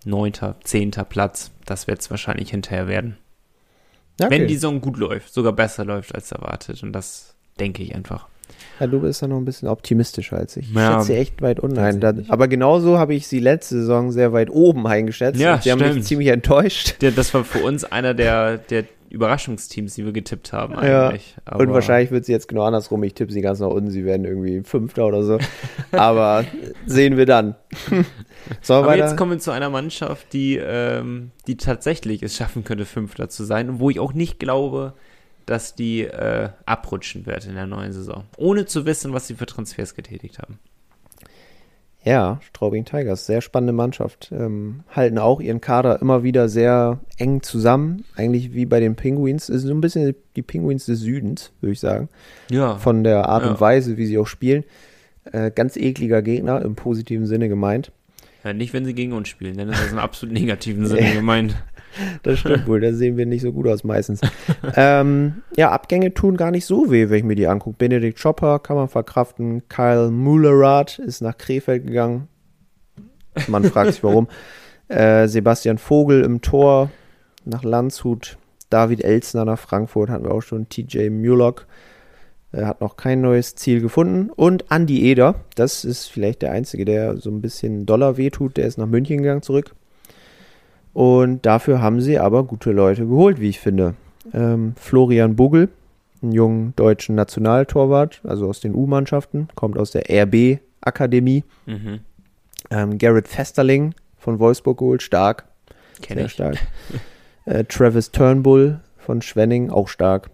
neunter, 0.06 0.56
zehnter 0.63 1.04
Platz. 1.04 1.52
Das 1.65 1.88
wird 1.88 2.02
es 2.02 2.10
wahrscheinlich 2.10 2.52
hinterher 2.52 2.88
werden. 2.88 3.17
Okay. 4.20 4.32
Wenn 4.32 4.48
die 4.48 4.56
Saison 4.56 4.82
gut 4.82 4.98
läuft, 4.98 5.34
sogar 5.34 5.54
besser 5.54 5.86
läuft 5.86 6.15
als 6.15 6.32
erwartet. 6.32 6.82
Und 6.82 6.93
das 6.93 7.36
denke 7.60 7.84
ich 7.84 7.93
einfach. 7.93 8.28
Ja, 8.80 8.88
du 8.88 9.00
bist 9.00 9.22
ja 9.22 9.28
noch 9.28 9.38
ein 9.38 9.46
bisschen 9.46 9.68
optimistischer 9.68 10.38
als 10.38 10.58
ich. 10.58 10.70
Ich 10.70 10.76
ja, 10.76 10.94
schätze 10.94 11.08
sie 11.08 11.16
echt 11.16 11.42
weit 11.42 11.60
unten 11.60 11.80
ein. 11.80 12.00
Da, 12.00 12.13
aber 12.28 12.48
genauso 12.48 12.98
habe 12.98 13.16
ich 13.16 13.28
sie 13.28 13.40
letzte 13.40 13.80
Saison 13.80 14.12
sehr 14.12 14.34
weit 14.34 14.50
oben 14.50 14.86
eingeschätzt. 14.86 15.40
Ja, 15.40 15.60
sie 15.62 15.72
haben 15.72 15.80
mich 15.80 16.04
ziemlich 16.04 16.30
enttäuscht. 16.30 17.02
Der, 17.02 17.12
das 17.12 17.34
war 17.34 17.44
für 17.44 17.63
uns 17.63 17.84
einer 17.84 18.13
der, 18.13 18.58
der 18.58 18.86
Überraschungsteams, 19.10 19.96
die 19.96 20.06
wir 20.06 20.12
getippt 20.12 20.52
haben 20.52 20.76
eigentlich. 20.76 21.36
Ja, 21.48 21.56
und 21.56 21.72
wahrscheinlich 21.72 22.12
wird 22.12 22.26
sie 22.26 22.34
jetzt 22.34 22.48
genau 22.48 22.63
andersrum. 22.63 23.02
Ich 23.04 23.13
tippe 23.13 23.32
sie 23.32 23.42
ganz 23.42 23.60
nach 23.60 23.70
unten, 23.70 23.90
sie 23.90 24.06
werden 24.06 24.26
irgendwie 24.26 24.62
Fünfter 24.63 25.08
oder 25.08 25.24
so. 25.24 25.40
Aber 25.92 26.46
sehen 26.86 27.16
wir 27.18 27.26
dann. 27.26 27.56
so, 28.62 28.76
Aber 28.76 28.88
weiter? 28.88 29.06
jetzt 29.06 29.18
kommen 29.18 29.32
wir 29.32 29.40
zu 29.40 29.52
einer 29.52 29.70
Mannschaft, 29.70 30.34
die, 30.34 30.58
ähm, 30.58 31.32
die 31.48 31.56
tatsächlich 31.58 32.22
es 32.22 32.36
schaffen 32.36 32.63
könnte, 32.63 32.86
Fünfter 32.86 33.30
zu 33.30 33.46
sein. 33.46 33.70
Und 33.70 33.80
wo 33.80 33.90
ich 33.90 34.00
auch 34.00 34.13
nicht 34.13 34.40
glaube, 34.40 34.94
dass 35.48 35.74
die 35.74 36.04
äh, 36.04 36.50
abrutschen 36.66 37.26
wird 37.26 37.46
in 37.46 37.56
der 37.56 37.66
neuen 37.66 37.94
Saison. 37.94 38.26
Ohne 38.38 38.66
zu 38.68 38.86
wissen, 38.86 39.14
was 39.14 39.28
sie 39.28 39.36
für 39.36 39.48
Transfers 39.48 39.96
getätigt 39.96 40.40
haben. 40.40 40.60
Ja, 42.04 42.40
Straubing 42.42 42.86
Tigers, 42.86 43.26
sehr 43.26 43.42
spannende 43.42 43.74
Mannschaft. 43.74 44.32
Ähm, 44.32 44.84
halten 44.90 45.18
auch 45.18 45.42
ihren 45.42 45.60
Kader 45.60 46.02
immer 46.02 46.24
wieder 46.24 46.48
sehr 46.48 47.00
eng 47.18 47.42
zusammen. 47.42 48.04
Eigentlich 48.16 48.54
wie 48.54 48.66
bei 48.66 48.80
den 48.80 48.96
Penguins. 48.96 49.50
ist 49.50 49.64
so 49.64 49.74
ein 49.74 49.82
bisschen 49.82 50.16
die 50.36 50.42
Penguins 50.42 50.86
des 50.86 51.00
Südens, 51.00 51.52
würde 51.60 51.74
ich 51.74 51.80
sagen. 51.80 52.08
Ja. 52.50 52.78
Von 52.78 53.04
der 53.04 53.28
Art 53.28 53.44
ja. 53.44 53.50
und 53.50 53.60
Weise, 53.60 53.98
wie 53.98 54.06
sie 54.06 54.18
auch 54.18 54.28
spielen. 54.28 54.64
Äh, 55.32 55.52
ganz 55.52 55.76
ekliger 55.76 56.22
Gegner, 56.22 56.62
im 56.62 56.76
positiven 56.76 57.26
Sinne 57.26 57.50
gemeint. 57.50 57.92
Ja, 58.44 58.54
nicht, 58.54 58.74
wenn 58.74 58.86
sie 58.86 58.94
gegen 58.94 59.12
uns 59.14 59.28
spielen, 59.28 59.58
denn 59.58 59.68
das 59.68 59.82
ist 59.82 59.92
im 59.92 60.00
absolut 60.00 60.34
negativen 60.34 60.86
Sinne 60.86 61.14
gemeint. 61.16 61.56
Das 62.24 62.40
stimmt 62.40 62.68
wohl, 62.68 62.80
da 62.80 62.94
sehen 62.94 63.18
wir 63.18 63.26
nicht 63.26 63.42
so 63.42 63.52
gut 63.52 63.68
aus 63.68 63.84
meistens. 63.84 64.22
ähm, 64.76 65.42
ja, 65.56 65.72
Abgänge 65.72 66.14
tun 66.14 66.38
gar 66.38 66.52
nicht 66.52 66.66
so 66.66 66.92
weh, 66.92 67.10
wenn 67.10 67.18
ich 67.18 67.24
mir 67.24 67.36
die 67.36 67.48
angucke. 67.48 67.78
Benedikt 67.78 68.22
Chopper 68.22 68.60
kann 68.60 68.76
man 68.76 68.88
verkraften. 68.88 69.68
Kyle 69.70 70.12
Mullerath 70.12 71.00
ist 71.00 71.22
nach 71.22 71.38
Krefeld 71.38 71.86
gegangen. 71.86 72.28
Man 73.48 73.64
fragt 73.64 73.94
sich 73.94 74.04
warum. 74.04 74.28
Äh, 74.90 75.28
Sebastian 75.28 75.80
Vogel 75.80 76.22
im 76.22 76.40
Tor 76.40 76.90
nach 77.44 77.66
Landshut. 77.66 78.38
David 78.70 79.04
Elsner 79.04 79.44
nach 79.44 79.60
Frankfurt 79.60 80.10
hatten 80.10 80.24
wir 80.24 80.32
auch 80.32 80.40
schon. 80.40 80.70
TJ 80.70 81.10
Mulock 81.10 81.68
er 82.52 82.68
hat 82.68 82.82
noch 82.82 82.96
kein 82.96 83.22
neues 83.22 83.56
Ziel 83.56 83.82
gefunden. 83.82 84.30
Und 84.30 84.66
Andy 84.70 85.04
Eder, 85.04 85.36
das 85.56 85.84
ist 85.84 86.08
vielleicht 86.08 86.42
der 86.42 86.52
Einzige, 86.52 86.86
der 86.86 87.18
so 87.18 87.30
ein 87.30 87.42
bisschen 87.42 87.86
Dollar 87.86 88.18
wehtut. 88.18 88.58
Der 88.58 88.66
ist 88.66 88.78
nach 88.78 88.88
München 88.88 89.18
gegangen 89.18 89.42
zurück. 89.42 89.76
Und 90.98 91.46
dafür 91.46 91.80
haben 91.80 92.02
sie 92.02 92.18
aber 92.18 92.44
gute 92.44 92.72
Leute 92.72 93.06
geholt, 93.06 93.40
wie 93.40 93.50
ich 93.50 93.60
finde. 93.60 93.94
Ähm, 94.34 94.74
Florian 94.78 95.36
Bugel, 95.36 95.70
einen 96.24 96.32
jungen 96.32 96.74
deutschen 96.76 97.14
Nationaltorwart, 97.14 98.22
also 98.24 98.50
aus 98.50 98.62
den 98.62 98.74
U-Mannschaften, 98.74 99.48
kommt 99.54 99.78
aus 99.78 99.92
der 99.92 100.06
RB-Akademie. 100.10 101.44
Mhm. 101.68 102.00
Ähm, 102.72 102.98
Garrett 102.98 103.28
Festerling 103.28 103.94
von 104.18 104.40
Wolfsburg 104.40 104.80
geholt, 104.80 105.04
stark. 105.04 105.46
Kenn 106.02 106.18
sehr 106.18 106.26
ich. 106.26 106.32
stark. 106.32 106.58
äh, 107.46 107.64
Travis 107.66 108.10
Turnbull 108.10 108.80
von 108.98 109.22
Schwenning, 109.22 109.70
auch 109.70 109.90
stark. 109.90 110.32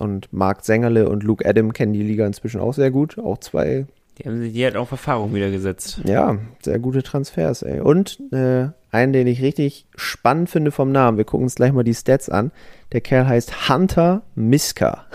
Und 0.00 0.26
Marc 0.32 0.64
Sängerle 0.64 1.08
und 1.08 1.22
Luke 1.22 1.48
Adam 1.48 1.72
kennen 1.72 1.92
die 1.92 2.02
Liga 2.02 2.26
inzwischen 2.26 2.60
auch 2.60 2.74
sehr 2.74 2.90
gut. 2.90 3.16
Auch 3.20 3.38
zwei. 3.38 3.86
Die 4.18 4.24
haben 4.24 4.40
sich 4.40 4.54
die 4.54 4.64
halt 4.64 4.74
auf 4.76 4.90
Erfahrung 4.90 5.32
wieder 5.34 5.52
gesetzt. 5.52 6.00
Ja, 6.04 6.36
sehr 6.62 6.80
gute 6.80 7.04
Transfers, 7.04 7.62
ey. 7.62 7.78
Und 7.78 8.18
äh, 8.32 8.70
einen, 8.94 9.12
den 9.12 9.26
ich 9.26 9.42
richtig 9.42 9.86
spannend 9.96 10.48
finde 10.48 10.70
vom 10.70 10.92
Namen. 10.92 11.18
Wir 11.18 11.24
gucken 11.24 11.44
uns 11.44 11.56
gleich 11.56 11.72
mal 11.72 11.84
die 11.84 11.94
Stats 11.94 12.28
an. 12.28 12.50
Der 12.92 13.00
Kerl 13.00 13.26
heißt 13.26 13.68
Hunter 13.68 14.22
Miska. 14.34 15.06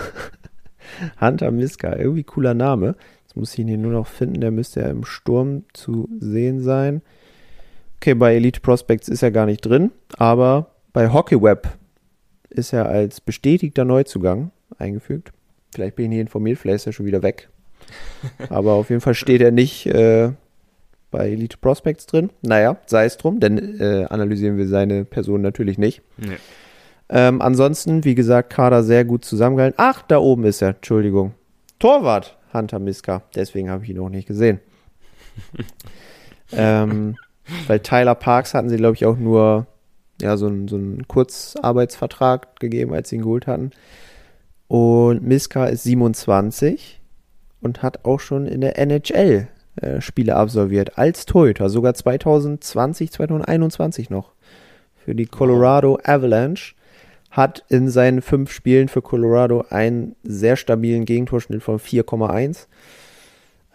Hunter 1.22 1.52
Miska, 1.52 1.96
irgendwie 1.96 2.24
cooler 2.24 2.54
Name. 2.54 2.96
Jetzt 3.24 3.36
muss 3.36 3.54
ich 3.54 3.60
ihn 3.60 3.68
hier 3.68 3.78
nur 3.78 3.92
noch 3.92 4.08
finden. 4.08 4.42
Der 4.42 4.52
müsste 4.52 4.82
ja 4.82 4.88
im 4.88 5.06
Sturm 5.06 5.64
zu 5.74 6.10
sehen 6.20 6.62
sein. 6.62 7.02
Okay, 7.98 8.14
bei 8.14 8.36
Elite 8.36 8.62
Prospects 8.62 9.08
ist 9.08 9.24
er 9.24 9.32
gar 9.32 9.46
nicht 9.46 9.62
drin, 9.62 9.92
aber 10.18 10.72
bei 10.94 11.12
Hockeyweb 11.12 11.68
ist 12.50 12.74
er 12.74 12.88
als 12.88 13.22
bestätigter 13.22 13.86
Neuzugang 13.86 14.52
eingefügt. 14.78 15.32
Vielleicht 15.74 15.96
bin 15.96 16.06
ich 16.06 16.10
nicht 16.10 16.20
informiert, 16.20 16.58
vielleicht 16.58 16.78
ist 16.78 16.88
er 16.88 16.94
schon 16.94 17.06
wieder 17.06 17.24
weg. 17.24 17.50
Aber 18.50 18.74
auf 18.74 18.90
jeden 18.90 19.02
Fall 19.02 19.14
steht 19.14 19.42
er 19.42 19.52
nicht 19.52 19.86
äh, 19.86 20.32
bei 21.12 21.30
Elite 21.30 21.58
Prospects 21.58 22.06
drin. 22.06 22.30
Naja, 22.42 22.78
sei 22.86 23.06
es 23.06 23.18
drum, 23.18 23.40
denn 23.40 23.80
äh, 23.80 24.06
analysieren 24.10 24.58
wir 24.58 24.68
seine 24.68 25.06
Person 25.06 25.42
natürlich 25.42 25.78
nicht. 25.78 26.02
Nee. 26.18 26.38
Ähm, 27.10 27.42
ansonsten, 27.42 28.04
wie 28.04 28.16
gesagt, 28.16 28.52
Kader 28.52 28.84
sehr 28.84 29.04
gut 29.04 29.26
zusammengehalten. 29.26 29.78
Ach, 29.78 30.04
da 30.08 30.20
oben 30.20 30.44
ist 30.44 30.62
er, 30.62 30.70
Entschuldigung. 30.70 31.34
Torwart, 31.80 32.38
Hunter 32.54 32.80
Miska. 32.80 33.24
Deswegen 33.36 33.70
habe 33.70 33.84
ich 33.84 33.90
ihn 33.90 33.98
noch 33.98 34.10
nicht 34.10 34.28
gesehen. 34.28 34.60
ähm, 36.52 37.16
weil 37.68 37.80
Tyler 37.80 38.16
Parks 38.16 38.54
hatten 38.54 38.70
sie, 38.70 38.78
glaube 38.78 38.96
ich, 38.96 39.06
auch 39.06 39.18
nur 39.18 39.66
ja, 40.22 40.38
so, 40.38 40.48
einen, 40.48 40.68
so 40.68 40.76
einen 40.76 41.08
Kurzarbeitsvertrag 41.08 42.60
gegeben, 42.60 42.94
als 42.94 43.10
sie 43.10 43.16
ihn 43.16 43.22
geholt 43.24 43.48
hatten. 43.48 43.72
Und 44.68 45.24
Miska 45.24 45.66
ist 45.66 45.84
27 45.84 47.02
und 47.62 47.82
hat 47.82 48.06
auch 48.06 48.20
schon 48.20 48.46
in 48.46 48.62
der 48.62 48.78
NHL 48.78 49.48
äh, 49.76 50.02
Spiele 50.02 50.36
absolviert 50.36 50.98
als 50.98 51.26
Torhüter, 51.26 51.70
sogar 51.70 51.94
2020, 51.94 53.12
2021 53.12 54.10
noch 54.10 54.34
für 55.04 55.16
die 55.16 55.26
Colorado 55.26 56.00
Avalanche. 56.04 56.76
Hat 57.32 57.64
in 57.70 57.90
seinen 57.90 58.24
fünf 58.24 58.52
Spielen 58.52 58.88
für 58.88 59.04
Colorado 59.04 59.64
einen 59.70 60.16
sehr 60.24 60.56
stabilen 60.56 61.06
Gegentorschnitt 61.06 61.62
von 61.62 61.80
4,1. 61.80 62.66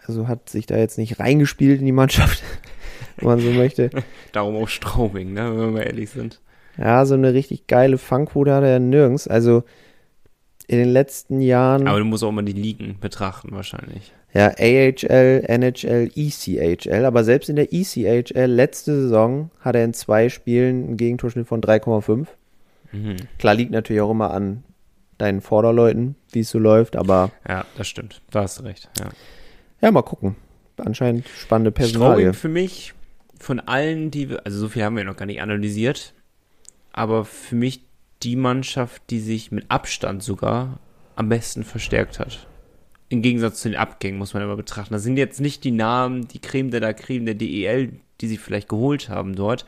Also 0.05 0.27
hat 0.27 0.49
sich 0.49 0.65
da 0.65 0.77
jetzt 0.77 0.97
nicht 0.97 1.19
reingespielt 1.19 1.79
in 1.79 1.85
die 1.85 1.93
Mannschaft, 1.93 2.43
wenn 3.17 3.27
man 3.27 3.39
so 3.39 3.51
möchte. 3.51 3.89
Darum 4.33 4.57
auch 4.57 4.67
Straubing, 4.67 5.33
ne, 5.33 5.57
wenn 5.57 5.73
wir 5.73 5.85
ehrlich 5.85 6.09
sind. 6.09 6.41
Ja, 6.77 7.05
so 7.05 7.13
eine 7.13 7.33
richtig 7.33 7.67
geile 7.67 7.97
Fangquote 7.97 8.53
hat 8.53 8.63
er 8.63 8.71
ja 8.71 8.79
nirgends. 8.79 9.27
Also 9.27 9.63
in 10.67 10.77
den 10.77 10.89
letzten 10.89 11.41
Jahren. 11.41 11.87
Aber 11.87 11.99
du 11.99 12.05
musst 12.05 12.23
auch 12.23 12.31
mal 12.31 12.43
die 12.43 12.53
Ligen 12.53 12.97
betrachten, 12.99 13.49
wahrscheinlich. 13.51 14.13
Ja, 14.35 14.49
AHL, 14.49 15.45
NHL, 15.47 16.11
ECHL. 16.13 17.05
Aber 17.05 17.23
selbst 17.23 17.49
in 17.49 17.55
der 17.55 17.71
ECHL 17.71 18.51
letzte 18.51 19.03
Saison 19.03 19.49
hat 19.61 19.75
er 19.75 19.85
in 19.85 19.93
zwei 19.93 20.27
Spielen 20.27 20.87
einen 20.87 20.97
Gegentorschnitt 20.97 21.47
von 21.47 21.61
3,5. 21.61 22.27
Mhm. 22.91 23.15
Klar 23.39 23.55
liegt 23.55 23.71
natürlich 23.71 24.01
auch 24.01 24.11
immer 24.11 24.31
an 24.31 24.65
deinen 25.17 25.39
Vorderleuten, 25.39 26.15
wie 26.33 26.41
es 26.41 26.49
so 26.49 26.59
läuft, 26.59 26.97
aber. 26.97 27.31
Ja, 27.47 27.63
das 27.77 27.87
stimmt. 27.87 28.21
Da 28.29 28.41
hast 28.41 28.59
du 28.59 28.63
recht. 28.63 28.89
Ja, 28.99 29.07
ja 29.79 29.91
mal 29.91 30.01
gucken. 30.01 30.35
Anscheinend 30.75 31.29
spannende 31.29 31.71
Personalie. 31.71 32.33
für 32.33 32.49
mich 32.49 32.93
von 33.39 33.61
allen, 33.61 34.11
die 34.11 34.29
wir, 34.29 34.45
also 34.45 34.59
so 34.59 34.67
viel 34.67 34.83
haben 34.83 34.97
wir 34.97 35.05
noch 35.05 35.15
gar 35.15 35.25
nicht 35.27 35.41
analysiert, 35.41 36.13
aber 36.91 37.23
für 37.23 37.55
mich 37.55 37.85
die 38.21 38.35
Mannschaft, 38.35 39.01
die 39.09 39.21
sich 39.21 39.51
mit 39.53 39.65
Abstand 39.69 40.23
sogar 40.23 40.79
am 41.15 41.29
besten 41.29 41.63
verstärkt 41.63 42.19
hat. 42.19 42.47
Im 43.09 43.21
Gegensatz 43.21 43.61
zu 43.61 43.69
den 43.69 43.77
Abgängen 43.77 44.17
muss 44.17 44.33
man 44.33 44.43
immer 44.43 44.55
betrachten. 44.55 44.93
Das 44.93 45.03
sind 45.03 45.17
jetzt 45.17 45.39
nicht 45.39 45.63
die 45.63 45.71
Namen, 45.71 46.27
die 46.27 46.39
Creme 46.39 46.71
de 46.71 46.79
la 46.79 46.93
Creme 46.93 47.25
der 47.25 47.35
DEL, 47.35 47.99
die 48.21 48.27
sie 48.27 48.37
vielleicht 48.37 48.69
geholt 48.69 49.09
haben 49.09 49.35
dort. 49.35 49.65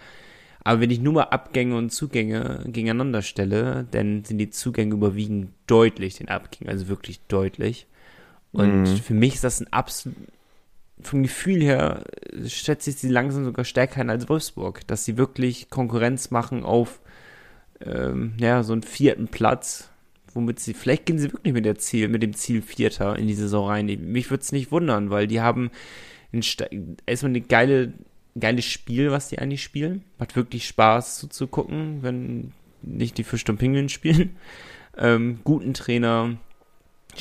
Aber 0.63 0.81
wenn 0.81 0.91
ich 0.91 0.99
nur 0.99 1.13
mal 1.13 1.23
Abgänge 1.23 1.77
und 1.77 1.91
Zugänge 1.91 2.63
gegeneinander 2.65 3.21
stelle, 3.21 3.87
dann 3.91 4.25
sind 4.25 4.37
die 4.37 4.49
Zugänge 4.49 4.95
überwiegend 4.95 5.51
deutlich 5.65 6.15
den 6.15 6.29
Abgängen, 6.29 6.69
also 6.69 6.89
wirklich 6.89 7.21
deutlich. 7.27 7.87
Und 8.51 8.81
mhm. 8.81 8.97
für 8.97 9.13
mich 9.13 9.35
ist 9.35 9.43
das 9.43 9.61
ein 9.61 9.71
absolut, 9.71 10.17
vom 10.99 11.23
Gefühl 11.23 11.61
her 11.61 12.03
schätze 12.47 12.89
ich 12.89 12.97
sie 12.97 13.07
langsam 13.07 13.45
sogar 13.45 13.65
stärker 13.65 14.01
ein 14.01 14.09
als 14.09 14.27
Wolfsburg, 14.29 14.85
dass 14.87 15.05
sie 15.05 15.17
wirklich 15.17 15.69
Konkurrenz 15.69 16.31
machen 16.31 16.63
auf 16.63 16.99
ähm, 17.81 18.33
ja, 18.39 18.63
so 18.63 18.73
einen 18.73 18.83
vierten 18.83 19.27
Platz, 19.27 19.89
womit 20.37 20.59
sie, 20.59 20.75
vielleicht 20.75 21.07
gehen 21.07 21.17
sie 21.17 21.33
wirklich 21.33 21.53
mit, 21.53 21.65
der 21.65 21.77
Ziel, 21.79 22.07
mit 22.07 22.21
dem 22.21 22.33
Ziel 22.33 22.61
Vierter 22.61 23.17
in 23.17 23.27
die 23.27 23.33
Saison 23.33 23.67
rein. 23.67 23.87
Mich 23.87 24.29
würde 24.29 24.43
es 24.43 24.51
nicht 24.51 24.71
wundern, 24.71 25.09
weil 25.09 25.25
die 25.27 25.41
haben 25.41 25.71
ein, 26.31 26.43
erstmal 27.07 27.31
eine 27.31 27.41
geile, 27.41 27.93
geiles 28.39 28.65
Spiel, 28.65 29.11
was 29.11 29.29
die 29.29 29.39
eigentlich 29.39 29.63
spielen. 29.63 30.03
Hat 30.19 30.35
wirklich 30.35 30.67
Spaß 30.67 31.17
zuzugucken, 31.17 32.03
wenn 32.03 32.53
nicht 32.83 33.17
die 33.17 33.23
Fisch 33.23 33.49
und 33.49 33.57
Pingeln 33.57 33.89
spielen. 33.89 34.37
Ähm, 34.95 35.39
guten 35.43 35.73
Trainer, 35.73 36.37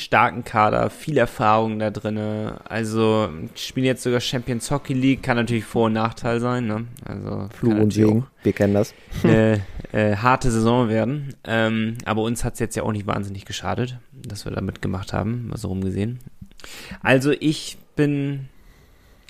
starken 0.01 0.43
Kader, 0.43 0.89
viel 0.89 1.17
Erfahrung 1.17 1.79
da 1.79 1.89
drin. 1.89 2.17
Also 2.65 3.29
spielen 3.55 3.85
jetzt 3.85 4.03
sogar 4.03 4.19
Champions 4.19 4.69
Hockey 4.71 4.93
League, 4.93 5.23
kann 5.23 5.37
natürlich 5.37 5.65
Vor- 5.65 5.85
und 5.85 5.93
Nachteil 5.93 6.39
sein. 6.39 6.67
Ne? 6.67 6.85
Also 7.05 7.49
Fluch 7.53 7.75
und 7.75 7.91
Segen, 7.91 8.27
wir 8.43 8.53
kennen 8.53 8.73
das. 8.73 8.93
Eine 9.23 9.61
äh, 9.91 10.15
harte 10.15 10.51
Saison 10.51 10.89
werden. 10.89 11.35
Ähm, 11.43 11.97
aber 12.05 12.23
uns 12.23 12.43
hat 12.43 12.53
es 12.53 12.59
jetzt 12.59 12.75
ja 12.75 12.83
auch 12.83 12.91
nicht 12.91 13.07
wahnsinnig 13.07 13.45
geschadet, 13.45 13.97
dass 14.11 14.45
wir 14.45 14.51
da 14.51 14.61
mitgemacht 14.61 15.13
haben, 15.13 15.47
mal 15.47 15.57
so 15.57 15.69
rumgesehen. 15.69 16.19
Also 17.01 17.31
ich 17.31 17.77
bin 17.95 18.49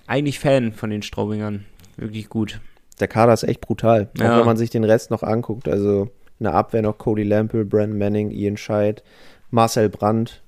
eigentlich 0.08 0.40
Fan 0.40 0.74
von 0.74 0.90
den 0.90 1.02
Straubingern. 1.02 1.66
Wirklich 1.98 2.30
gut. 2.30 2.62
Der 3.00 3.08
Kader 3.08 3.34
ist 3.34 3.44
echt 3.44 3.62
brutal. 3.62 4.10
Ja. 4.18 4.34
Auch 4.34 4.40
wenn 4.40 4.46
man 4.46 4.58
sich 4.58 4.70
den 4.70 4.84
Rest 4.84 5.12
noch 5.12 5.24
anguckt. 5.24 5.68
Also 5.68 6.10
eine 6.40 6.54
Abwehr 6.54 6.82
noch 6.82 6.98
Cody 6.98 7.24
Lample, 7.24 7.66
Brandon 7.66 7.98
Manning, 7.98 8.32
Ian 8.32 8.58
Scheid, 8.58 9.04
Marcel 9.50 9.90
Brandt, 9.90 10.42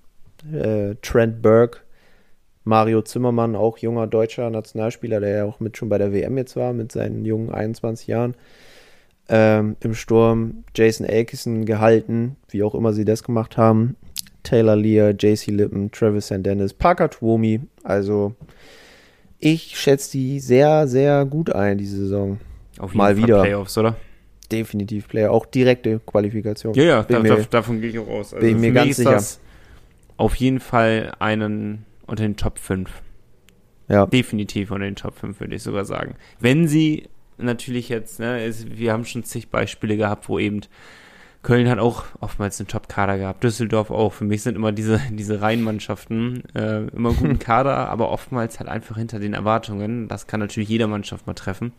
äh, 0.52 0.95
Trent 1.02 1.41
Burke, 1.41 1.80
Mario 2.63 3.02
Zimmermann, 3.02 3.56
auch 3.56 3.78
junger 3.78 4.08
deutscher 4.08 4.49
Nationalspieler, 4.49 5.19
der 5.19 5.30
ja 5.30 5.45
auch 5.45 5.60
mit 5.60 5.78
schon 5.78 5.89
bei 5.89 5.97
der 5.97 6.13
WM 6.13 6.38
jetzt 6.38 6.56
war, 6.56 6.73
mit 6.73 6.91
seinen 6.91 7.25
jungen 7.25 7.52
21 7.52 8.08
Jahren. 8.08 8.36
Ähm, 9.28 9.75
Im 9.82 9.93
Sturm 9.93 10.63
Jason 10.75 11.06
Aikison 11.08 11.65
gehalten, 11.65 12.36
wie 12.49 12.63
auch 12.63 12.73
immer 12.73 12.93
sie 12.93 13.06
das 13.06 13.23
gemacht 13.23 13.58
haben. 13.58 13.95
Taylor 14.43 14.75
Lear, 14.75 15.12
JC 15.12 15.47
Lippen, 15.47 15.91
Travis 15.91 16.28
St. 16.28 16.45
Dennis, 16.45 16.73
Parker 16.73 17.10
Tuomi. 17.10 17.62
Also 17.84 18.34
ich 19.38 19.78
schätze 19.80 20.12
die 20.12 20.39
sehr, 20.39 20.88
sehr 20.88 21.25
gut 21.25 21.54
ein, 21.54 21.78
diese 21.78 21.97
Saison. 21.97 22.39
Auf 22.80 22.91
jeden 22.91 22.97
Mal 22.97 23.15
Fall 23.15 23.23
wieder. 23.23 23.41
Playoffs, 23.41 23.78
oder? 23.78 23.95
Definitiv 24.52 25.08
Player, 25.08 25.32
auch 25.32 25.45
direkte 25.45 25.99
Qualifikation. 25.99 26.73
Ja, 26.73 26.84
ja, 26.84 27.04
da, 27.04 27.19
mir, 27.19 27.45
davon 27.49 27.80
gehe 27.82 27.91
ich 27.91 27.99
auch 27.99 28.08
aus. 28.08 28.34
Also 28.34 28.45
bin 28.45 28.60
mir 28.60 28.71
ganz 28.71 28.95
sicher 28.95 29.21
auf 30.19 30.36
jeden 30.36 30.60
Fall 30.60 31.13
einen 31.19 31.86
unter 32.05 32.23
den 32.23 32.36
Top 32.36 32.60
5. 32.60 32.89
Ja. 33.88 34.05
Definitiv 34.05 34.69
unter 34.69 34.86
den 34.86 34.95
Top 34.95 35.15
5, 35.15 35.39
würde 35.39 35.55
ich 35.55 35.63
sogar 35.63 35.86
sagen. 35.86 36.15
Wenn 36.39 36.67
sie 36.67 37.08
natürlich 37.37 37.87
jetzt, 37.87 38.19
ne, 38.19 38.43
ist, 38.43 38.77
wir 38.77 38.91
haben 38.91 39.06
schon 39.06 39.23
zig 39.23 39.50
Beispiele 39.50 39.96
gehabt, 39.96 40.27
wo 40.27 40.37
eben 40.37 40.62
Köln 41.41 41.69
hat 41.69 41.79
auch 41.79 42.04
oftmals 42.19 42.60
einen 42.60 42.67
Top-Kader 42.67 43.17
gehabt, 43.17 43.46
Düsseldorf 43.46 43.91
auch. 43.91 44.12
Für 44.12 44.25
mich 44.25 44.43
sind 44.43 44.56
immer 44.56 44.73
diese, 44.73 45.00
diese 45.12 45.41
Reihenmannschaften 45.41 46.43
äh, 46.54 46.87
immer 46.87 47.13
guten 47.13 47.39
Kader, 47.39 47.89
aber 47.89 48.10
oftmals 48.10 48.60
halt 48.60 48.67
einfach 48.69 48.98
hinter 48.98 49.19
den 49.19 49.33
Erwartungen. 49.33 50.10
Das 50.10 50.27
kann 50.27 50.41
natürlich 50.41 50.67
jede 50.67 50.87
Mannschaft 50.87 51.27
mal 51.27 51.33
treffen. 51.33 51.71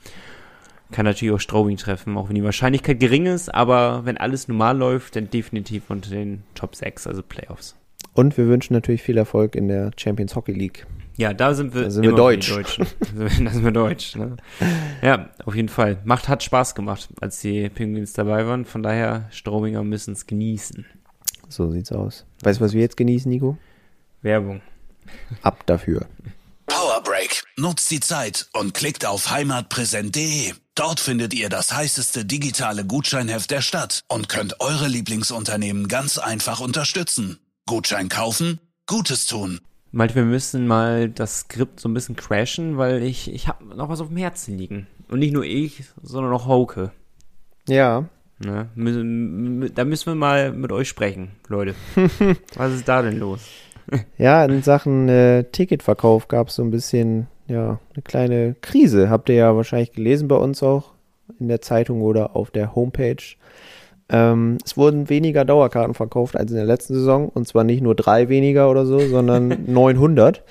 kann 0.93 1.05
natürlich 1.05 1.35
auch 1.35 1.41
Straubing 1.41 1.77
treffen, 1.77 2.17
auch 2.17 2.31
wenn 2.31 2.37
die 2.37 2.45
Wahrscheinlichkeit 2.45 3.01
gering 3.01 3.27
ist, 3.27 3.55
aber 3.55 4.07
wenn 4.07 4.17
alles 4.17 4.49
normal 4.49 4.79
läuft, 4.79 5.14
dann 5.14 5.29
definitiv 5.29 5.91
unter 5.91 6.09
den 6.09 6.43
Top 6.55 6.75
6, 6.75 7.07
also 7.07 7.23
Playoffs. 7.23 7.77
Und 8.13 8.37
wir 8.37 8.49
wünschen 8.49 8.75
natürlich 8.75 9.03
viel 9.03 9.17
Erfolg 9.17 9.55
in 9.55 9.69
der 9.69 9.93
Champions 9.97 10.35
Hockey 10.35 10.53
League. 10.53 10.87
Ja, 11.17 11.35
da 11.35 11.55
sind 11.55 11.75
wir, 11.75 11.83
da 11.83 11.91
sind 11.91 12.03
wir 12.03 12.13
deutsch. 12.13 12.51
Deutschen. 12.51 12.87
da 13.19 13.29
sind 13.29 13.63
wir 13.63 13.73
deutsch. 13.73 14.17
Ne? 14.17 14.37
Ja, 15.03 15.29
auf 15.45 15.55
jeden 15.55 15.69
Fall. 15.69 15.99
Macht 16.05 16.29
hat 16.29 16.43
Spaß 16.43 16.75
gemacht, 16.75 17.11
als 17.21 17.41
die 17.41 17.69
Penguins 17.69 18.15
dabei 18.15 18.47
waren. 18.47 18.65
Von 18.65 18.83
daher, 18.83 19.29
Straubinger 19.31 19.85
müssen 19.85 20.13
es 20.13 20.27
genießen. 20.27 20.87
So 21.49 21.71
sieht's 21.71 21.93
aus. 21.93 22.25
Weißt 22.43 22.61
du, 22.61 22.65
was 22.65 22.73
wir 22.73 22.81
jetzt 22.81 22.97
genießen, 22.97 23.31
Nico? 23.31 23.59
Werbung. 24.23 24.63
Ab 25.43 25.65
dafür. 25.67 26.07
Powerbreak. 26.67 27.43
Nutzt 27.59 27.91
die 27.91 28.01
Zeit 28.01 28.49
und 28.53 28.73
klickt 28.75 29.05
auf 29.05 29.31
heimatpräsent.de. 29.31 30.53
Dort 30.75 31.01
findet 31.01 31.35
ihr 31.35 31.49
das 31.49 31.75
heißeste 31.75 32.25
digitale 32.25 32.87
Gutscheinheft 32.87 33.51
der 33.51 33.61
Stadt 33.61 34.01
und 34.09 34.29
könnt 34.29 34.61
eure 34.61 34.89
Lieblingsunternehmen 34.89 35.89
ganz 35.89 36.17
einfach 36.17 36.61
unterstützen. 36.61 37.39
Gutschein 37.67 38.09
kaufen, 38.09 38.61
Gutes 38.87 39.27
tun. 39.27 39.61
Malte, 39.93 40.15
wir 40.15 40.25
müssen 40.25 40.67
mal 40.67 41.09
das 41.09 41.41
Skript 41.41 41.81
so 41.81 41.89
ein 41.89 41.95
bisschen 41.95 42.17
crashen, 42.17 42.79
weil 42.79 43.03
ich, 43.03 43.33
ich 43.33 43.49
habe 43.49 43.65
noch 43.65 43.89
was 43.89 44.01
auf 44.01 44.09
dem 44.09 44.17
Herzen 44.17 44.57
liegen. 44.57 44.87
Und 45.09 45.19
nicht 45.19 45.33
nur 45.33 45.45
ich, 45.45 45.85
sondern 46.03 46.33
auch 46.33 46.47
Hauke. 46.47 46.93
Ja. 47.69 48.09
Ne? 48.39 48.69
Da 49.75 49.85
müssen 49.85 50.07
wir 50.07 50.15
mal 50.15 50.53
mit 50.53 50.73
euch 50.73 50.89
sprechen, 50.89 51.33
Leute. 51.49 51.75
was 52.55 52.73
ist 52.73 52.89
da 52.89 53.03
denn 53.03 53.19
los? 53.19 53.41
ja, 54.19 54.45
in 54.45 54.63
Sachen 54.63 55.09
äh, 55.09 55.45
Ticketverkauf 55.45 56.29
gab 56.29 56.49
es 56.49 56.55
so 56.55 56.63
ein 56.63 56.71
bisschen, 56.71 57.27
ja, 57.49 57.81
eine 57.95 58.03
kleine 58.03 58.57
Krise. 58.61 59.11
Habt 59.11 59.29
ihr 59.29 59.35
ja 59.35 59.57
wahrscheinlich 59.57 59.93
gelesen 59.93 60.29
bei 60.29 60.37
uns 60.37 60.63
auch 60.63 60.93
in 61.39 61.49
der 61.49 61.61
Zeitung 61.61 62.03
oder 62.03 62.37
auf 62.37 62.51
der 62.51 62.75
Homepage. 62.75 63.23
Ähm, 64.11 64.59
es 64.65 64.77
wurden 64.77 65.09
weniger 65.09 65.45
Dauerkarten 65.45 65.95
verkauft 65.95 66.37
als 66.37 66.51
in 66.51 66.57
der 66.57 66.67
letzten 66.67 66.95
Saison 66.95 67.29
und 67.29 67.47
zwar 67.47 67.65
nicht 67.65 67.81
nur 67.81 67.95
drei 67.95 68.29
weniger 68.29 68.71
oder 68.71 68.85
so, 68.85 68.99
sondern 68.99 69.65
900. 69.67 70.43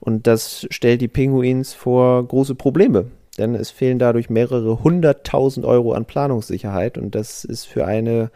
Und 0.00 0.26
das 0.26 0.66
stellt 0.70 1.00
die 1.00 1.08
Pinguins 1.08 1.74
vor 1.74 2.26
große 2.26 2.54
Probleme, 2.54 3.06
denn 3.38 3.54
es 3.54 3.70
fehlen 3.70 3.98
dadurch 3.98 4.30
mehrere 4.30 4.82
hunderttausend 4.84 5.66
Euro 5.66 5.92
an 5.92 6.04
Planungssicherheit 6.04 6.98
und 6.98 7.14
das 7.14 7.44
ist 7.44 7.64
für 7.64 7.86
eine 7.86 8.30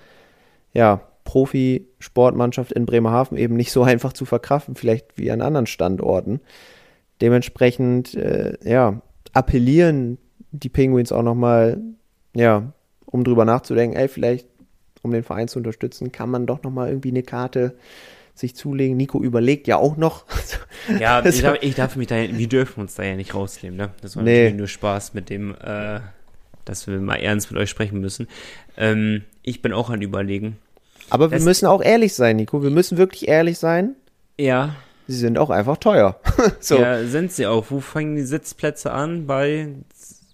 ja, 0.73 1.03
Profisportmannschaft 1.25 2.73
in 2.73 2.87
Bremerhaven 2.87 3.37
eben 3.37 3.57
nicht 3.57 3.73
so 3.73 3.83
einfach 3.85 4.13
zu 4.13 4.25
verkraften, 4.25 4.75
vielleicht 4.75 5.19
wie 5.19 5.31
an 5.31 5.43
anderen 5.43 5.67
Standorten. 5.67 6.41
Dementsprechend, 7.21 8.15
äh, 8.15 8.57
ja, 8.65 9.01
appellieren 9.33 10.19
die 10.51 10.69
Penguins 10.69 11.13
auch 11.13 11.23
nochmal, 11.23 11.81
ja, 12.35 12.73
um 13.07 13.25
drüber 13.25 13.45
nachzudenken, 13.45 13.97
ey, 13.97 14.09
vielleicht 14.09 14.49
um 15.03 15.11
den 15.11 15.25
Verein 15.25 15.49
zu 15.49 15.59
unterstützen, 15.59 16.13
kann 16.13 16.31
man 16.31 16.47
doch 16.47 16.63
nochmal 16.63 16.89
irgendwie 16.89 17.11
eine 17.11 17.23
Karte 17.23 17.75
sich 18.35 18.55
zulegen. 18.57 18.97
Nico 18.97 19.23
überlegt 19.23 19.67
ja 19.67 19.77
auch 19.77 19.97
noch. 19.97 20.25
ja, 21.01 21.19
also, 21.19 21.29
ich, 21.29 21.43
darf, 21.43 21.59
ich, 21.61 21.75
darf, 21.75 21.97
mich 21.97 22.07
da, 22.07 22.17
wir 22.17 22.49
dürfen 22.49 22.81
uns 22.81 22.95
da 22.95 23.03
ja 23.03 23.17
nicht 23.17 23.35
rausnehmen, 23.35 23.77
ne? 23.77 23.91
Das 24.01 24.17
war 24.17 24.23
nee. 24.23 24.37
natürlich 24.37 24.59
nur 24.59 24.69
Spaß 24.69 25.15
mit 25.15 25.29
dem, 25.29 25.55
äh, 25.61 26.01
dass 26.65 26.87
wir 26.87 26.99
mal 26.99 27.17
ernst 27.17 27.51
mit 27.51 27.61
euch 27.61 27.71
sprechen 27.71 28.01
müssen. 28.01 28.29
Ähm, 28.77 29.23
ich 29.43 29.61
bin 29.61 29.73
auch 29.73 29.91
an 29.91 30.01
Überlegen. 30.03 30.57
Aber 31.11 31.31
wir 31.31 31.41
müssen 31.41 31.67
auch 31.67 31.83
ehrlich 31.83 32.15
sein, 32.15 32.37
Nico. 32.37 32.63
Wir 32.63 32.71
müssen 32.71 32.97
wirklich 32.97 33.29
ehrlich 33.29 33.59
sein. 33.59 33.97
Ja. 34.39 34.77
Sie 35.09 35.17
sind 35.17 35.37
auch 35.37 35.51
einfach 35.51 35.77
teuer. 35.77 36.19
so. 36.61 36.79
Ja, 36.79 37.05
sind 37.05 37.33
sie 37.33 37.47
auch. 37.47 37.67
Wo 37.71 37.81
fangen 37.81 38.17
die 38.17 38.23
Sitzplätze 38.23 38.93
an? 38.93 39.27
Bei, 39.27 39.69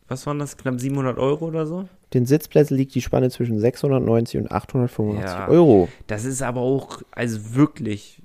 was 0.06 0.26
waren 0.26 0.38
das, 0.38 0.56
knapp 0.56 0.78
700 0.78 1.18
Euro 1.18 1.46
oder 1.46 1.66
so? 1.66 1.88
Den 2.14 2.26
Sitzplätzen 2.26 2.76
liegt 2.76 2.94
die 2.94 3.02
Spanne 3.02 3.30
zwischen 3.30 3.59
690 3.59 4.40
und 4.40 4.50
885 4.50 5.30
ja, 5.30 5.48
Euro. 5.48 5.88
Das 6.06 6.24
ist 6.24 6.42
aber 6.42 6.61
auch, 6.61 7.02
also 7.11 7.54
wirklich, 7.54 8.22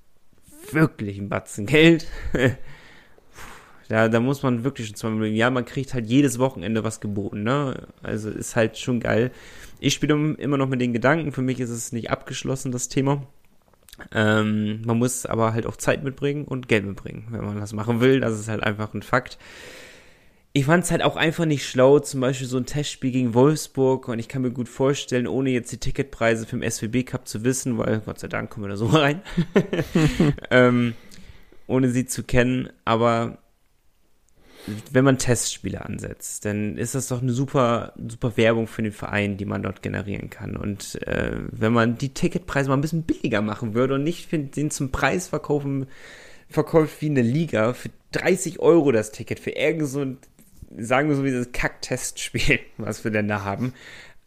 wirklich 0.71 1.17
ein 1.17 1.29
Batzen 1.29 1.65
Geld. 1.65 2.07
da, 3.89 4.07
da 4.07 4.19
muss 4.19 4.41
man 4.41 4.63
wirklich 4.63 4.87
schon 4.87 4.95
zweimal 4.95 5.27
im 5.27 5.35
Jahr, 5.35 5.51
man 5.51 5.65
kriegt 5.65 5.93
halt 5.93 6.07
jedes 6.07 6.39
Wochenende 6.39 6.83
was 6.83 7.01
geboten, 7.01 7.43
ne? 7.43 7.87
Also 8.01 8.29
ist 8.29 8.55
halt 8.55 8.77
schon 8.77 8.99
geil. 8.99 9.31
Ich 9.79 9.93
spiele 9.93 10.13
immer 10.35 10.57
noch 10.57 10.69
mit 10.69 10.79
den 10.79 10.93
Gedanken, 10.93 11.33
für 11.33 11.41
mich 11.41 11.59
ist 11.59 11.69
es 11.69 11.91
nicht 11.91 12.09
abgeschlossen, 12.09 12.71
das 12.71 12.87
Thema. 12.87 13.23
Ähm, 14.13 14.81
man 14.85 14.97
muss 14.97 15.25
aber 15.25 15.53
halt 15.53 15.65
auch 15.65 15.75
Zeit 15.75 16.03
mitbringen 16.03 16.45
und 16.45 16.67
Geld 16.67 16.85
mitbringen, 16.85 17.27
wenn 17.29 17.43
man 17.43 17.59
das 17.59 17.73
machen 17.73 17.99
will. 17.99 18.21
Das 18.21 18.39
ist 18.39 18.47
halt 18.47 18.63
einfach 18.63 18.93
ein 18.93 19.03
Fakt 19.03 19.37
ich 20.55 20.65
fand 20.65 20.83
es 20.83 20.91
halt 20.91 21.01
auch 21.01 21.15
einfach 21.15 21.45
nicht 21.45 21.67
schlau, 21.67 21.97
zum 21.97 22.21
Beispiel 22.21 22.47
so 22.47 22.57
ein 22.57 22.67
Testspiel 22.67 23.11
gegen 23.11 23.33
Wolfsburg 23.33 24.07
und 24.07 24.19
ich 24.19 24.27
kann 24.27 24.43
mir 24.43 24.51
gut 24.51 24.69
vorstellen, 24.69 25.25
ohne 25.25 25.49
jetzt 25.49 25.71
die 25.71 25.79
Ticketpreise 25.79 26.45
für 26.45 26.57
den 26.57 26.69
SWB 26.69 27.03
Cup 27.03 27.27
zu 27.27 27.43
wissen, 27.43 27.79
weil 27.79 28.01
Gott 28.01 28.19
sei 28.19 28.27
Dank 28.27 28.51
kommen 28.51 28.65
wir 28.65 28.69
da 28.69 28.77
so 28.77 28.85
rein, 28.87 29.21
ähm, 30.51 30.93
ohne 31.65 31.89
sie 31.89 32.05
zu 32.05 32.23
kennen, 32.23 32.69
aber 32.85 33.39
wenn 34.91 35.03
man 35.03 35.17
Testspiele 35.17 35.83
ansetzt, 35.83 36.45
dann 36.45 36.77
ist 36.77 36.95
das 36.95 37.07
doch 37.07 37.21
eine 37.21 37.33
super, 37.33 37.93
super 37.97 38.37
Werbung 38.37 38.67
für 38.67 38.83
den 38.83 38.93
Verein, 38.93 39.37
die 39.37 39.45
man 39.45 39.63
dort 39.63 39.81
generieren 39.81 40.29
kann. 40.29 40.55
Und 40.55 41.01
äh, 41.05 41.37
wenn 41.51 41.73
man 41.73 41.97
die 41.97 42.13
Ticketpreise 42.13 42.69
mal 42.69 42.77
ein 42.77 42.81
bisschen 42.81 43.03
billiger 43.03 43.41
machen 43.41 43.73
würde 43.73 43.95
und 43.95 44.03
nicht 44.03 44.31
den 44.31 44.71
zum 44.71 44.91
Preis 44.91 45.27
verkaufen, 45.27 45.87
verkauft 46.47 47.01
wie 47.01 47.09
eine 47.09 47.23
Liga 47.23 47.73
für 47.73 47.89
30 48.13 48.59
Euro 48.59 48.93
das 48.93 49.11
Ticket 49.11 49.39
für 49.41 49.49
irgend 49.49 49.87
so 49.87 49.99
ein 49.99 50.17
sagen 50.77 51.09
wir 51.09 51.15
so 51.15 51.23
wie 51.23 51.29
dieses 51.29 51.51
Kack-Testspiel, 51.51 52.59
was 52.77 53.03
wir 53.03 53.11
denn 53.11 53.27
da 53.27 53.43
haben, 53.43 53.73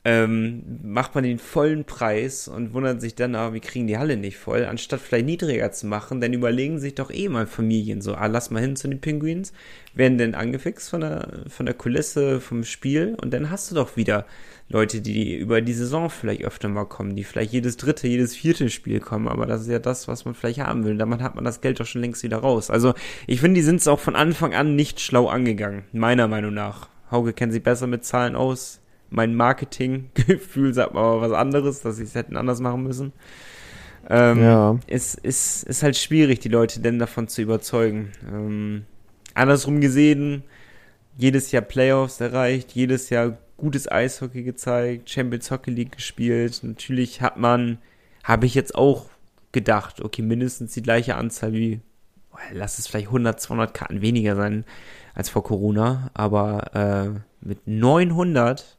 ähm, 0.06 0.62
macht 0.84 1.16
man 1.16 1.24
den 1.24 1.40
vollen 1.40 1.84
Preis 1.84 2.46
und 2.46 2.72
wundert 2.72 3.00
sich 3.00 3.16
dann, 3.16 3.34
aber 3.34 3.54
wir 3.54 3.60
kriegen 3.60 3.88
die 3.88 3.98
Halle 3.98 4.16
nicht 4.16 4.36
voll, 4.36 4.64
anstatt 4.64 5.00
vielleicht 5.00 5.26
niedriger 5.26 5.72
zu 5.72 5.88
machen, 5.88 6.20
dann 6.20 6.32
überlegen 6.32 6.78
sich 6.78 6.94
doch 6.94 7.10
eh 7.10 7.28
mal 7.28 7.48
Familien 7.48 8.00
so, 8.00 8.14
ah, 8.14 8.26
lass 8.26 8.52
mal 8.52 8.62
hin 8.62 8.76
zu 8.76 8.86
den 8.86 9.00
Pinguins, 9.00 9.52
werden 9.94 10.16
denn 10.16 10.36
angefixt 10.36 10.90
von 10.90 11.00
der, 11.00 11.40
von 11.48 11.66
der 11.66 11.74
Kulisse, 11.74 12.40
vom 12.40 12.62
Spiel 12.62 13.16
und 13.20 13.34
dann 13.34 13.50
hast 13.50 13.72
du 13.72 13.74
doch 13.74 13.96
wieder 13.96 14.26
Leute, 14.68 15.00
die 15.00 15.36
über 15.36 15.60
die 15.60 15.72
Saison 15.72 16.08
vielleicht 16.08 16.44
öfter 16.44 16.68
mal 16.68 16.84
kommen, 16.84 17.16
die 17.16 17.24
vielleicht 17.24 17.52
jedes 17.52 17.76
dritte, 17.76 18.06
jedes 18.06 18.36
vierte 18.36 18.70
Spiel 18.70 19.00
kommen, 19.00 19.26
aber 19.26 19.44
das 19.46 19.62
ist 19.62 19.70
ja 19.70 19.80
das, 19.80 20.06
was 20.06 20.24
man 20.24 20.34
vielleicht 20.34 20.60
haben 20.60 20.84
will. 20.84 20.96
Damit 20.96 21.20
hat 21.20 21.34
man 21.34 21.44
das 21.44 21.60
Geld 21.60 21.80
doch 21.80 21.86
schon 21.86 22.00
längst 22.00 22.22
wieder 22.22 22.38
raus. 22.38 22.70
Also 22.70 22.94
ich 23.26 23.40
finde, 23.40 23.56
die 23.56 23.64
sind 23.64 23.80
es 23.80 23.88
auch 23.88 23.98
von 23.98 24.14
Anfang 24.14 24.54
an 24.54 24.76
nicht 24.76 25.00
schlau 25.00 25.26
angegangen, 25.26 25.82
meiner 25.92 26.28
Meinung 26.28 26.54
nach. 26.54 26.88
Hauke 27.10 27.32
kennt 27.32 27.52
sich 27.52 27.64
besser 27.64 27.88
mit 27.88 28.04
Zahlen 28.04 28.36
aus. 28.36 28.80
Mein 29.10 29.34
Marketinggefühl 29.34 30.74
sagt 30.74 30.94
mir 30.94 31.00
aber 31.00 31.20
was 31.20 31.32
anderes, 31.32 31.80
dass 31.80 31.96
sie 31.96 32.04
es 32.04 32.14
hätten 32.14 32.36
anders 32.36 32.60
machen 32.60 32.82
müssen. 32.82 33.12
Ähm, 34.08 34.40
ja. 34.40 34.78
ist, 34.86 35.18
ist, 35.18 35.64
ist 35.64 35.82
halt 35.82 35.96
schwierig, 35.96 36.40
die 36.40 36.48
Leute 36.48 36.80
denn 36.80 36.98
davon 36.98 37.28
zu 37.28 37.42
überzeugen. 37.42 38.12
Ähm, 38.30 38.84
andersrum 39.34 39.80
gesehen, 39.80 40.44
jedes 41.16 41.50
Jahr 41.50 41.62
Playoffs 41.62 42.20
erreicht, 42.20 42.72
jedes 42.72 43.10
Jahr 43.10 43.38
gutes 43.56 43.90
Eishockey 43.90 44.42
gezeigt, 44.42 45.10
Champions 45.10 45.50
Hockey 45.50 45.70
League 45.70 45.92
gespielt. 45.92 46.60
Natürlich 46.62 47.20
hat 47.20 47.36
man, 47.36 47.78
habe 48.22 48.46
ich 48.46 48.54
jetzt 48.54 48.74
auch 48.74 49.06
gedacht, 49.52 50.02
okay, 50.02 50.22
mindestens 50.22 50.74
die 50.74 50.82
gleiche 50.82 51.16
Anzahl 51.16 51.52
wie, 51.52 51.80
oh, 52.32 52.36
lass 52.52 52.78
es 52.78 52.86
vielleicht 52.86 53.06
100, 53.06 53.40
200 53.40 53.74
Karten 53.74 54.02
weniger 54.02 54.36
sein 54.36 54.64
als 55.14 55.30
vor 55.30 55.42
Corona, 55.42 56.10
aber 56.12 56.74
äh, 56.74 57.20
mit 57.40 57.66
900, 57.66 58.75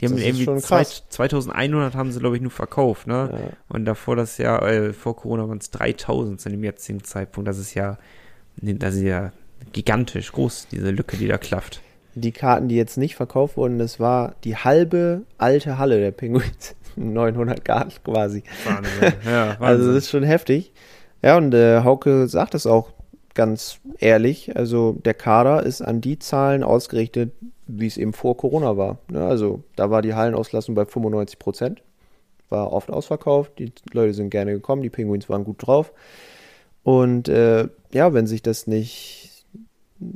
die 0.00 0.06
haben 0.06 0.18
irgendwie 0.18 0.46
zwei, 0.60 0.84
2100 0.84 1.94
haben 1.94 2.10
sie, 2.12 2.18
glaube 2.18 2.36
ich, 2.36 2.42
nur 2.42 2.50
verkauft, 2.50 3.06
ne? 3.06 3.30
Ja. 3.32 3.56
Und 3.68 3.84
davor 3.84 4.16
das 4.16 4.38
Jahr, 4.38 4.62
äh, 4.62 4.92
vor 4.92 5.16
Corona 5.16 5.48
waren 5.48 5.58
es 5.58 5.70
3000 5.70 6.40
zu 6.40 6.48
dem 6.48 6.64
jetzigen 6.64 7.04
Zeitpunkt. 7.04 7.48
Das 7.48 7.58
ist 7.58 7.74
ja, 7.74 7.98
das 8.56 8.96
ist 8.96 9.02
ja 9.02 9.32
gigantisch 9.72 10.32
groß, 10.32 10.68
diese 10.70 10.90
Lücke, 10.90 11.16
die 11.16 11.28
da 11.28 11.38
klafft 11.38 11.80
die 12.14 12.32
Karten, 12.32 12.68
die 12.68 12.76
jetzt 12.76 12.96
nicht 12.96 13.16
verkauft 13.16 13.56
wurden, 13.56 13.78
das 13.78 13.98
war 14.00 14.34
die 14.44 14.56
halbe 14.56 15.22
alte 15.38 15.78
Halle 15.78 16.00
der 16.00 16.12
Penguins. 16.12 16.76
900 16.96 17.64
Karten 17.64 17.92
quasi. 18.04 18.44
Wahnsinn. 18.64 19.12
Ja, 19.26 19.48
Wahnsinn. 19.48 19.56
Also 19.60 19.86
das 19.88 20.04
ist 20.04 20.10
schon 20.10 20.22
heftig. 20.22 20.72
Ja, 21.22 21.36
und 21.36 21.52
äh, 21.54 21.82
Hauke 21.82 22.28
sagt 22.28 22.54
es 22.54 22.66
auch 22.66 22.92
ganz 23.34 23.80
ehrlich. 23.98 24.56
Also 24.56 24.92
der 25.04 25.14
Kader 25.14 25.64
ist 25.64 25.82
an 25.82 26.00
die 26.00 26.18
Zahlen 26.18 26.62
ausgerichtet, 26.62 27.32
wie 27.66 27.86
es 27.86 27.96
eben 27.96 28.12
vor 28.12 28.36
Corona 28.36 28.76
war. 28.76 28.98
Ja, 29.12 29.28
also 29.28 29.62
da 29.76 29.90
war 29.90 30.02
die 30.02 30.14
Hallenauslastung 30.14 30.74
bei 30.74 30.84
95 30.84 31.38
Prozent. 31.38 31.82
War 32.48 32.72
oft 32.72 32.90
ausverkauft. 32.90 33.58
Die 33.58 33.72
Leute 33.92 34.14
sind 34.14 34.30
gerne 34.30 34.52
gekommen. 34.52 34.82
Die 34.82 34.90
Penguins 34.90 35.28
waren 35.28 35.44
gut 35.44 35.66
drauf. 35.66 35.92
Und 36.82 37.28
äh, 37.28 37.68
ja, 37.92 38.12
wenn 38.12 38.26
sich 38.26 38.42
das 38.42 38.66
nicht 38.66 39.46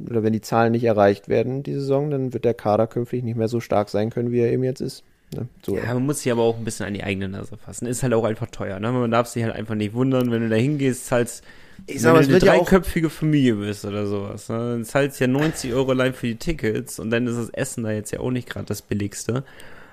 oder 0.09 0.23
wenn 0.23 0.33
die 0.33 0.41
Zahlen 0.41 0.73
nicht 0.73 0.85
erreicht 0.85 1.29
werden, 1.29 1.63
die 1.63 1.75
Saison, 1.75 2.11
dann 2.11 2.33
wird 2.33 2.45
der 2.45 2.55
Kader 2.55 2.87
künftig 2.87 3.25
nicht 3.25 3.37
mehr 3.37 3.49
so 3.49 3.61
stark 3.61 3.89
sein 3.89 4.11
können, 4.11 4.33
wie 4.33 4.41
er 4.41 4.53
eben 4.53 4.65
jetzt 4.65 4.81
ist. 4.81 5.05
Ne? 5.35 5.49
So 5.65 5.77
ja, 5.77 5.95
man 5.95 6.07
muss 6.07 6.23
sich 6.23 6.33
aber 6.33 6.43
auch 6.43 6.57
ein 6.57 6.65
bisschen 6.65 6.87
an 6.87 6.95
die 6.95 7.05
eigene 7.05 7.29
Nase 7.29 7.57
fassen. 7.57 7.87
Ist 7.87 8.03
halt 8.03 8.15
auch 8.15 8.25
einfach 8.25 8.49
teuer. 8.51 8.81
Ne? 8.81 8.91
Man 8.91 9.11
darf 9.11 9.27
sich 9.29 9.43
halt 9.43 9.55
einfach 9.55 9.75
nicht 9.75 9.93
wundern, 9.93 10.31
wenn 10.31 10.43
du 10.43 10.49
da 10.49 10.57
hingehst, 10.57 11.07
zahlst 11.07 11.45
Ich 11.87 12.01
sag 12.01 12.15
mal, 12.15 12.23
es 12.23 12.29
wird 12.29 12.43
eine 12.45 12.59
dreiköpfige 12.59 13.11
Familie 13.11 13.57
bist 13.57 13.85
oder 13.85 14.07
sowas. 14.07 14.49
Ne? 14.49 14.57
Dann 14.57 14.85
zahlst 14.85 15.21
ja 15.21 15.27
90 15.27 15.75
Euro 15.75 15.91
allein 15.91 16.15
für 16.15 16.27
die 16.27 16.37
Tickets 16.37 16.99
und 16.99 17.11
dann 17.11 17.27
ist 17.27 17.37
das 17.37 17.51
Essen 17.51 17.85
da 17.85 17.91
jetzt 17.91 18.11
ja 18.11 18.21
auch 18.21 18.31
nicht 18.31 18.49
gerade 18.49 18.67
das 18.67 18.83
billigste. 18.83 19.45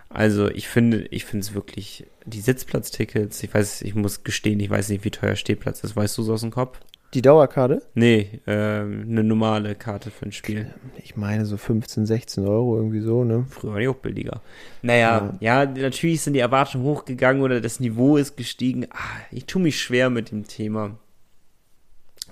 Also 0.09 0.49
ich 0.49 0.69
finde, 0.69 1.07
ich 1.09 1.25
finde 1.25 1.45
es 1.45 1.53
wirklich, 1.53 2.05
die 2.25 2.39
Sitzplatztickets, 2.39 3.43
ich 3.43 3.53
weiß, 3.53 3.81
ich 3.81 3.95
muss 3.95 4.23
gestehen, 4.23 4.59
ich 4.61 4.69
weiß 4.69 4.89
nicht, 4.89 5.03
wie 5.03 5.11
teuer 5.11 5.35
Stehplatz 5.35 5.83
ist. 5.83 5.95
Weißt 5.95 6.17
du 6.17 6.23
so 6.23 6.33
aus 6.33 6.41
dem 6.41 6.51
Kopf? 6.51 6.79
Die 7.13 7.21
Dauerkarte? 7.21 7.81
Nee, 7.93 8.41
äh, 8.45 8.51
eine 8.51 9.23
normale 9.23 9.75
Karte 9.75 10.11
für 10.11 10.25
ein 10.25 10.31
Spiel. 10.33 10.73
Ich 11.01 11.15
meine 11.15 11.45
so 11.45 11.55
15, 11.55 12.05
16 12.05 12.45
Euro 12.45 12.75
irgendwie 12.75 12.99
so, 12.99 13.23
ne? 13.23 13.45
Früher 13.49 13.73
war 13.73 13.79
die 13.79 13.87
auch 13.87 13.95
billiger. 13.95 14.41
Naja, 14.81 15.33
ja. 15.39 15.63
ja, 15.63 15.71
natürlich 15.71 16.21
sind 16.21 16.33
die 16.33 16.39
Erwartungen 16.39 16.83
hochgegangen 16.83 17.41
oder 17.41 17.61
das 17.61 17.79
Niveau 17.79 18.17
ist 18.17 18.35
gestiegen. 18.35 18.87
Ah, 18.91 19.21
ich 19.31 19.45
tue 19.45 19.61
mich 19.61 19.79
schwer 19.79 20.09
mit 20.09 20.31
dem 20.31 20.47
Thema. 20.47 20.97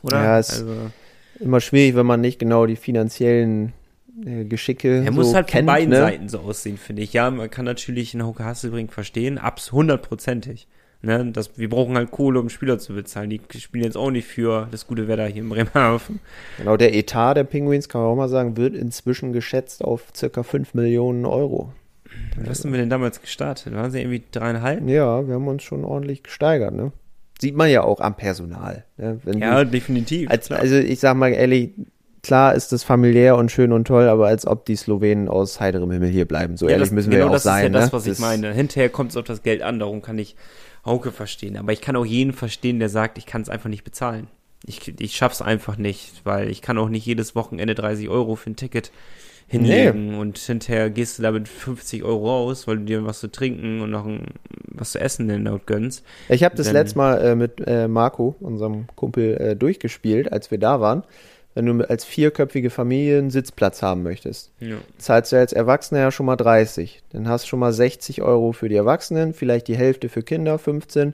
Oder? 0.01 0.21
Ja, 0.21 0.39
ist 0.39 0.59
also, 0.59 0.91
immer 1.39 1.61
schwierig, 1.61 1.95
wenn 1.95 2.05
man 2.05 2.19
nicht 2.19 2.39
genau 2.39 2.65
die 2.65 2.75
finanziellen 2.75 3.73
äh, 4.25 4.45
Geschicke. 4.45 4.97
Er 4.99 5.05
so 5.05 5.11
muss 5.11 5.33
halt 5.33 5.47
kennt, 5.47 5.67
von 5.67 5.75
beiden 5.75 5.89
ne? 5.89 5.97
Seiten 5.97 6.29
so 6.29 6.39
aussehen, 6.39 6.77
finde 6.77 7.01
ich. 7.01 7.13
Ja, 7.13 7.31
man 7.31 7.49
kann 7.49 7.65
natürlich 7.65 8.13
einen 8.13 8.25
Hauke 8.25 8.43
Hasselbrink 8.43 8.91
verstehen, 8.91 9.37
abs 9.37 9.71
hundertprozentig. 9.71 10.67
Ne, 11.05 11.31
das, 11.33 11.57
wir 11.57 11.69
brauchen 11.69 11.97
halt 11.97 12.11
Kohle, 12.11 12.39
um 12.39 12.47
Spieler 12.47 12.79
zu 12.79 12.93
bezahlen. 12.93 13.29
Die 13.29 13.41
spielen 13.59 13.83
jetzt 13.83 13.97
auch 13.97 14.09
nicht 14.09 14.25
für 14.25 14.69
das 14.71 14.87
gute 14.87 15.09
Wetter 15.09 15.25
hier 15.25 15.41
in 15.41 15.49
Bremerhaven. 15.49 16.21
Genau, 16.57 16.77
der 16.77 16.95
Etat 16.95 17.33
der 17.33 17.43
Penguins, 17.43 17.89
kann 17.89 17.99
man 17.99 18.09
auch 18.09 18.15
mal 18.15 18.29
sagen, 18.29 18.55
wird 18.55 18.73
inzwischen 18.73 19.33
geschätzt 19.33 19.83
auf 19.83 20.05
circa 20.15 20.43
5 20.43 20.73
Millionen 20.75 21.25
Euro. 21.25 21.73
Was 22.37 22.59
sind 22.59 22.71
wir 22.71 22.79
denn 22.79 22.89
damals 22.89 23.21
gestartet? 23.21 23.73
Waren 23.73 23.91
sie 23.91 23.99
irgendwie 23.99 24.23
dreieinhalb? 24.31 24.87
Ja, 24.87 25.27
wir 25.27 25.35
haben 25.35 25.47
uns 25.49 25.63
schon 25.63 25.83
ordentlich 25.83 26.23
gesteigert, 26.23 26.73
ne? 26.73 26.93
Sieht 27.41 27.57
man 27.57 27.69
ja 27.69 27.83
auch 27.83 27.99
am 27.99 28.15
Personal. 28.15 28.85
Ne? 28.95 29.19
ja, 29.39 29.61
du, 29.63 29.71
definitiv. 29.71 30.29
Als, 30.29 30.49
also 30.51 30.77
ich 30.77 31.01
sag 31.01 31.17
mal 31.17 31.33
ehrlich, 31.33 31.71
klar 32.21 32.55
ist 32.55 32.71
das 32.71 32.83
familiär 32.83 33.35
und 33.35 33.51
schön 33.51 33.73
und 33.73 33.85
toll, 33.85 34.07
aber 34.07 34.27
als 34.27 34.47
ob 34.47 34.65
die 34.65 34.77
Slowenen 34.77 35.27
aus 35.27 35.59
heiterem 35.59 35.91
Himmel 35.91 36.09
hier 36.09 36.25
bleiben. 36.25 36.55
So 36.55 36.67
ja, 36.67 36.73
ehrlich 36.73 36.89
das, 36.89 36.95
müssen 36.95 37.11
wir 37.11 37.19
genau 37.19 37.31
ja 37.31 37.35
auch 37.35 37.41
sein. 37.41 37.65
Genau 37.65 37.79
das 37.79 37.87
ist 37.87 37.91
ja 37.91 37.97
das, 37.97 38.01
was 38.01 38.05
ne? 38.05 38.13
ich 38.13 38.19
meine. 38.19 38.53
Hinterher 38.53 38.89
kommt 38.89 39.11
es 39.11 39.17
auf 39.17 39.25
das 39.25 39.43
Geld 39.43 39.61
an, 39.61 39.79
darum 39.79 40.01
kann 40.01 40.17
ich 40.17 40.37
Hauke 40.85 41.11
verstehen. 41.11 41.57
Aber 41.57 41.71
ich 41.71 41.81
kann 41.81 41.95
auch 41.95 42.05
jeden 42.05 42.33
verstehen, 42.33 42.79
der 42.79 42.89
sagt, 42.89 43.17
ich 43.17 43.25
kann 43.25 43.41
es 43.41 43.49
einfach 43.49 43.69
nicht 43.69 43.83
bezahlen. 43.83 44.27
Ich, 44.65 44.99
ich 44.99 45.15
schaff's 45.15 45.41
einfach 45.41 45.77
nicht, 45.77 46.21
weil 46.23 46.49
ich 46.49 46.61
kann 46.61 46.77
auch 46.77 46.89
nicht 46.89 47.05
jedes 47.05 47.35
Wochenende 47.35 47.75
30 47.75 48.09
Euro 48.09 48.35
für 48.35 48.51
ein 48.51 48.55
Ticket 48.55 48.91
hinlegen 49.47 50.11
nee. 50.11 50.17
und 50.17 50.37
hinterher 50.37 50.89
gehst 50.89 51.19
du 51.19 51.23
da 51.23 51.31
mit 51.31 51.49
50 51.49 52.03
Euro 52.03 52.27
raus, 52.27 52.65
weil 52.65 52.77
du 52.77 52.85
dir 52.85 53.05
was 53.05 53.19
zu 53.19 53.29
trinken 53.29 53.81
und 53.81 53.91
noch 53.91 54.05
ein, 54.05 54.27
was 54.67 54.93
zu 54.93 54.99
essen 54.99 55.29
in 55.29 55.43
der 55.43 55.59
gönnst. 55.65 56.03
Ich 56.29 56.43
habe 56.43 56.55
das 56.55 56.71
letzte 56.71 56.97
Mal 56.97 57.17
äh, 57.19 57.35
mit 57.35 57.61
äh, 57.65 57.89
Marco, 57.89 58.35
unserem 58.39 58.87
Kumpel, 58.95 59.37
äh, 59.37 59.55
durchgespielt, 59.55 60.31
als 60.31 60.49
wir 60.49 60.59
da 60.59 60.79
waren 60.79 61.03
wenn 61.53 61.65
du 61.65 61.89
als 61.89 62.05
vierköpfige 62.05 62.69
Familie 62.69 63.19
einen 63.19 63.29
Sitzplatz 63.29 63.81
haben 63.81 64.03
möchtest. 64.03 64.51
Ja. 64.59 64.77
Zahlst 64.97 65.31
du 65.31 65.37
als 65.37 65.53
Erwachsener 65.53 66.01
ja 66.01 66.11
schon 66.11 66.25
mal 66.25 66.35
30. 66.35 67.03
Dann 67.11 67.27
hast 67.27 67.45
du 67.45 67.49
schon 67.49 67.59
mal 67.59 67.73
60 67.73 68.21
Euro 68.21 68.51
für 68.51 68.69
die 68.69 68.75
Erwachsenen, 68.75 69.33
vielleicht 69.33 69.67
die 69.67 69.77
Hälfte 69.77 70.09
für 70.09 70.23
Kinder, 70.23 70.57
15. 70.57 71.13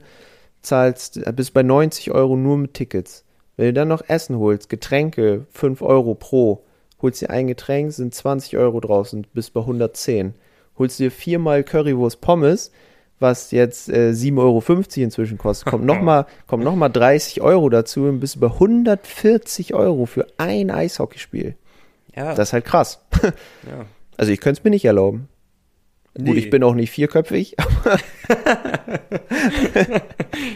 Zahlst 0.62 1.18
äh, 1.18 1.34
bis 1.34 1.52
bei 1.52 1.64
90 1.64 2.12
Euro 2.12 2.36
nur 2.36 2.58
mit 2.58 2.74
Tickets. 2.74 3.26
Wenn 3.58 3.68
du 3.68 3.74
dann 3.74 3.88
noch 3.90 4.08
Essen 4.08 4.38
holst, 4.38 4.70
Getränke, 4.70 5.46
5 5.52 5.82
Euro 5.82 6.16
pro, 6.16 6.64
holst 7.02 7.22
dir 7.22 7.30
ein 7.30 7.48
Getränk, 7.48 7.92
sind 7.92 8.16
20 8.16 8.58
Euro 8.58 8.80
draußen, 8.80 9.28
bis 9.34 9.50
bei 9.50 9.62
110. 9.62 10.34
Holst 10.78 11.00
dir 11.00 11.12
viermal 11.12 11.64
Currywurst 11.64 12.22
Pommes, 12.22 12.72
was 13.20 13.52
jetzt 13.52 13.90
äh, 13.90 14.12
7,50 14.12 14.38
Euro 14.38 15.04
inzwischen 15.04 15.38
kostet, 15.38 15.68
kommt 15.68 15.86
nochmal 15.86 16.26
noch 16.52 16.76
mal 16.76 16.90
30 16.90 17.42
Euro 17.42 17.70
dazu 17.70 18.04
und 18.04 18.20
bist 18.20 18.38
über 18.38 18.54
140 18.54 19.74
Euro 19.74 20.06
für 20.06 20.28
ein 20.38 20.72
Eishockeyspiel. 20.72 21.56
Ja. 22.16 22.34
Das 22.34 22.50
ist 22.50 22.54
halt 22.54 22.66
krass. 22.66 23.02
ja. 23.24 23.86
Also 24.18 24.32
ich 24.32 24.40
könnte 24.40 24.60
es 24.60 24.64
mir 24.64 24.72
nicht 24.72 24.86
erlauben. 24.86 25.28
Nee. 26.18 26.32
Gut, 26.32 26.38
ich 26.38 26.50
bin 26.50 26.64
auch 26.64 26.74
nicht 26.74 26.92
vierköpfig. 26.92 27.56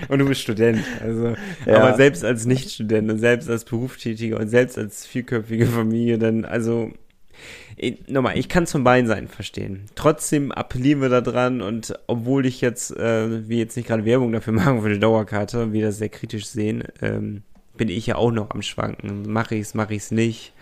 und 0.10 0.20
du 0.20 0.26
bist 0.26 0.42
Student. 0.42 0.84
Also, 1.02 1.36
ja. 1.66 1.78
aber 1.78 1.96
selbst 1.96 2.26
als 2.26 2.46
Nicht-Student 2.46 3.12
und 3.12 3.20
selbst 3.20 3.50
als 3.50 3.64
Berufstätiger 3.64 4.40
und 4.40 4.50
selbst 4.50 4.78
als 4.78 5.06
vierköpfige 5.06 5.68
Familie, 5.68 6.18
dann, 6.18 6.44
also 6.44 6.92
ich, 7.76 8.08
nochmal, 8.08 8.38
ich 8.38 8.50
kann 8.50 8.64
es 8.64 8.72
von 8.72 8.84
beiden 8.84 9.08
Seiten 9.08 9.28
verstehen. 9.28 9.86
Trotzdem 9.96 10.52
appellieren 10.52 11.02
wir 11.02 11.10
da 11.10 11.22
dran 11.22 11.62
und 11.62 11.94
obwohl 12.08 12.46
ich 12.46 12.62
jetzt, 12.62 12.96
äh, 12.96 13.48
wie 13.48 13.58
jetzt 13.58 13.76
nicht 13.76 13.88
gerade 13.88 14.06
Werbung 14.06 14.32
dafür 14.32 14.54
machen 14.54 14.82
für 14.82 14.90
die 14.90 15.00
Dauerkarte, 15.00 15.74
wie 15.74 15.82
das 15.82 15.98
sehr 15.98 16.10
kritisch 16.10 16.48
sehen, 16.48 16.84
ähm, 17.02 17.44
bin 17.76 17.90
ich 17.90 18.06
ja 18.08 18.16
auch 18.16 18.32
noch 18.32 18.52
am 18.52 18.62
Schwanken. 18.62 19.32
Mache 19.32 19.56
ich 19.56 19.62
es, 19.62 19.74
mache 19.74 19.94
ich 19.94 20.04
es 20.04 20.12
nicht. 20.12 20.54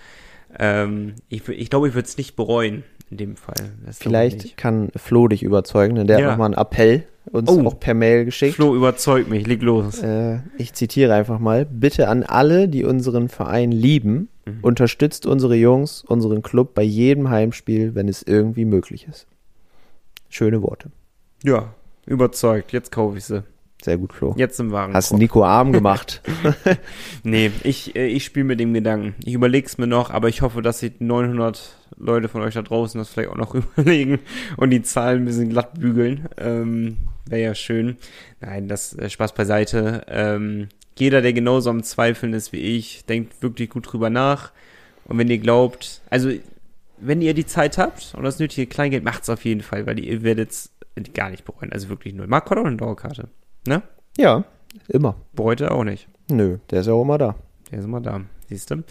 Ähm, 0.58 1.16
ich 1.30 1.48
ich 1.48 1.70
glaube, 1.70 1.88
ich 1.88 1.94
würde 1.94 2.08
es 2.08 2.18
nicht 2.18 2.36
bereuen 2.36 2.84
in 3.10 3.18
dem 3.18 3.36
Fall. 3.36 3.72
Das 3.86 4.00
Vielleicht 4.00 4.58
kann 4.58 4.90
Flo 4.96 5.28
dich 5.28 5.44
überzeugen, 5.44 5.96
denn 5.96 6.08
der 6.08 6.20
ja. 6.20 6.26
hat 6.26 6.32
nochmal 6.32 6.48
einen 6.48 6.62
Appell 6.62 7.04
uns 7.30 7.50
oh, 7.50 7.68
auch 7.68 7.80
per 7.80 7.94
Mail 7.94 8.26
geschickt. 8.26 8.56
Flo 8.56 8.76
überzeugt 8.76 9.30
mich, 9.30 9.46
leg 9.46 9.62
los. 9.62 10.02
Äh, 10.02 10.40
ich 10.58 10.74
zitiere 10.74 11.14
einfach 11.14 11.40
mal. 11.40 11.66
Bitte 11.66 12.08
an 12.08 12.24
alle, 12.24 12.68
die 12.68 12.84
unseren 12.84 13.30
Verein 13.30 13.72
lieben, 13.72 14.30
mhm. 14.46 14.60
unterstützt 14.62 15.26
unsere 15.26 15.56
Jungs, 15.56 16.04
unseren 16.04 16.42
Club 16.42 16.74
bei 16.74 16.84
jedem 16.84 17.30
Heimspiel, 17.30 17.96
wenn 17.96 18.08
es 18.08 18.24
irgendwie 18.24 18.66
möglich 18.66 19.08
ist. 19.08 19.28
Schöne 20.30 20.62
Worte. 20.62 20.92
Ja, 21.44 21.74
überzeugt. 22.06 22.72
Jetzt 22.72 22.92
kaufe 22.92 23.18
ich 23.18 23.26
sie. 23.26 23.44
Sehr 23.82 23.98
gut, 23.98 24.14
Flo. 24.14 24.36
Jetzt 24.38 24.60
im 24.60 24.72
Wagen. 24.72 24.94
Hast 24.94 25.12
Nico 25.14 25.44
arm 25.44 25.74
gemacht. 25.74 26.22
nee, 27.24 27.52
ich, 27.64 27.96
äh, 27.96 28.06
ich 28.06 28.24
spiele 28.24 28.46
mit 28.46 28.60
dem 28.60 28.74
Gedanken. 28.74 29.16
Ich 29.26 29.34
überlege 29.34 29.66
es 29.66 29.78
mir 29.78 29.88
noch, 29.88 30.12
aber 30.12 30.30
ich 30.30 30.42
hoffe, 30.42 30.62
dass 30.62 30.80
sich 30.80 31.00
900 31.00 31.78
Leute 31.98 32.30
von 32.30 32.42
euch 32.42 32.54
da 32.54 32.62
draußen 32.62 33.00
das 33.00 33.10
vielleicht 33.10 33.30
auch 33.30 33.38
noch 33.38 33.56
überlegen 33.78 34.20
und 34.58 34.70
die 34.70 34.84
Zahlen 34.84 35.24
ein 35.24 35.26
bisschen 35.26 35.50
glatt 35.50 35.80
bügeln. 35.80 36.30
Ähm, 36.38 36.98
Wäre 37.26 37.42
ja 37.42 37.56
schön. 37.56 37.98
Nein, 38.40 38.68
das 38.68 38.94
äh, 38.94 39.10
Spaß 39.10 39.34
beiseite. 39.34 40.06
Ähm, 40.08 40.70
jeder, 40.98 41.22
der 41.22 41.34
genauso 41.34 41.70
am 41.70 41.84
Zweifeln 41.84 42.34
ist 42.34 42.52
wie 42.52 42.60
ich, 42.60 43.06
denkt 43.06 43.42
wirklich 43.42 43.70
gut 43.70 43.92
drüber 43.92 44.10
nach. 44.10 44.52
Und 45.06 45.18
wenn 45.18 45.30
ihr 45.30 45.40
glaubt, 45.40 46.02
also 46.10 46.32
wenn 46.98 47.22
ihr 47.22 47.34
die 47.34 47.46
Zeit 47.46 47.78
habt 47.78 48.14
und 48.16 48.24
das 48.24 48.40
nötige 48.40 48.68
Kleingeld, 48.68 49.04
macht's 49.04 49.30
auf 49.30 49.44
jeden 49.46 49.62
Fall, 49.62 49.86
weil 49.86 50.00
ihr 50.00 50.22
werdet 50.24 50.52
es 50.52 50.72
gar 51.14 51.30
nicht 51.30 51.46
bereuen. 51.46 51.72
Also 51.72 51.90
wirklich 51.90 52.14
null. 52.14 52.28
Marc 52.28 52.50
hat 52.50 52.58
auch 52.58 52.66
eine 52.66 52.78
Dauerkarte. 52.78 53.30
Ne? 53.68 53.82
Ja, 54.18 54.46
immer. 54.88 55.16
Bereut 55.34 55.62
er 55.62 55.72
auch 55.72 55.84
nicht. 55.84 56.08
Nö, 56.30 56.60
der 56.70 56.82
ist 56.82 56.88
ja 56.88 56.94
auch 56.94 57.02
immer 57.02 57.18
da. 57.18 57.36
Der 57.72 57.80
ist 57.80 57.86
immer 57.86 58.02
da, 58.02 58.22
siehst 58.48 58.72
du. 58.72 58.84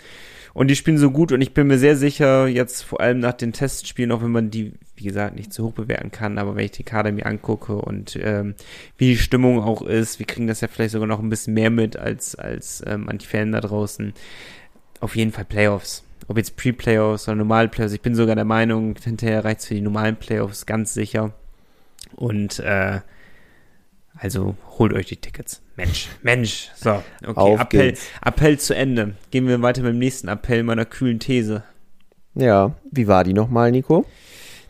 Und 0.52 0.68
die 0.68 0.76
spielen 0.76 0.98
so 0.98 1.10
gut 1.10 1.32
und 1.32 1.40
ich 1.40 1.54
bin 1.54 1.68
mir 1.68 1.78
sehr 1.78 1.96
sicher, 1.96 2.48
jetzt 2.48 2.82
vor 2.82 3.00
allem 3.00 3.20
nach 3.20 3.34
den 3.34 3.52
Testspielen, 3.52 4.10
auch 4.10 4.22
wenn 4.22 4.32
man 4.32 4.50
die, 4.50 4.72
wie 5.00 5.04
gesagt, 5.04 5.34
nicht 5.34 5.52
zu 5.52 5.64
hoch 5.64 5.72
bewerten 5.72 6.10
kann, 6.10 6.38
aber 6.38 6.54
wenn 6.56 6.64
ich 6.64 6.72
die 6.72 6.84
Kader 6.84 7.10
mir 7.10 7.26
angucke 7.26 7.74
und 7.74 8.18
ähm, 8.22 8.54
wie 8.98 9.08
die 9.08 9.18
Stimmung 9.18 9.62
auch 9.62 9.82
ist, 9.82 10.18
wir 10.18 10.26
kriegen 10.26 10.46
das 10.46 10.60
ja 10.60 10.68
vielleicht 10.68 10.92
sogar 10.92 11.08
noch 11.08 11.20
ein 11.20 11.30
bisschen 11.30 11.54
mehr 11.54 11.70
mit 11.70 11.96
als, 11.96 12.34
als 12.34 12.82
ähm, 12.86 13.04
manche 13.06 13.26
Fan 13.26 13.52
da 13.52 13.60
draußen. 13.60 14.12
Auf 15.00 15.16
jeden 15.16 15.32
Fall 15.32 15.46
Playoffs. 15.46 16.04
Ob 16.28 16.36
jetzt 16.36 16.56
Pre-Playoffs 16.56 17.26
oder 17.26 17.36
normale 17.36 17.68
Playoffs. 17.68 17.94
Ich 17.94 18.02
bin 18.02 18.14
sogar 18.14 18.36
der 18.36 18.44
Meinung, 18.44 18.94
hinterher 19.02 19.44
reicht's 19.44 19.66
für 19.66 19.74
die 19.74 19.80
normalen 19.80 20.16
Playoffs 20.16 20.66
ganz 20.66 20.94
sicher. 20.94 21.32
Und 22.14 22.58
äh, 22.60 23.00
also 24.16 24.56
holt 24.78 24.92
euch 24.92 25.06
die 25.06 25.16
Tickets. 25.16 25.62
Mensch, 25.76 26.08
Mensch. 26.22 26.70
So, 26.76 27.02
okay. 27.26 27.54
Appell, 27.58 27.94
Appell 28.22 28.58
zu 28.58 28.76
Ende. 28.76 29.14
Gehen 29.30 29.48
wir 29.48 29.62
weiter 29.62 29.82
mit 29.82 29.92
dem 29.94 29.98
nächsten 29.98 30.28
Appell 30.28 30.62
meiner 30.62 30.84
kühlen 30.84 31.18
These. 31.18 31.62
Ja, 32.34 32.74
wie 32.90 33.08
war 33.08 33.24
die 33.24 33.32
nochmal, 33.32 33.70
Nico? 33.72 34.04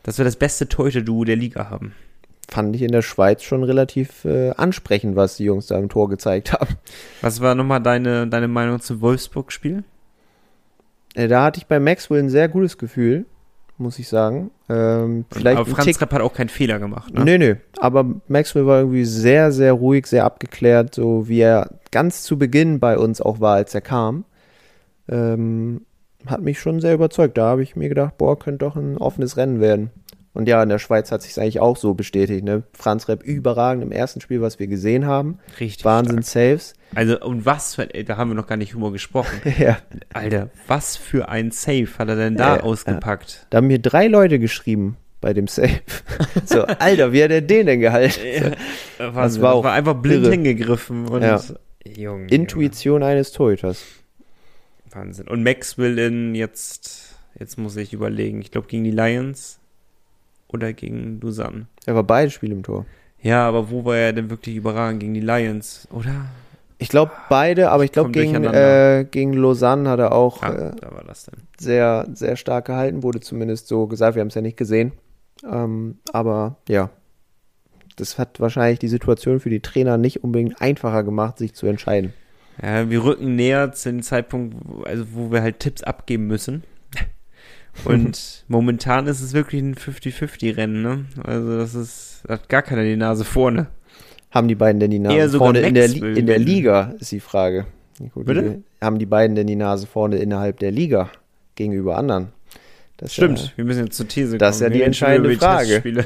Dass 0.03 0.19
wir 0.19 0.25
das 0.25 0.37
beste 0.37 0.69
Torhüter-Duo 0.69 1.25
der 1.25 1.37
Liga 1.37 1.71
haben. 1.71 1.95
Fand 2.49 2.75
ich 2.75 2.83
in 2.83 2.93
der 2.93 3.03
Schweiz 3.03 3.43
schon 3.43 3.63
relativ 3.63 4.25
äh, 4.25 4.51
ansprechend, 4.51 5.15
was 5.15 5.37
die 5.37 5.45
Jungs 5.45 5.67
da 5.67 5.79
im 5.79 5.89
Tor 5.89 6.09
gezeigt 6.09 6.53
haben. 6.53 6.77
Was 7.21 7.41
war 7.41 7.55
nochmal 7.55 7.81
deine, 7.81 8.27
deine 8.27 8.49
Meinung 8.49 8.81
zum 8.81 9.01
Wolfsburg-Spiel? 9.01 9.85
Äh, 11.15 11.29
da 11.29 11.45
hatte 11.45 11.59
ich 11.59 11.67
bei 11.67 11.79
Maxwell 11.79 12.21
ein 12.21 12.31
sehr 12.31 12.49
gutes 12.49 12.79
Gefühl 12.79 13.27
muss 13.81 13.99
ich 13.99 14.09
sagen. 14.09 14.51
Ähm, 14.69 15.25
vielleicht 15.31 15.59
aber 15.59 15.71
Franz 15.71 15.87
Tick, 15.87 16.01
Rapp 16.01 16.13
hat 16.13 16.21
auch 16.21 16.35
keinen 16.35 16.51
Fehler 16.51 16.79
gemacht, 16.79 17.13
ne? 17.13 17.25
Nö, 17.25 17.39
nö. 17.39 17.57
Aber 17.79 18.05
Maxwell 18.29 18.67
war 18.67 18.81
irgendwie 18.81 19.05
sehr, 19.05 19.51
sehr 19.51 19.73
ruhig, 19.73 20.07
sehr 20.07 20.25
abgeklärt, 20.25 20.95
so 20.95 21.27
wie 21.29 21.41
er 21.41 21.71
ganz 21.91 22.23
zu 22.23 22.39
Beginn 22.39 22.79
bei 22.79 22.97
uns 22.97 23.21
auch 23.21 23.41
war, 23.41 23.57
als 23.57 23.75
er 23.75 23.81
kam. 23.81 24.25
Ähm, 25.09 25.83
hat 26.27 26.43
mich 26.43 26.61
schon 26.61 26.81
sehr 26.81 26.95
überzeugt. 26.95 27.39
Da 27.39 27.47
habe 27.47 27.63
ich 27.63 27.77
mir 27.77 27.89
gedacht, 27.89 28.19
boah, 28.19 28.39
könnte 28.39 28.65
doch 28.65 28.77
ein 28.77 28.99
offenes 28.99 29.37
Rennen 29.37 29.61
werden. 29.61 29.91
Und 30.33 30.49
ja, 30.49 30.63
in 30.63 30.69
der 30.69 30.79
Schweiz 30.79 31.11
hat 31.11 31.23
sich 31.23 31.39
eigentlich 31.41 31.61
auch 31.61 31.77
so 31.77 31.95
bestätigt. 31.95 32.45
Ne? 32.45 32.63
Franz 32.73 33.09
Repp 33.09 33.23
überragend 33.25 33.83
im 33.83 33.91
ersten 33.91 34.21
Spiel, 34.21 34.41
was 34.41 34.61
wir 34.61 34.69
gesehen 34.69 35.07
haben. 35.07 35.39
Richtig. 35.59 35.85
Wahnsinn 35.85 36.23
stark. 36.23 36.61
Saves. 36.61 36.75
Also, 36.95 37.21
und 37.21 37.47
was 37.47 37.75
für, 37.75 37.87
da 37.87 38.17
haben 38.17 38.31
wir 38.31 38.35
noch 38.35 38.47
gar 38.47 38.57
nicht 38.57 38.75
Humor 38.75 38.93
gesprochen. 38.93 39.41
ja. 39.59 39.79
Alter, 40.13 40.51
was 40.69 40.97
für 40.97 41.29
ein 41.29 41.51
Save 41.51 41.89
hat 41.99 42.09
er 42.09 42.17
denn 42.17 42.37
da 42.37 42.57
ja, 42.57 42.63
ausgepackt? 42.63 43.31
Ja. 43.33 43.47
Da 43.51 43.59
haben 43.59 43.67
mir 43.67 43.81
drei 43.81 44.07
Leute 44.07 44.39
geschrieben 44.39 44.97
bei 45.21 45.33
dem 45.35 45.49
Save. 45.49 45.81
so, 46.45 46.63
Alter, 46.63 47.13
wie 47.13 47.25
hat 47.25 47.33
er 47.33 47.43
den 47.43 47.67
denn 47.67 47.81
gehalten? 47.81 48.21
Ja, 48.99 49.15
was 49.15 49.41
war, 49.41 49.55
auch 49.55 49.65
war 49.65 49.73
einfach 49.73 49.95
blind 49.95 50.25
irre. 50.25 50.33
hingegriffen 50.33 51.09
und 51.09 51.23
ja. 51.23 51.41
Junge, 51.85 52.29
Intuition 52.29 53.01
Junge. 53.01 53.07
eines 53.07 53.33
Torhüters. 53.33 53.83
Wahnsinn. 54.91 55.29
Und 55.29 55.43
Maxwell 55.43 55.99
in 55.99 56.35
jetzt, 56.35 57.17
jetzt 57.39 57.59
muss 57.59 57.77
ich 57.77 57.93
überlegen, 57.93 58.41
ich 58.41 58.51
glaube 58.51 58.69
gegen 58.69 58.85
die 58.85 58.91
Lions 58.91 59.59
oder 60.49 60.73
gegen 60.73 61.21
Lausanne. 61.21 61.67
Er 61.87 61.95
war 61.95 62.05
beide 62.05 62.31
Spiele 62.31 62.55
im 62.55 62.63
Tor. 62.63 62.87
Ja, 63.23 63.47
aber 63.47 63.71
wo 63.71 63.85
war 63.85 63.97
er 63.97 64.13
denn 64.13 64.31
wirklich 64.31 64.57
überragend? 64.57 65.01
Gegen 65.01 65.15
die 65.15 65.21
Lions, 65.21 65.87
oder? 65.91 66.27
Ich 66.79 66.89
glaube 66.89 67.13
beide, 67.29 67.71
aber 67.71 67.85
ich 67.85 67.93
glaube 67.93 68.11
gegen, 68.11 68.43
äh, 68.45 69.07
gegen 69.11 69.35
Lausanne 69.35 69.89
hat 69.91 69.99
er 69.99 70.13
auch 70.13 70.43
ah, 70.43 70.71
äh, 70.71 71.13
sehr, 71.59 72.09
sehr 72.15 72.37
stark 72.37 72.65
gehalten, 72.65 73.03
wurde 73.03 73.21
zumindest 73.21 73.69
so 73.69 73.87
gesagt. 73.87 74.15
Wir 74.15 74.23
haben 74.23 74.29
es 74.29 74.35
ja 74.35 74.41
nicht 74.41 74.57
gesehen. 74.57 74.93
Ähm, 75.45 75.99
aber 76.13 76.57
ja, 76.69 76.89
das 77.97 78.19
hat 78.19 78.41
wahrscheinlich 78.41 78.79
die 78.79 78.89
Situation 78.89 79.41
für 79.41 79.51
die 79.51 79.61
Trainer 79.61 79.99
nicht 79.99 80.25
unbedingt 80.25 80.61
einfacher 80.63 81.05
gemacht, 81.05 81.37
sich 81.37 81.55
zu 81.55 81.67
entscheiden. 81.67 82.15
Ja, 82.63 82.91
wir 82.91 83.05
rücken 83.05 83.37
näher 83.37 83.73
zu 83.73 83.91
dem 83.91 84.03
Zeitpunkt, 84.03 84.57
also 84.87 85.07
wo 85.13 85.33
wir 85.33 85.43
halt 85.43 85.61
Tipps 85.61 85.83
abgeben 85.83 86.27
müssen. 86.27 86.65
Und 87.85 88.45
momentan 88.49 89.07
ist 89.07 89.21
es 89.23 89.33
wirklich 89.33 89.63
ein 89.63 89.75
50-50-Rennen, 89.75 90.83
ne? 90.83 91.05
Also 91.25 91.59
das 91.59 91.75
ist, 91.75 92.23
hat 92.29 92.49
gar 92.49 92.63
keiner 92.63 92.85
die 92.85 92.97
Nase 92.97 93.25
vorne. 93.25 93.69
Haben 94.31 94.49
die 94.49 94.55
beiden 94.55 94.79
denn 94.79 94.91
die 94.91 94.99
Nase 94.99 95.39
vorne 95.39 95.61
in 95.61 95.75
der, 95.75 95.91
in 95.91 96.27
der 96.27 96.39
Liga, 96.39 96.95
ist 97.01 97.11
die 97.13 97.21
Frage. 97.21 97.67
Gut, 98.15 98.27
Bitte? 98.27 98.63
haben 98.81 98.99
die 98.99 99.07
beiden 99.07 99.37
denn 99.37 99.47
die 99.47 99.57
Nase 99.57 99.87
vorne 99.87 100.17
innerhalb 100.17 100.59
der 100.59 100.71
Liga 100.71 101.11
gegenüber 101.55 101.97
anderen? 101.97 102.29
Das 102.97 103.15
Stimmt, 103.15 103.39
ja, 103.39 103.51
wir 103.57 103.65
müssen 103.65 103.85
jetzt 103.85 103.97
zur 103.97 104.09
These 104.09 104.31
kommen. 104.33 104.39
Das 104.39 104.57
ist 104.57 104.63
ja 104.63 104.69
die 104.69 104.83
entscheidende 104.83 105.35
Frage. 105.37 105.83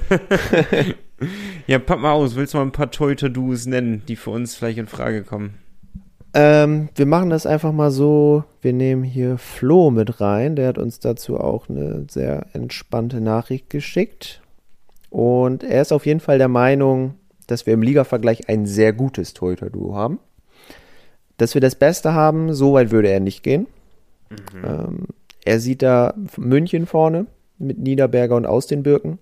ja, 1.67 1.79
pack 1.81 1.99
mal 1.99 2.13
aus. 2.13 2.37
Willst 2.37 2.55
du 2.55 2.59
mal 2.59 2.65
ein 2.65 2.73
paar 2.73 2.91
Toyota-Duos 2.91 3.67
nennen, 3.67 4.03
die 4.07 4.17
für 4.17 4.31
uns 4.31 4.55
vielleicht 4.55 4.79
in 4.79 4.87
Frage 4.87 5.25
kommen? 5.25 5.55
Ähm, 6.35 6.89
wir 6.97 7.07
machen 7.07 7.31
das 7.31 7.47
einfach 7.47 7.73
mal 7.73 7.93
so. 7.93 8.43
Wir 8.61 8.73
nehmen 8.73 9.05
hier 9.05 9.39
Flo 9.39 9.91
mit 9.91 10.21
rein. 10.21 10.57
Der 10.57 10.69
hat 10.69 10.79
uns 10.79 10.99
dazu 10.99 11.39
auch 11.39 11.69
eine 11.69 12.07
sehr 12.11 12.47
entspannte 12.53 13.21
Nachricht 13.21 13.71
geschickt. 13.71 14.43
Und 15.11 15.63
er 15.63 15.81
ist 15.81 15.93
auf 15.93 16.07
jeden 16.07 16.19
Fall 16.19 16.39
der 16.39 16.49
Meinung, 16.49 17.15
dass 17.47 17.67
wir 17.67 17.75
im 17.75 17.83
Liga-Vergleich 17.83 18.49
ein 18.49 18.67
sehr 18.67 18.93
gutes 18.93 19.33
Torhüter-Duo 19.33 19.95
haben. 19.95 20.19
Dass 21.37 21.55
wir 21.55 21.61
das 21.61 21.77
Beste 21.77 22.15
haben, 22.15 22.53
so 22.53 22.73
weit 22.73 22.91
würde 22.91 23.11
er 23.11 23.21
nicht 23.21 23.45
gehen. 23.45 23.69
Mhm. 24.31 24.65
Ähm, 24.65 25.07
er 25.45 25.61
sieht 25.61 25.83
da 25.83 26.15
München 26.37 26.87
vorne 26.87 27.27
mit 27.59 27.79
Niederberger 27.79 28.35
und 28.35 28.47
Austinbirken. 28.47 29.19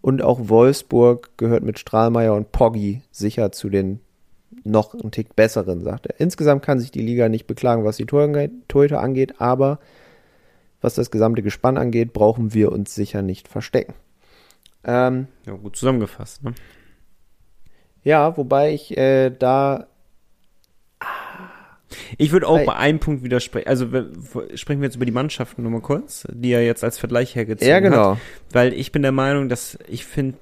Und 0.00 0.22
auch 0.22 0.48
Wolfsburg 0.48 1.30
gehört 1.36 1.64
mit 1.64 1.78
Strahlmeier 1.78 2.34
und 2.34 2.52
Poggi 2.52 3.02
sicher 3.10 3.52
zu 3.52 3.68
den 3.68 4.00
noch 4.64 4.94
einen 4.94 5.10
Tick 5.10 5.34
besseren, 5.36 5.82
sagt 5.82 6.06
er. 6.06 6.20
Insgesamt 6.20 6.62
kann 6.62 6.80
sich 6.80 6.90
die 6.90 7.02
Liga 7.02 7.28
nicht 7.28 7.46
beklagen, 7.46 7.84
was 7.84 7.96
die 7.96 8.06
Torhüter 8.06 9.00
angeht, 9.00 9.40
aber 9.40 9.78
was 10.80 10.94
das 10.94 11.10
gesamte 11.10 11.42
Gespann 11.42 11.78
angeht, 11.78 12.12
brauchen 12.12 12.52
wir 12.52 12.70
uns 12.70 12.94
sicher 12.94 13.22
nicht 13.22 13.48
verstecken. 13.48 13.94
Ähm, 14.84 15.28
ja, 15.46 15.54
gut 15.54 15.76
zusammengefasst, 15.76 16.44
ne? 16.44 16.54
Ja, 18.02 18.36
wobei 18.36 18.74
ich 18.74 18.96
äh, 18.96 19.30
da. 19.30 19.86
Ich 22.18 22.32
würde 22.32 22.48
auch 22.48 22.64
bei 22.64 22.76
einem 22.76 22.98
Punkt 22.98 23.22
widersprechen. 23.22 23.68
Also 23.68 23.86
sprechen 24.54 24.80
wir 24.80 24.86
jetzt 24.86 24.96
über 24.96 25.06
die 25.06 25.12
Mannschaften 25.12 25.62
nochmal 25.62 25.80
kurz, 25.80 26.26
die 26.30 26.52
er 26.52 26.64
jetzt 26.64 26.84
als 26.84 26.98
Vergleich 26.98 27.34
hergezogen 27.34 27.74
hat. 27.74 27.82
Ja, 27.82 27.88
genau. 27.88 28.10
Hat, 28.12 28.18
weil 28.52 28.72
ich 28.74 28.92
bin 28.92 29.02
der 29.02 29.12
Meinung, 29.12 29.48
dass 29.48 29.78
ich 29.88 30.04
finde, 30.04 30.38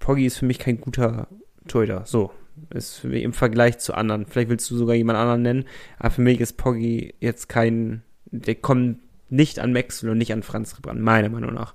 Poggi 0.00 0.26
ist 0.26 0.38
für 0.38 0.46
mich 0.46 0.58
kein 0.58 0.80
guter 0.80 1.28
Torhüter. 1.68 2.02
So, 2.04 2.32
ist 2.74 2.96
für 2.96 3.08
mich 3.08 3.22
im 3.22 3.32
Vergleich 3.32 3.78
zu 3.78 3.94
anderen. 3.94 4.26
Vielleicht 4.26 4.48
willst 4.48 4.70
du 4.70 4.76
sogar 4.76 4.94
jemand 4.94 5.18
anderen 5.18 5.42
nennen, 5.42 5.64
aber 5.98 6.10
für 6.10 6.22
mich 6.22 6.40
ist 6.40 6.56
Poggi 6.56 7.14
jetzt 7.20 7.48
kein, 7.48 8.02
der 8.26 8.54
kommt 8.54 8.98
nicht 9.30 9.58
an 9.58 9.72
Maxwell 9.72 10.10
und 10.10 10.18
nicht 10.18 10.32
an 10.32 10.42
Franz 10.42 10.76
Rebran, 10.76 11.00
meiner 11.00 11.28
Meinung 11.28 11.54
nach. 11.54 11.74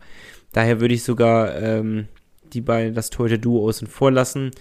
Daher 0.51 0.81
würde 0.81 0.93
ich 0.93 1.03
sogar 1.03 1.55
ähm, 1.61 2.07
die 2.53 2.61
beiden, 2.61 2.93
das 2.93 3.09
Torhüter-Duo 3.09 3.67
außen 3.67 3.87
vor 3.87 4.11
lassen. 4.11 4.51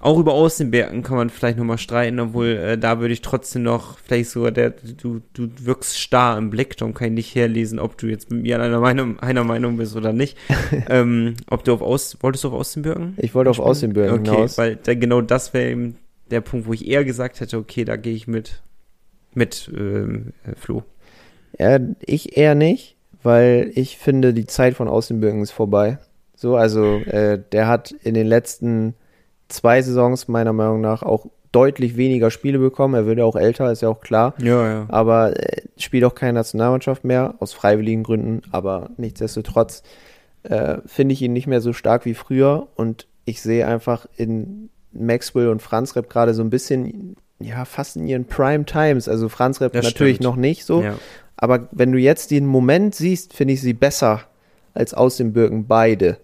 Auch 0.00 0.18
über 0.18 0.34
Außenbergen 0.34 1.02
kann 1.02 1.16
man 1.16 1.30
vielleicht 1.30 1.56
nochmal 1.56 1.78
streiten, 1.78 2.20
obwohl 2.20 2.48
äh, 2.48 2.78
da 2.78 3.00
würde 3.00 3.14
ich 3.14 3.22
trotzdem 3.22 3.62
noch, 3.62 3.98
vielleicht 3.98 4.30
sogar 4.30 4.50
der, 4.50 4.70
du, 4.70 5.22
du 5.32 5.48
wirkst 5.58 5.98
starr 5.98 6.36
im 6.36 6.50
Blick, 6.50 6.76
darum 6.76 6.92
kann 6.92 7.08
ich 7.08 7.14
nicht 7.14 7.34
herlesen, 7.34 7.78
ob 7.78 7.96
du 7.96 8.06
jetzt 8.06 8.30
mit 8.30 8.42
mir 8.42 8.60
einer 8.60 8.80
Meinung, 8.80 9.18
einer 9.20 9.42
Meinung 9.42 9.78
bist 9.78 9.96
oder 9.96 10.12
nicht. 10.12 10.36
ähm, 10.90 11.34
ob 11.48 11.64
du 11.64 11.72
auf 11.72 11.80
Aus, 11.80 12.18
wolltest 12.20 12.44
du 12.44 12.48
auf 12.48 12.54
Außenbirken? 12.54 13.14
Ich 13.16 13.34
wollte 13.34 13.50
auf 13.50 13.58
Außenbirken 13.58 14.20
okay, 14.20 14.30
hinaus. 14.30 14.58
weil 14.58 14.76
da, 14.76 14.94
genau 14.94 15.22
das 15.22 15.54
wäre 15.54 15.70
eben 15.70 15.96
der 16.30 16.42
Punkt, 16.42 16.66
wo 16.66 16.74
ich 16.74 16.86
eher 16.86 17.04
gesagt 17.04 17.40
hätte, 17.40 17.56
okay, 17.56 17.84
da 17.84 17.96
gehe 17.96 18.14
ich 18.14 18.26
mit, 18.26 18.62
mit 19.32 19.70
ähm, 19.74 20.32
Flo. 20.56 20.82
Ja, 21.58 21.78
ich 22.04 22.36
eher 22.36 22.54
nicht, 22.54 22.96
weil 23.22 23.70
ich 23.74 23.96
finde, 23.96 24.34
die 24.34 24.46
Zeit 24.46 24.74
von 24.74 24.88
Außenbirken 24.88 25.40
ist 25.40 25.52
vorbei. 25.52 25.98
So, 26.34 26.56
also 26.56 26.98
äh, 26.98 27.40
der 27.50 27.66
hat 27.66 27.92
in 27.92 28.12
den 28.12 28.26
letzten 28.26 28.94
zwei 29.48 29.82
Saisons 29.82 30.28
meiner 30.28 30.52
Meinung 30.52 30.80
nach 30.80 31.02
auch 31.02 31.26
deutlich 31.52 31.96
weniger 31.96 32.30
Spiele 32.30 32.58
bekommen. 32.58 32.94
Er 32.94 33.06
wird 33.06 33.18
ja 33.18 33.24
auch 33.24 33.36
älter, 33.36 33.72
ist 33.72 33.82
ja 33.82 33.88
auch 33.88 34.00
klar. 34.00 34.34
Ja, 34.38 34.68
ja. 34.68 34.86
Aber 34.88 35.38
äh, 35.38 35.62
spielt 35.78 36.04
auch 36.04 36.14
keine 36.14 36.34
Nationalmannschaft 36.34 37.04
mehr, 37.04 37.34
aus 37.38 37.52
freiwilligen 37.54 38.02
Gründen. 38.02 38.42
Aber 38.50 38.90
nichtsdestotrotz 38.98 39.82
äh, 40.42 40.78
finde 40.84 41.14
ich 41.14 41.22
ihn 41.22 41.32
nicht 41.32 41.46
mehr 41.46 41.60
so 41.60 41.72
stark 41.72 42.04
wie 42.04 42.14
früher. 42.14 42.68
Und 42.74 43.06
ich 43.24 43.40
sehe 43.40 43.66
einfach 43.66 44.06
in 44.16 44.68
Maxwell 44.92 45.48
und 45.48 45.62
Franz 45.62 45.96
Rep 45.96 46.10
gerade 46.10 46.34
so 46.34 46.42
ein 46.42 46.50
bisschen, 46.50 47.16
ja, 47.38 47.64
fast 47.64 47.96
in 47.96 48.06
ihren 48.06 48.26
Prime 48.26 48.64
Times. 48.64 49.08
Also 49.08 49.28
Franz 49.28 49.60
Rep 49.60 49.74
natürlich 49.74 50.16
stimmt. 50.16 50.24
noch 50.24 50.36
nicht 50.36 50.64
so. 50.64 50.82
Ja. 50.82 50.94
Aber 51.36 51.68
wenn 51.72 51.92
du 51.92 51.98
jetzt 51.98 52.30
den 52.30 52.46
Moment 52.46 52.94
siehst, 52.94 53.32
finde 53.34 53.54
ich 53.54 53.60
sie 53.60 53.74
besser 53.74 54.22
als 54.74 54.94
aus 54.94 55.16
dem 55.16 55.32
Birken 55.32 55.66
beide. 55.66 56.18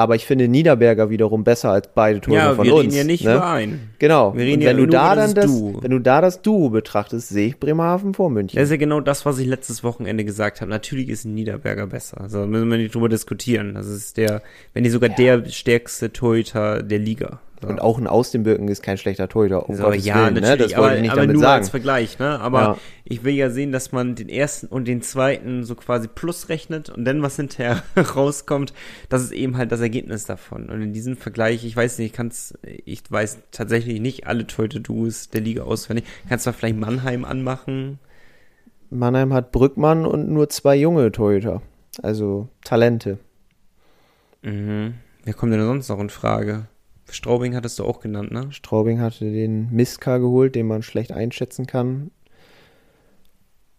Aber 0.00 0.14
ich 0.14 0.26
finde 0.26 0.46
Niederberger 0.46 1.10
wiederum 1.10 1.42
besser 1.42 1.72
als 1.72 1.88
beide 1.92 2.20
Tore 2.20 2.36
ja, 2.36 2.54
von 2.54 2.64
wir 2.64 2.74
uns. 2.76 2.84
Ja, 2.84 2.90
wir 2.92 2.98
ja 2.98 3.04
nicht 3.04 3.24
ne? 3.24 3.34
überein. 3.34 3.80
Genau. 3.98 4.32
Wir 4.32 4.44
reden 4.44 4.62
Und 4.62 4.68
wenn 4.68 4.78
ja 4.78 4.84
du 4.84 4.90
da 4.90 5.16
dann 5.16 5.34
das, 5.34 5.46
du. 5.46 5.78
wenn 5.82 5.90
du 5.90 5.98
da 5.98 6.20
das 6.20 6.40
Duo 6.40 6.70
betrachtest, 6.70 7.30
sehe 7.30 7.48
ich 7.48 7.58
Bremerhaven 7.58 8.14
vor 8.14 8.30
München. 8.30 8.56
Das 8.56 8.66
ist 8.66 8.70
ja 8.70 8.76
genau 8.76 9.00
das, 9.00 9.26
was 9.26 9.40
ich 9.40 9.48
letztes 9.48 9.82
Wochenende 9.82 10.24
gesagt 10.24 10.60
habe. 10.60 10.70
Natürlich 10.70 11.08
ist 11.08 11.24
Niederberger 11.24 11.88
besser. 11.88 12.20
Also 12.20 12.46
müssen 12.46 12.70
wir 12.70 12.78
nicht 12.78 12.94
drüber 12.94 13.08
diskutieren. 13.08 13.74
Das 13.74 13.88
ist 13.88 14.16
der, 14.18 14.40
wenn 14.72 14.84
nicht 14.84 14.92
sogar 14.92 15.10
ja. 15.10 15.16
der 15.16 15.50
stärkste 15.50 16.12
Torhüter 16.12 16.80
der 16.84 17.00
Liga. 17.00 17.40
So. 17.60 17.66
Und 17.68 17.80
auch 17.80 17.98
ein 17.98 18.06
Aus 18.06 18.30
dem 18.30 18.44
Birken 18.44 18.68
ist 18.68 18.82
kein 18.82 18.98
schlechter 18.98 19.28
Torhüter. 19.28 19.68
Um 19.68 19.74
so, 19.74 19.92
ja, 19.92 20.26
Willen, 20.26 20.34
ne? 20.34 20.56
das 20.56 20.74
aber, 20.74 20.96
ich 20.96 21.10
aber 21.10 21.26
nur 21.26 21.42
sagen. 21.42 21.60
als 21.60 21.70
Vergleich, 21.70 22.18
ne? 22.20 22.38
Aber 22.38 22.60
ja. 22.60 22.78
ich 23.04 23.24
will 23.24 23.34
ja 23.34 23.50
sehen, 23.50 23.72
dass 23.72 23.90
man 23.90 24.14
den 24.14 24.28
ersten 24.28 24.68
und 24.68 24.86
den 24.86 25.02
zweiten 25.02 25.64
so 25.64 25.74
quasi 25.74 26.06
plus 26.06 26.48
rechnet 26.48 26.88
und 26.88 27.04
dann 27.04 27.20
was 27.20 27.34
hinterher 27.34 27.82
rauskommt, 28.16 28.72
das 29.08 29.22
ist 29.22 29.32
eben 29.32 29.56
halt 29.56 29.72
das 29.72 29.80
Ergebnis 29.80 30.24
davon. 30.24 30.68
Und 30.68 30.82
in 30.82 30.92
diesem 30.92 31.16
Vergleich, 31.16 31.64
ich 31.64 31.74
weiß 31.74 31.98
nicht, 31.98 32.08
ich 32.08 32.12
kann's, 32.12 32.56
ich 32.62 33.02
weiß 33.10 33.38
tatsächlich 33.50 34.00
nicht 34.00 34.28
alle 34.28 34.46
Torhüter-Duos 34.46 35.30
der 35.30 35.40
Liga 35.40 35.64
auswendig. 35.64 36.04
Kannst 36.28 36.46
du 36.46 36.52
vielleicht 36.52 36.76
Mannheim 36.76 37.24
anmachen? 37.24 37.98
Mannheim 38.88 39.32
hat 39.32 39.50
Brückmann 39.50 40.06
und 40.06 40.28
nur 40.28 40.48
zwei 40.48 40.76
junge 40.76 41.10
Torhüter. 41.10 41.60
Also 42.02 42.48
Talente. 42.62 43.18
Mhm. 44.42 44.94
Wer 45.24 45.34
kommt 45.34 45.52
denn 45.52 45.60
sonst 45.60 45.88
noch 45.88 45.98
in 45.98 46.10
Frage? 46.10 46.68
Straubing 47.10 47.54
hattest 47.54 47.78
du 47.78 47.84
auch 47.84 48.00
genannt, 48.00 48.30
ne? 48.30 48.48
Straubing 48.50 49.00
hatte 49.00 49.24
den 49.24 49.70
Miska 49.70 50.18
geholt, 50.18 50.54
den 50.54 50.66
man 50.66 50.82
schlecht 50.82 51.12
einschätzen 51.12 51.66
kann. 51.66 52.10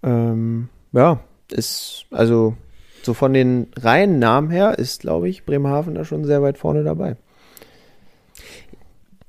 Ähm, 0.01 0.69
ja, 0.91 1.19
ist, 1.51 2.05
also 2.11 2.55
so 3.03 3.13
von 3.13 3.33
den 3.33 3.67
reinen 3.77 4.19
Namen 4.19 4.49
her 4.49 4.77
ist, 4.77 5.01
glaube 5.01 5.29
ich, 5.29 5.45
Bremerhaven 5.45 5.95
da 5.95 6.05
schon 6.05 6.25
sehr 6.25 6.41
weit 6.41 6.57
vorne 6.57 6.83
dabei. 6.83 7.15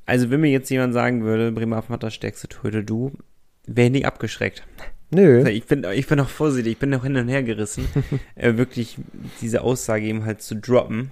Also, 0.07 0.31
wenn 0.31 0.41
mir 0.41 0.51
jetzt 0.51 0.71
jemand 0.71 0.93
sagen 0.93 1.23
würde, 1.23 1.53
Bremerhaven 1.53 1.93
hat 1.93 2.03
das 2.03 2.15
stärkste 2.15 2.49
Torhüter, 2.49 2.83
du, 2.83 3.13
wäre 3.67 3.87
ich 3.87 3.93
nicht 3.93 4.07
abgeschreckt. 4.07 4.65
Nö. 5.11 5.45
Ich 5.49 5.67
bin, 5.67 5.85
ich 5.85 6.07
bin 6.07 6.19
noch 6.19 6.29
vorsichtig, 6.29 6.73
ich 6.73 6.79
bin 6.79 6.91
noch 6.91 7.05
hin 7.05 7.17
und 7.17 7.29
her 7.29 7.43
gerissen, 7.43 7.87
äh, 8.35 8.57
wirklich 8.57 8.97
diese 9.41 9.63
Aussage 9.63 10.07
eben 10.07 10.25
halt 10.25 10.43
zu 10.43 10.57
droppen. 10.57 11.11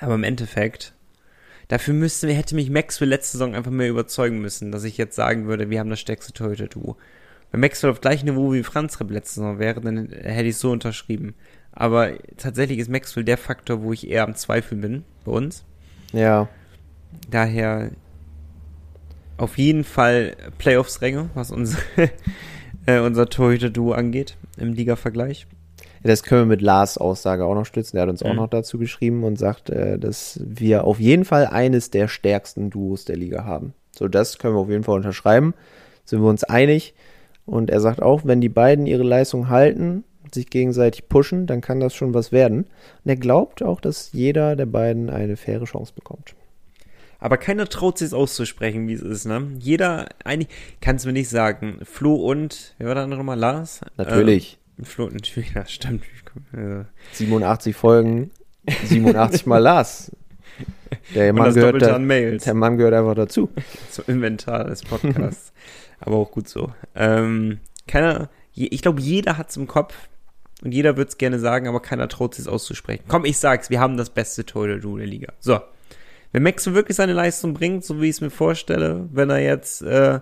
Aber 0.00 0.14
im 0.14 0.24
Endeffekt 0.24 0.94
Dafür 1.68 1.92
müsste, 1.92 2.32
hätte 2.32 2.54
mich 2.54 2.70
Maxwell 2.70 3.10
letzte 3.10 3.32
Saison 3.32 3.54
einfach 3.54 3.70
mehr 3.70 3.90
überzeugen 3.90 4.40
müssen, 4.40 4.72
dass 4.72 4.84
ich 4.84 4.96
jetzt 4.96 5.14
sagen 5.14 5.46
würde, 5.46 5.68
wir 5.68 5.80
haben 5.80 5.90
das 5.90 6.00
stärkste 6.00 6.32
Torhüter-Duo. 6.32 6.96
Wenn 7.50 7.60
Maxwell 7.60 7.90
auf 7.90 8.00
gleichem 8.00 8.28
Niveau 8.28 8.52
wie 8.52 8.62
Franz 8.62 8.98
Repp 9.00 9.10
letzte 9.10 9.36
Saison 9.36 9.58
wäre, 9.58 9.80
dann 9.80 10.08
hätte 10.08 10.48
ich 10.48 10.54
es 10.54 10.60
so 10.60 10.70
unterschrieben. 10.70 11.34
Aber 11.72 12.12
tatsächlich 12.36 12.78
ist 12.78 12.90
Maxwell 12.90 13.24
der 13.24 13.38
Faktor, 13.38 13.82
wo 13.82 13.92
ich 13.92 14.08
eher 14.08 14.24
am 14.24 14.34
Zweifeln 14.34 14.80
bin 14.80 15.04
bei 15.24 15.32
uns. 15.32 15.64
Ja. 16.12 16.48
Daher 17.30 17.90
auf 19.36 19.58
jeden 19.58 19.84
Fall 19.84 20.36
Playoffs-Ränge, 20.58 21.30
was 21.34 21.50
uns, 21.50 21.76
äh, 22.86 22.98
unser 23.00 23.28
Torhüter-Duo 23.28 23.92
angeht, 23.92 24.36
im 24.56 24.72
Liga-Vergleich. 24.72 25.46
Das 26.02 26.22
können 26.22 26.42
wir 26.42 26.46
mit 26.46 26.62
Lars 26.62 26.98
Aussage 26.98 27.44
auch 27.44 27.54
noch 27.54 27.66
stützen. 27.66 27.96
Der 27.96 28.02
hat 28.02 28.10
uns 28.10 28.22
mhm. 28.22 28.30
auch 28.30 28.34
noch 28.34 28.48
dazu 28.48 28.78
geschrieben 28.78 29.24
und 29.24 29.38
sagt, 29.38 29.70
äh, 29.70 29.98
dass 29.98 30.40
wir 30.44 30.84
auf 30.84 31.00
jeden 31.00 31.24
Fall 31.24 31.46
eines 31.46 31.90
der 31.90 32.08
stärksten 32.08 32.70
Duos 32.70 33.04
der 33.04 33.16
Liga 33.16 33.44
haben. 33.44 33.74
So, 33.96 34.08
das 34.08 34.38
können 34.38 34.54
wir 34.54 34.60
auf 34.60 34.70
jeden 34.70 34.84
Fall 34.84 34.96
unterschreiben. 34.96 35.54
Sind 36.04 36.22
wir 36.22 36.28
uns 36.28 36.44
einig. 36.44 36.94
Und 37.46 37.70
er 37.70 37.80
sagt 37.80 38.02
auch, 38.02 38.22
wenn 38.24 38.40
die 38.40 38.48
beiden 38.48 38.86
ihre 38.86 39.02
Leistung 39.02 39.48
halten, 39.48 40.04
sich 40.34 40.50
gegenseitig 40.50 41.08
pushen, 41.08 41.46
dann 41.46 41.60
kann 41.60 41.80
das 41.80 41.94
schon 41.94 42.14
was 42.14 42.32
werden. 42.32 42.64
Und 43.04 43.08
er 43.08 43.16
glaubt 43.16 43.62
auch, 43.62 43.80
dass 43.80 44.12
jeder 44.12 44.56
der 44.56 44.66
beiden 44.66 45.10
eine 45.10 45.36
faire 45.36 45.64
Chance 45.64 45.92
bekommt. 45.94 46.34
Aber 47.18 47.36
keiner 47.36 47.66
traut 47.66 47.98
sich 47.98 48.06
es 48.06 48.14
auszusprechen, 48.14 48.86
wie 48.86 48.92
es 48.92 49.02
ist, 49.02 49.24
ne? 49.24 49.48
Jeder, 49.58 50.08
eigentlich, 50.24 50.48
kannst 50.80 51.04
du 51.04 51.08
mir 51.08 51.14
nicht 51.14 51.28
sagen, 51.28 51.80
Flo 51.82 52.14
und, 52.14 52.74
wer 52.78 52.88
war 52.88 52.94
der 52.94 53.04
andere 53.04 53.18
nochmal, 53.18 53.38
Lars? 53.38 53.80
Natürlich. 53.96 54.58
Flo, 54.82 55.08
natürlich, 55.08 55.52
ja, 55.54 55.66
stimmt. 55.66 56.04
87 57.12 57.74
Folgen, 57.74 58.30
87 58.84 59.46
mal 59.46 59.58
Lars. 59.58 60.12
Der 61.14 61.32
Mann, 61.32 61.54
gehört 61.54 61.82
da, 61.82 61.98
der 61.98 62.54
Mann 62.54 62.76
gehört 62.78 62.94
einfach 62.94 63.14
dazu. 63.14 63.50
Zum 63.90 64.04
Inventar 64.06 64.64
des 64.64 64.82
Podcasts. 64.82 65.52
Aber 66.00 66.16
auch 66.16 66.30
gut 66.30 66.48
so. 66.48 66.72
Ähm, 66.94 67.58
keiner, 67.86 68.30
ich 68.54 68.82
glaube, 68.82 69.00
jeder 69.00 69.36
hat 69.36 69.50
es 69.50 69.56
im 69.56 69.66
Kopf 69.66 69.94
und 70.62 70.72
jeder 70.72 70.96
wird 70.96 71.10
es 71.10 71.18
gerne 71.18 71.38
sagen, 71.38 71.68
aber 71.68 71.80
keiner 71.80 72.08
traut 72.08 72.34
sich 72.34 72.42
es 72.44 72.48
auszusprechen. 72.48 73.04
Komm, 73.08 73.24
ich 73.24 73.38
sag's, 73.38 73.70
wir 73.70 73.80
haben 73.80 73.96
das 73.96 74.10
beste 74.10 74.44
Torhüter 74.44 74.78
der 74.78 75.06
Liga. 75.06 75.32
So. 75.40 75.60
Wenn 76.32 76.42
Maxwell 76.42 76.74
wirklich 76.74 76.96
seine 76.96 77.14
Leistung 77.14 77.54
bringt, 77.54 77.84
so 77.84 78.00
wie 78.00 78.04
ich 78.04 78.16
es 78.16 78.20
mir 78.20 78.30
vorstelle, 78.30 79.08
wenn 79.12 79.30
er 79.30 79.40
jetzt 79.40 79.82
äh, 79.82 80.20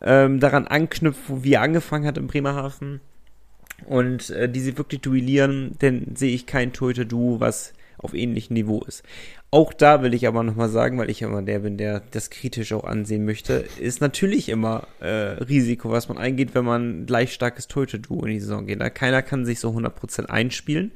ähm, 0.00 0.38
daran 0.38 0.66
anknüpft, 0.66 1.22
wie 1.28 1.54
er 1.54 1.62
angefangen 1.62 2.06
hat 2.06 2.18
in 2.18 2.28
Bremerhaven 2.28 3.00
und 3.86 4.30
äh, 4.30 4.48
die 4.48 4.60
sie 4.60 4.78
wirklich 4.78 5.00
duellieren, 5.00 5.76
dann 5.80 6.14
sehe 6.14 6.34
ich 6.34 6.46
kein 6.46 6.72
Torhüter-Duo, 6.72 7.40
was 7.40 7.72
auf 7.98 8.14
ähnlichem 8.14 8.54
Niveau 8.54 8.82
ist. 8.82 9.02
Auch 9.50 9.72
da 9.72 10.02
will 10.02 10.14
ich 10.14 10.26
aber 10.26 10.42
nochmal 10.42 10.68
sagen, 10.68 10.98
weil 10.98 11.10
ich 11.10 11.22
immer 11.22 11.40
der 11.40 11.60
bin, 11.60 11.78
der 11.78 12.02
das 12.10 12.28
kritisch 12.28 12.72
auch 12.72 12.84
ansehen 12.84 13.24
möchte, 13.24 13.64
ist 13.78 14.00
natürlich 14.00 14.48
immer 14.48 14.88
äh, 15.00 15.06
Risiko, 15.06 15.90
was 15.90 16.08
man 16.08 16.18
eingeht, 16.18 16.54
wenn 16.54 16.64
man 16.64 17.06
gleich 17.06 17.32
starkes 17.32 17.68
Torhüter-Duo 17.68 18.24
in 18.24 18.32
die 18.32 18.40
Saison 18.40 18.66
geht. 18.66 18.80
Da 18.80 18.90
keiner 18.90 19.22
kann 19.22 19.46
sich 19.46 19.60
so 19.60 19.70
100% 19.70 20.26
einspielen. 20.26 20.90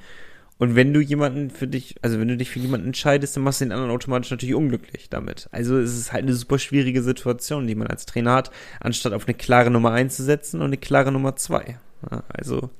Und 0.58 0.74
wenn 0.74 0.92
du 0.92 1.00
jemanden 1.00 1.50
für 1.50 1.68
dich, 1.68 1.94
also 2.02 2.18
wenn 2.18 2.26
du 2.26 2.36
dich 2.36 2.50
für 2.50 2.58
jemanden 2.58 2.88
entscheidest, 2.88 3.36
dann 3.36 3.44
machst 3.44 3.60
du 3.60 3.64
den 3.66 3.72
anderen 3.72 3.92
automatisch 3.92 4.32
natürlich 4.32 4.56
unglücklich 4.56 5.08
damit. 5.08 5.48
Also 5.52 5.78
es 5.78 5.96
ist 5.96 6.12
halt 6.12 6.24
eine 6.24 6.34
super 6.34 6.58
schwierige 6.58 7.04
Situation, 7.04 7.68
die 7.68 7.76
man 7.76 7.86
als 7.86 8.06
Trainer 8.06 8.32
hat, 8.32 8.50
anstatt 8.80 9.12
auf 9.12 9.28
eine 9.28 9.34
klare 9.34 9.70
Nummer 9.70 9.92
1 9.92 10.16
zu 10.16 10.24
setzen 10.24 10.60
und 10.60 10.66
eine 10.66 10.76
klare 10.78 11.12
Nummer 11.12 11.36
2. 11.36 11.78
Also, 12.28 12.70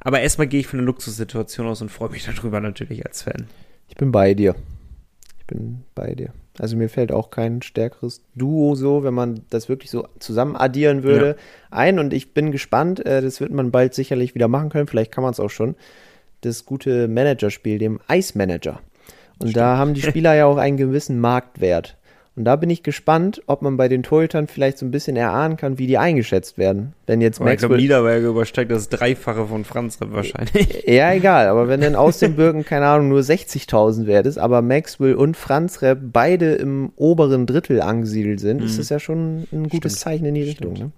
aber 0.00 0.20
erstmal 0.20 0.46
gehe 0.46 0.60
ich 0.60 0.66
von 0.66 0.78
einer 0.78 0.86
Luxussituation 0.86 1.66
aus 1.66 1.82
und 1.82 1.90
freue 1.90 2.10
mich 2.10 2.24
darüber 2.24 2.60
natürlich 2.60 3.04
als 3.04 3.22
Fan. 3.22 3.46
Ich 3.88 3.96
bin 3.96 4.12
bei 4.12 4.34
dir. 4.34 4.54
Ich 5.38 5.46
bin 5.46 5.84
bei 5.94 6.14
dir. 6.14 6.32
Also 6.58 6.76
mir 6.76 6.88
fällt 6.88 7.12
auch 7.12 7.30
kein 7.30 7.62
stärkeres 7.62 8.22
Duo 8.34 8.74
so, 8.74 9.04
wenn 9.04 9.14
man 9.14 9.42
das 9.50 9.68
wirklich 9.68 9.90
so 9.90 10.08
zusammen 10.18 10.56
addieren 10.56 11.02
würde, 11.02 11.28
ja. 11.28 11.34
ein. 11.70 11.98
Und 11.98 12.12
ich 12.12 12.32
bin 12.32 12.50
gespannt. 12.50 13.04
Äh, 13.04 13.20
das 13.20 13.40
wird 13.40 13.52
man 13.52 13.70
bald 13.70 13.94
sicherlich 13.94 14.34
wieder 14.34 14.48
machen 14.48 14.70
können. 14.70 14.86
Vielleicht 14.86 15.12
kann 15.12 15.22
man 15.22 15.32
es 15.32 15.40
auch 15.40 15.50
schon. 15.50 15.76
Das 16.40 16.64
gute 16.64 17.08
Managerspiel, 17.08 17.78
dem 17.78 18.00
Ice 18.10 18.36
Manager. 18.36 18.80
Und 19.38 19.50
Stimmt. 19.50 19.56
da 19.56 19.76
haben 19.76 19.94
die 19.94 20.02
Spieler 20.02 20.34
ja 20.34 20.46
auch 20.46 20.56
einen 20.56 20.76
gewissen 20.76 21.20
Marktwert. 21.20 21.96
Und 22.36 22.44
da 22.44 22.56
bin 22.56 22.68
ich 22.68 22.82
gespannt, 22.82 23.40
ob 23.46 23.62
man 23.62 23.78
bei 23.78 23.88
den 23.88 24.02
Torhütern 24.02 24.46
vielleicht 24.46 24.76
so 24.76 24.84
ein 24.84 24.90
bisschen 24.90 25.16
erahnen 25.16 25.56
kann, 25.56 25.78
wie 25.78 25.86
die 25.86 25.96
eingeschätzt 25.96 26.58
werden. 26.58 26.92
Wenn 27.06 27.22
jetzt 27.22 27.40
aber 27.40 27.48
Maxwell. 27.50 27.54
Ich 27.54 27.60
glaube, 27.60 27.76
Niederberger 28.02 28.28
übersteigt 28.28 28.70
das 28.70 28.90
Dreifache 28.90 29.46
von 29.46 29.64
Franz 29.64 29.98
wahrscheinlich. 30.00 30.84
Ja, 30.86 31.12
egal. 31.12 31.48
Aber 31.48 31.66
wenn 31.68 31.80
dann 31.80 31.94
aus 31.94 32.18
dem 32.18 32.36
Birken, 32.36 32.64
keine 32.64 32.86
Ahnung, 32.86 33.08
nur 33.08 33.20
60.000 33.20 34.06
wert 34.06 34.26
ist, 34.26 34.36
aber 34.36 34.60
Maxwell 34.60 35.14
und 35.14 35.36
Franz 35.36 35.80
Repp 35.80 35.98
beide 36.12 36.52
im 36.54 36.92
oberen 36.96 37.46
Drittel 37.46 37.80
angesiedelt 37.80 38.40
sind, 38.40 38.60
mhm. 38.60 38.66
ist 38.66 38.78
das 38.78 38.90
ja 38.90 39.00
schon 39.00 39.46
ein 39.50 39.68
gutes 39.70 39.92
Stimmt. 39.92 40.00
Zeichen 40.00 40.24
in 40.26 40.34
die 40.34 40.42
Richtung. 40.42 40.74
Ne? 40.74 40.90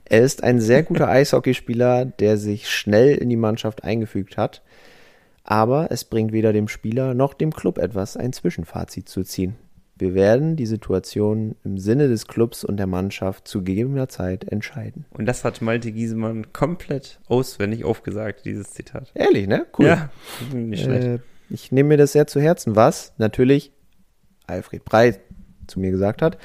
er 0.05 0.23
ist 0.23 0.43
ein 0.43 0.61
sehr 0.61 0.83
guter 0.83 1.09
Eishockeyspieler, 1.09 2.05
der 2.05 2.37
sich 2.37 2.69
schnell 2.69 3.15
in 3.15 3.31
die 3.31 3.37
Mannschaft 3.37 3.85
eingefügt 3.85 4.37
hat. 4.37 4.63
Aber 5.45 5.89
es 5.91 6.05
bringt 6.05 6.33
weder 6.33 6.53
dem 6.53 6.69
Spieler 6.69 7.15
noch 7.15 7.35
dem 7.35 7.53
Club 7.53 7.79
etwas, 7.79 8.17
ein 8.17 8.33
Zwischenfazit 8.33 9.09
zu 9.09 9.25
ziehen. 9.25 9.57
Wir 10.03 10.15
werden 10.15 10.57
die 10.57 10.67
Situation 10.67 11.55
im 11.63 11.79
Sinne 11.79 12.09
des 12.09 12.27
Clubs 12.27 12.65
und 12.65 12.77
der 12.77 12.89
Mannschaft 12.89 13.47
zu 13.47 13.63
gegebener 13.63 14.09
Zeit 14.09 14.43
entscheiden. 14.51 15.05
Und 15.11 15.27
das 15.27 15.45
hat 15.45 15.63
Malte 15.63 15.93
Giesemann 15.93 16.53
komplett 16.53 17.21
auswendig 17.29 17.85
aufgesagt, 17.85 18.45
dieses 18.45 18.73
Zitat. 18.73 19.13
Ehrlich, 19.15 19.47
ne? 19.47 19.65
Cool. 19.79 19.87
Ja, 19.87 20.11
nicht 20.53 20.83
schlecht. 20.83 21.07
Äh, 21.07 21.19
ich 21.51 21.71
nehme 21.71 21.91
mir 21.91 21.99
das 21.99 22.11
sehr 22.11 22.27
zu 22.27 22.41
Herzen, 22.41 22.75
was 22.75 23.13
natürlich 23.19 23.71
Alfred 24.49 24.85
Breit 24.85 25.21
zu 25.69 25.79
mir 25.79 25.93
gesagt 25.93 26.21
hat. 26.21 26.37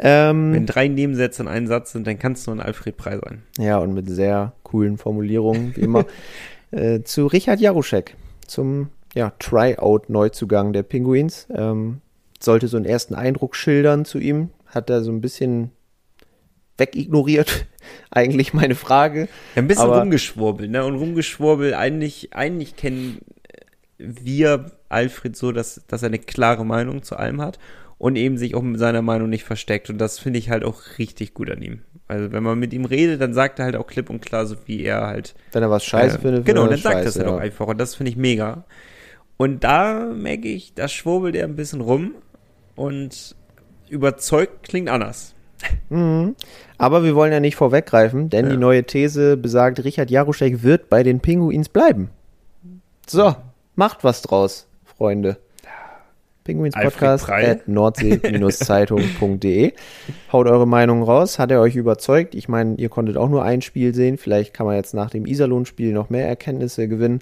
Ähm, 0.00 0.52
Wenn 0.52 0.66
drei 0.66 0.88
Nebensätze 0.88 1.42
in 1.42 1.48
einem 1.48 1.68
Satz 1.68 1.92
sind, 1.92 2.08
dann 2.08 2.18
kannst 2.18 2.48
du 2.48 2.50
ein 2.50 2.60
Alfred 2.60 2.96
Breit 2.96 3.20
sein. 3.24 3.44
Ja, 3.56 3.78
und 3.78 3.94
mit 3.94 4.10
sehr 4.10 4.52
coolen 4.64 4.98
Formulierungen, 4.98 5.76
wie 5.76 5.82
immer. 5.82 6.06
äh, 6.72 7.02
zu 7.02 7.28
Richard 7.28 7.60
Jaruschek, 7.60 8.16
zum 8.48 8.88
ja, 9.14 9.32
Tryout-Neuzugang 9.38 10.72
der 10.72 10.82
Pinguins. 10.82 11.46
Ähm, 11.54 12.00
sollte 12.44 12.68
so 12.68 12.76
einen 12.76 12.86
ersten 12.86 13.14
Eindruck 13.14 13.56
schildern 13.56 14.04
zu 14.04 14.18
ihm. 14.18 14.50
Hat 14.66 14.90
er 14.90 15.02
so 15.02 15.10
ein 15.10 15.20
bisschen 15.20 15.70
wegignoriert, 16.78 17.66
eigentlich 18.10 18.54
meine 18.54 18.74
Frage. 18.74 19.28
Ja, 19.54 19.62
ein 19.62 19.68
bisschen 19.68 19.84
Aber, 19.84 20.00
rumgeschwurbelt, 20.00 20.70
ne? 20.70 20.84
Und 20.84 20.96
rumgeschwurbelt, 20.96 21.74
eigentlich, 21.74 22.34
eigentlich 22.34 22.76
kennen 22.76 23.20
wir 23.98 24.72
Alfred 24.88 25.36
so, 25.36 25.52
dass, 25.52 25.82
dass 25.88 26.02
er 26.02 26.08
eine 26.08 26.18
klare 26.18 26.64
Meinung 26.64 27.02
zu 27.02 27.16
allem 27.16 27.40
hat 27.40 27.58
und 27.98 28.16
eben 28.16 28.36
sich 28.36 28.54
auch 28.54 28.62
mit 28.62 28.78
seiner 28.78 29.02
Meinung 29.02 29.28
nicht 29.28 29.44
versteckt. 29.44 29.88
Und 29.90 29.98
das 29.98 30.18
finde 30.18 30.38
ich 30.38 30.50
halt 30.50 30.64
auch 30.64 30.82
richtig 30.98 31.34
gut 31.34 31.50
an 31.50 31.62
ihm. 31.62 31.80
Also 32.08 32.30
wenn 32.30 32.42
man 32.42 32.58
mit 32.58 32.72
ihm 32.72 32.84
redet, 32.84 33.20
dann 33.20 33.34
sagt 33.34 33.58
er 33.58 33.64
halt 33.64 33.76
auch 33.76 33.86
klipp 33.86 34.10
und 34.10 34.20
klar, 34.20 34.46
so 34.46 34.56
wie 34.66 34.84
er 34.84 35.06
halt. 35.06 35.34
Wenn 35.52 35.62
er 35.62 35.70
was 35.70 35.84
scheiße 35.84 36.18
äh, 36.18 36.20
findet, 36.20 36.44
genau, 36.44 36.66
dann 36.66 36.78
sagt 36.78 37.00
er 37.00 37.06
es 37.06 37.16
halt 37.16 37.26
auch 37.26 37.38
einfach. 37.38 37.66
Und 37.66 37.78
das 37.78 37.94
finde 37.94 38.10
ich 38.10 38.16
mega. 38.16 38.64
Und 39.38 39.64
da 39.64 40.12
merke 40.14 40.48
ich, 40.48 40.74
da 40.74 40.88
schwurbelt 40.88 41.34
er 41.34 41.44
ein 41.44 41.56
bisschen 41.56 41.80
rum 41.80 42.14
und 42.76 43.34
überzeugt 43.88 44.68
klingt 44.68 44.88
anders. 44.88 45.34
Mhm. 45.88 46.36
Aber 46.78 47.04
wir 47.04 47.14
wollen 47.14 47.32
ja 47.32 47.40
nicht 47.40 47.56
vorweggreifen, 47.56 48.30
denn 48.30 48.46
ja. 48.46 48.52
die 48.52 48.58
neue 48.58 48.84
These 48.84 49.36
besagt, 49.36 49.82
Richard 49.82 50.10
Jaruschek 50.10 50.62
wird 50.62 50.88
bei 50.88 51.02
den 51.02 51.20
Pinguins 51.20 51.68
bleiben. 51.68 52.10
So, 53.06 53.34
macht 53.74 54.04
was 54.04 54.22
draus, 54.22 54.68
Freunde. 54.84 55.38
Pinguins 56.44 56.76
Podcast 56.76 57.28
at 57.28 57.66
nordsee-zeitung.de. 57.66 59.72
Haut 60.32 60.46
eure 60.46 60.66
Meinung 60.66 61.02
raus. 61.02 61.40
Hat 61.40 61.50
er 61.50 61.60
euch 61.60 61.74
überzeugt? 61.74 62.36
Ich 62.36 62.48
meine, 62.48 62.76
ihr 62.76 62.88
konntet 62.88 63.16
auch 63.16 63.28
nur 63.28 63.42
ein 63.42 63.62
Spiel 63.62 63.92
sehen. 63.94 64.16
Vielleicht 64.16 64.54
kann 64.54 64.66
man 64.66 64.76
jetzt 64.76 64.94
nach 64.94 65.10
dem 65.10 65.26
Iserlohn-Spiel 65.26 65.92
noch 65.92 66.08
mehr 66.08 66.28
Erkenntnisse 66.28 66.86
gewinnen. 66.86 67.18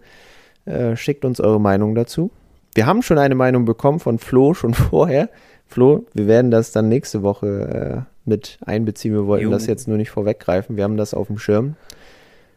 Äh, 0.67 0.97
schickt 0.97 1.25
uns 1.25 1.41
eure 1.41 1.59
Meinung 1.59 1.95
dazu. 1.95 2.31
Wir 2.75 2.87
haben 2.87 3.03
schon 3.03 3.19
eine 3.19 3.35
Meinung 3.35 3.65
bekommen 3.65 4.01
von 4.01 4.19
Flo 4.19 4.55
schon 4.55 4.75
vorher. 4.75 5.31
Flo, 5.67 6.07
wir 6.13 6.27
werden 6.27 6.51
das 6.51 6.73
dann 6.73 6.89
nächste 6.89 7.23
Woche 7.23 8.07
äh, 8.07 8.29
mit 8.29 8.59
einbeziehen. 8.65 9.15
Wir 9.15 9.27
wollten 9.27 9.45
jo. 9.45 9.51
das 9.51 9.67
jetzt 9.67 9.89
nur 9.89 9.97
nicht 9.97 10.11
vorweggreifen. 10.11 10.77
Wir 10.77 10.85
haben 10.85 10.97
das 10.97 11.15
auf 11.15 11.29
dem 11.29 11.39
Schirm. 11.39 11.77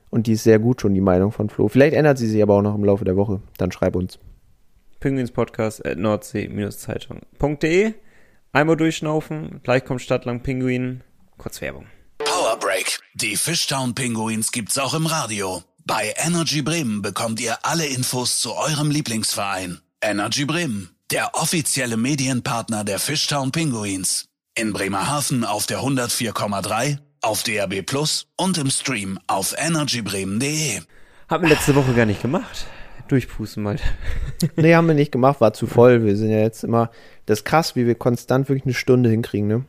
Und 0.09 0.27
die 0.27 0.33
ist 0.33 0.43
sehr 0.43 0.59
gut 0.59 0.81
schon, 0.81 0.93
die 0.93 1.01
Meinung 1.01 1.31
von 1.31 1.49
Flo. 1.49 1.67
Vielleicht 1.67 1.95
ändert 1.95 2.17
sie 2.17 2.27
sich 2.27 2.41
aber 2.41 2.55
auch 2.55 2.61
noch 2.61 2.75
im 2.75 2.83
Laufe 2.83 3.05
der 3.05 3.15
Woche. 3.17 3.41
Dann 3.57 3.71
schreib 3.71 3.95
uns. 3.95 4.19
Pinguinspodcast 4.99 5.85
at 5.85 5.97
nordsee-zeitung.de. 5.97 7.93
Einmal 8.53 8.77
durchschnaufen, 8.77 9.59
gleich 9.63 9.85
kommt 9.85 10.01
Stadtlang 10.01 10.41
Pinguin. 10.41 11.03
Kurz 11.37 11.61
Werbung. 11.61 11.85
Power 12.17 12.57
Break. 12.59 12.99
Die 13.13 13.35
Fishtown 13.35 13.93
Pinguins 13.93 14.51
gibt's 14.51 14.77
auch 14.77 14.93
im 14.95 15.05
Radio. 15.05 15.61
Bei 15.85 16.13
Energy 16.25 16.61
Bremen 16.61 17.01
bekommt 17.01 17.39
ihr 17.39 17.57
alle 17.63 17.85
Infos 17.85 18.39
zu 18.39 18.55
eurem 18.55 18.89
Lieblingsverein. 18.89 19.81
Energy 20.01 20.45
Bremen, 20.45 20.91
der 21.11 21.31
offizielle 21.33 21.97
Medienpartner 21.97 22.83
der 22.83 22.99
Fishtown 22.99 23.51
Pinguins. 23.51 24.25
In 24.55 24.71
Bremerhaven 24.71 25.43
auf 25.43 25.65
der 25.65 25.79
104,3, 25.79 26.99
auf 27.23 27.41
DRB 27.41 27.83
Plus 27.83 28.27
und 28.37 28.59
im 28.59 28.69
Stream 28.69 29.17
auf 29.25 29.55
energybremen.de. 29.57 30.81
Haben 31.27 31.43
wir 31.43 31.49
letzte 31.49 31.73
Woche 31.73 31.93
gar 31.93 32.05
nicht 32.05 32.21
gemacht. 32.21 32.67
Durchpusten 33.07 33.63
mal. 33.63 33.77
nee, 34.55 34.75
haben 34.75 34.87
wir 34.87 34.93
nicht 34.93 35.11
gemacht, 35.11 35.41
war 35.41 35.53
zu 35.53 35.65
voll. 35.65 36.05
Wir 36.05 36.15
sind 36.15 36.29
ja 36.29 36.41
jetzt 36.41 36.63
immer, 36.63 36.91
das 37.25 37.39
ist 37.39 37.45
krass, 37.45 37.75
wie 37.75 37.87
wir 37.87 37.95
konstant 37.95 38.49
wirklich 38.49 38.65
eine 38.65 38.75
Stunde 38.75 39.09
hinkriegen, 39.09 39.47
ne? 39.47 39.65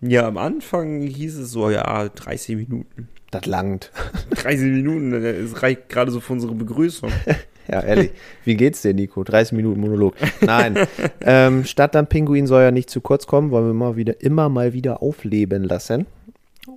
Ja, 0.00 0.26
am 0.26 0.38
Anfang 0.38 1.02
hieß 1.02 1.36
es 1.36 1.50
so, 1.50 1.68
ja, 1.68 2.08
30 2.08 2.56
Minuten. 2.56 3.08
Das 3.30 3.44
langt. 3.44 3.92
30 4.30 4.70
Minuten, 4.70 5.10
das 5.10 5.62
reicht 5.62 5.90
gerade 5.90 6.10
so 6.10 6.20
für 6.20 6.32
unsere 6.32 6.54
Begrüßung. 6.54 7.12
ja, 7.72 7.82
ehrlich. 7.82 8.10
Wie 8.44 8.56
geht's 8.56 8.82
dir, 8.82 8.94
Nico? 8.94 9.24
30 9.24 9.52
Minuten 9.52 9.80
Monolog. 9.80 10.14
Nein. 10.40 10.86
ähm, 11.20 11.64
Stadtland 11.64 12.08
Pinguin 12.08 12.46
soll 12.46 12.62
ja 12.62 12.70
nicht 12.70 12.90
zu 12.90 13.00
kurz 13.00 13.26
kommen, 13.26 13.50
wollen 13.50 13.66
wir 13.66 13.74
mal 13.74 13.96
wieder, 13.96 14.20
immer 14.20 14.48
mal 14.48 14.72
wieder 14.72 15.02
aufleben 15.02 15.64
lassen. 15.64 16.06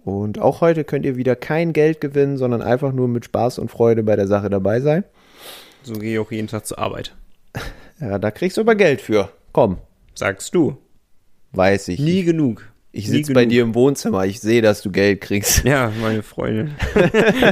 Und 0.04 0.40
auch 0.40 0.62
heute 0.62 0.84
könnt 0.84 1.06
ihr 1.06 1.16
wieder 1.16 1.36
kein 1.36 1.74
Geld 1.74 2.00
gewinnen, 2.02 2.38
sondern 2.38 2.62
einfach 2.62 2.94
nur 2.94 3.08
mit 3.08 3.26
Spaß 3.26 3.60
und 3.60 3.70
Freude 3.70 4.04
bei 4.04 4.16
der 4.16 4.28
Sache 4.28 4.50
dabei 4.50 4.80
sein. 4.82 5.04
So 5.84 5.94
gehe 5.94 6.14
ich 6.14 6.20
auch 6.20 6.32
jeden 6.32 6.48
Tag 6.48 6.66
zur 6.66 6.80
Arbeit. 6.80 7.16
Ja, 8.02 8.18
da 8.18 8.32
kriegst 8.32 8.56
du 8.56 8.62
aber 8.62 8.76
Geld 8.76 9.02
für. 9.02 9.30
Komm. 9.52 9.80
Sagst 10.16 10.56
du. 10.56 10.78
Weiß 11.52 11.90
ich. 11.90 12.00
Nie 12.00 12.24
genug. 12.24 12.72
Ich 12.94 13.10
sitze 13.10 13.34
bei 13.34 13.46
dir 13.46 13.62
im 13.62 13.76
Wohnzimmer, 13.76 14.26
ich 14.26 14.40
sehe, 14.40 14.62
dass 14.62 14.82
du 14.82 14.90
Geld 14.90 15.20
kriegst. 15.22 15.64
Ja, 15.66 15.92
meine 16.02 16.24
Freundin. 16.24 16.76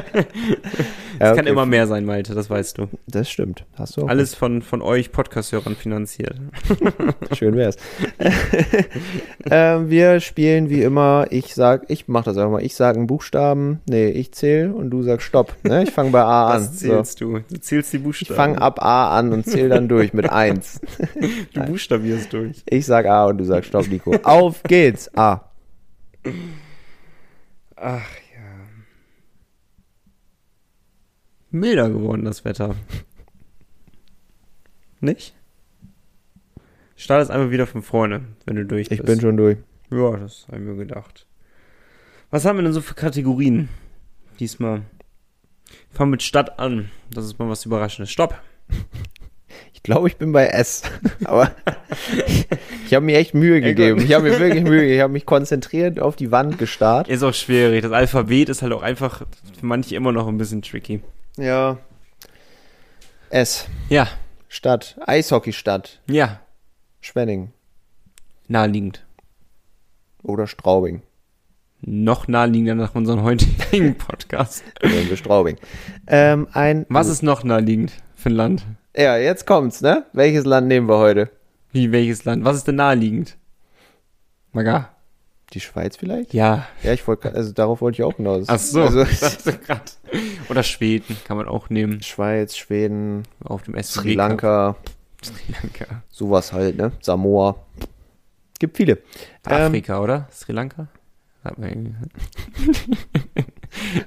Es 1.19 1.31
okay. 1.31 1.37
kann 1.37 1.47
immer 1.47 1.65
mehr 1.65 1.87
sein, 1.87 2.05
Malte, 2.05 2.35
das 2.35 2.49
weißt 2.49 2.77
du. 2.77 2.87
Das 3.07 3.29
stimmt. 3.29 3.65
Hast 3.75 3.97
du 3.97 4.03
auch 4.03 4.07
Alles 4.09 4.35
von, 4.35 4.61
von 4.61 4.81
euch 4.81 5.11
Podcast-Hörern 5.11 5.75
finanziert. 5.75 6.35
Schön 7.33 7.55
wär's. 7.55 7.77
äh, 9.45 9.79
wir 9.89 10.19
spielen 10.19 10.69
wie 10.69 10.83
immer, 10.83 11.27
ich 11.31 11.55
sag, 11.55 11.89
ich 11.89 12.07
mach 12.07 12.23
das 12.23 12.37
einfach 12.37 12.51
mal, 12.51 12.63
ich 12.63 12.75
sag 12.75 12.95
einen 12.95 13.07
Buchstaben, 13.07 13.81
nee, 13.89 14.09
ich 14.09 14.31
zähle 14.33 14.73
und 14.73 14.91
du 14.91 15.01
sagst 15.01 15.25
Stopp. 15.25 15.55
Ne? 15.63 15.83
Ich 15.83 15.91
fange 15.91 16.11
bei 16.11 16.21
A 16.21 16.51
an. 16.51 16.61
Was 16.61 16.77
zählst 16.77 17.19
so. 17.19 17.33
du? 17.33 17.39
Du 17.49 17.59
zählst 17.59 17.93
die 17.93 17.99
Buchstaben. 17.99 18.31
Ich 18.31 18.35
fange 18.35 18.61
ab 18.61 18.81
A 18.83 19.17
an 19.17 19.33
und 19.33 19.45
zähle 19.45 19.69
dann 19.69 19.87
durch 19.87 20.13
mit 20.13 20.29
eins. 20.29 20.79
du 21.53 21.61
buchstabierst 21.61 22.31
durch. 22.31 22.63
Ich 22.69 22.85
sag 22.85 23.05
A 23.07 23.25
und 23.25 23.39
du 23.39 23.43
sagst 23.43 23.69
Stopp, 23.69 23.87
Nico. 23.87 24.15
Auf 24.23 24.61
geht's. 24.63 25.09
A. 25.17 25.41
Ach 27.75 28.05
milder 31.59 31.89
geworden, 31.89 32.25
das 32.25 32.45
Wetter. 32.45 32.75
Nicht? 34.99 35.33
Startest 36.95 37.29
einfach 37.29 37.51
wieder 37.51 37.67
von 37.67 37.83
vorne, 37.83 38.21
wenn 38.45 38.55
du 38.55 38.65
durch 38.65 38.89
bist. 38.89 38.99
Ich 38.99 39.05
bin 39.05 39.21
schon 39.21 39.37
durch. 39.37 39.57
Ja, 39.91 40.17
das 40.17 40.47
habe 40.47 40.57
ich 40.57 40.63
mir 40.63 40.75
gedacht. 40.75 41.27
Was 42.31 42.43
haben 42.43 42.57
wir 42.57 42.63
denn 42.63 42.73
so 42.73 42.81
für 42.81 42.95
Kategorien 42.95 43.69
diesmal? 44.39 44.81
Fangen 45.91 46.11
mit 46.11 46.23
Stadt 46.23 46.59
an. 46.59 46.89
Das 47.11 47.25
ist 47.25 47.39
mal 47.39 47.49
was 47.49 47.65
Überraschendes. 47.65 48.11
Stopp. 48.11 48.39
Ich 49.73 49.83
glaube, 49.83 50.07
ich 50.07 50.17
bin 50.17 50.33
bei 50.33 50.47
S. 50.47 50.83
Aber 51.23 51.51
ich 52.85 52.93
habe 52.93 53.05
mir 53.05 53.17
echt 53.17 53.33
Mühe 53.33 53.61
gegeben. 53.61 54.01
Ich 54.01 54.13
habe 54.13 54.29
mir 54.29 54.39
wirklich 54.39 54.63
Mühe 54.63 54.81
gegeben. 54.81 54.95
Ich 54.95 55.01
habe 55.01 55.13
mich 55.13 55.25
konzentriert 55.25 55.99
auf 55.99 56.15
die 56.15 56.31
Wand 56.31 56.57
gestarrt. 56.57 57.07
Ist 57.07 57.23
auch 57.23 57.33
schwierig. 57.33 57.83
Das 57.83 57.91
Alphabet 57.91 58.49
ist 58.49 58.61
halt 58.61 58.73
auch 58.73 58.81
einfach 58.81 59.21
für 59.59 59.65
manche 59.65 59.95
immer 59.95 60.11
noch 60.11 60.27
ein 60.27 60.37
bisschen 60.37 60.61
tricky. 60.61 61.01
Ja. 61.37 61.77
S. 63.29 63.67
Ja. 63.89 64.07
Stadt. 64.47 64.97
Eishockeystadt. 65.05 65.99
Ja. 66.09 66.39
Schwenning. 66.99 67.53
Naheliegend. 68.47 69.05
Oder 70.23 70.47
Straubing. 70.47 71.03
Noch 71.81 72.27
naheliegender 72.27 72.75
nach 72.75 72.95
unserem 72.95 73.21
heutigen 73.21 73.95
Podcast. 73.97 74.63
Nehmen 74.81 75.09
wir 75.09 75.17
Straubing. 75.17 75.57
Ähm, 76.07 76.47
ein 76.53 76.85
Was 76.89 77.07
ist 77.07 77.21
noch 77.21 77.43
naheliegend 77.43 77.93
für 78.15 78.29
ein 78.29 78.35
Land? 78.35 78.65
Ja, 78.95 79.15
jetzt 79.17 79.45
kommt's, 79.45 79.81
ne? 79.81 80.05
Welches 80.13 80.45
Land 80.45 80.67
nehmen 80.67 80.89
wir 80.89 80.97
heute? 80.97 81.29
Wie, 81.71 81.91
welches 81.91 82.25
Land? 82.25 82.45
Was 82.45 82.57
ist 82.57 82.67
denn 82.67 82.75
naheliegend? 82.75 83.37
Maga. 84.53 84.89
Die 85.53 85.59
Schweiz 85.61 85.95
vielleicht? 85.95 86.33
Ja. 86.33 86.67
Ja, 86.83 86.93
ich 86.93 87.07
wollte, 87.07 87.33
also 87.33 87.53
darauf 87.53 87.79
wollte 87.79 88.01
ich 88.01 88.03
auch 88.03 88.17
hinaus. 88.17 88.45
Ach 88.47 88.59
so. 88.59 88.81
Also, 88.83 89.05
Oder 90.49 90.63
Schweden 90.63 91.15
kann 91.25 91.37
man 91.37 91.47
auch 91.47 91.69
nehmen. 91.69 92.01
Schweiz, 92.01 92.57
Schweden. 92.57 93.23
Auf 93.43 93.63
dem 93.63 93.75
SCB 93.75 94.01
Sri 94.01 94.13
Lanka. 94.13 94.75
Sri 95.23 95.53
Lanka. 95.61 96.03
Sowas 96.09 96.51
halt, 96.51 96.77
ne? 96.77 96.91
Samoa. 97.01 97.55
Gibt 98.59 98.75
viele. 98.77 98.99
Afrika, 99.43 99.97
ähm, 99.97 100.03
oder? 100.03 100.27
Sri 100.31 100.51
Lanka? 100.51 100.87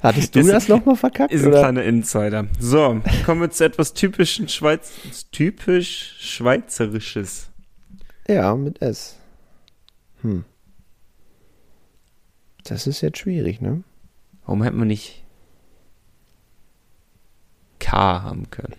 Hattest 0.02 0.34
du 0.34 0.40
ist, 0.40 0.50
das 0.50 0.68
nochmal 0.68 0.96
verkackt? 0.96 1.32
Ist 1.32 1.44
ein 1.44 1.48
oder? 1.48 1.60
kleiner 1.60 1.84
Insider. 1.84 2.46
So, 2.58 3.00
kommen 3.24 3.40
wir 3.40 3.50
zu 3.50 3.64
etwas 3.64 3.94
typischen 3.94 4.48
Schweiz, 4.48 4.92
typisch 5.30 6.16
Schweizerisches. 6.18 7.48
Ja, 8.28 8.54
mit 8.54 8.82
S. 8.82 9.16
Hm. 10.22 10.44
Das 12.70 12.86
ist 12.86 13.00
jetzt 13.00 13.18
schwierig, 13.18 13.60
ne? 13.60 13.82
Warum 14.46 14.62
hätte 14.62 14.76
man 14.76 14.86
nicht 14.86 15.24
K 17.80 18.22
haben 18.22 18.48
können? 18.50 18.76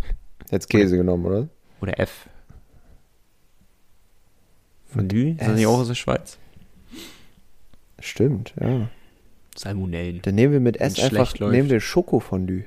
Jetzt 0.50 0.70
Käse 0.70 0.94
oder, 0.94 0.96
genommen, 0.96 1.26
oder? 1.26 1.48
Oder 1.82 2.00
F. 2.00 2.26
Fondue? 4.86 5.32
Ist 5.32 5.42
das 5.42 5.56
nicht 5.56 5.66
auch 5.66 5.80
aus 5.80 5.88
der 5.88 5.94
Schweiz? 5.94 6.38
Stimmt, 7.98 8.54
ja. 8.58 8.88
Salmonellen. 9.54 10.22
Dann 10.22 10.36
nehmen 10.36 10.54
wir 10.54 10.60
mit 10.60 10.78
S 10.78 10.98
einfach, 10.98 11.38
nehmen 11.38 11.68
wir 11.68 11.80
Schokofondue. 11.80 12.64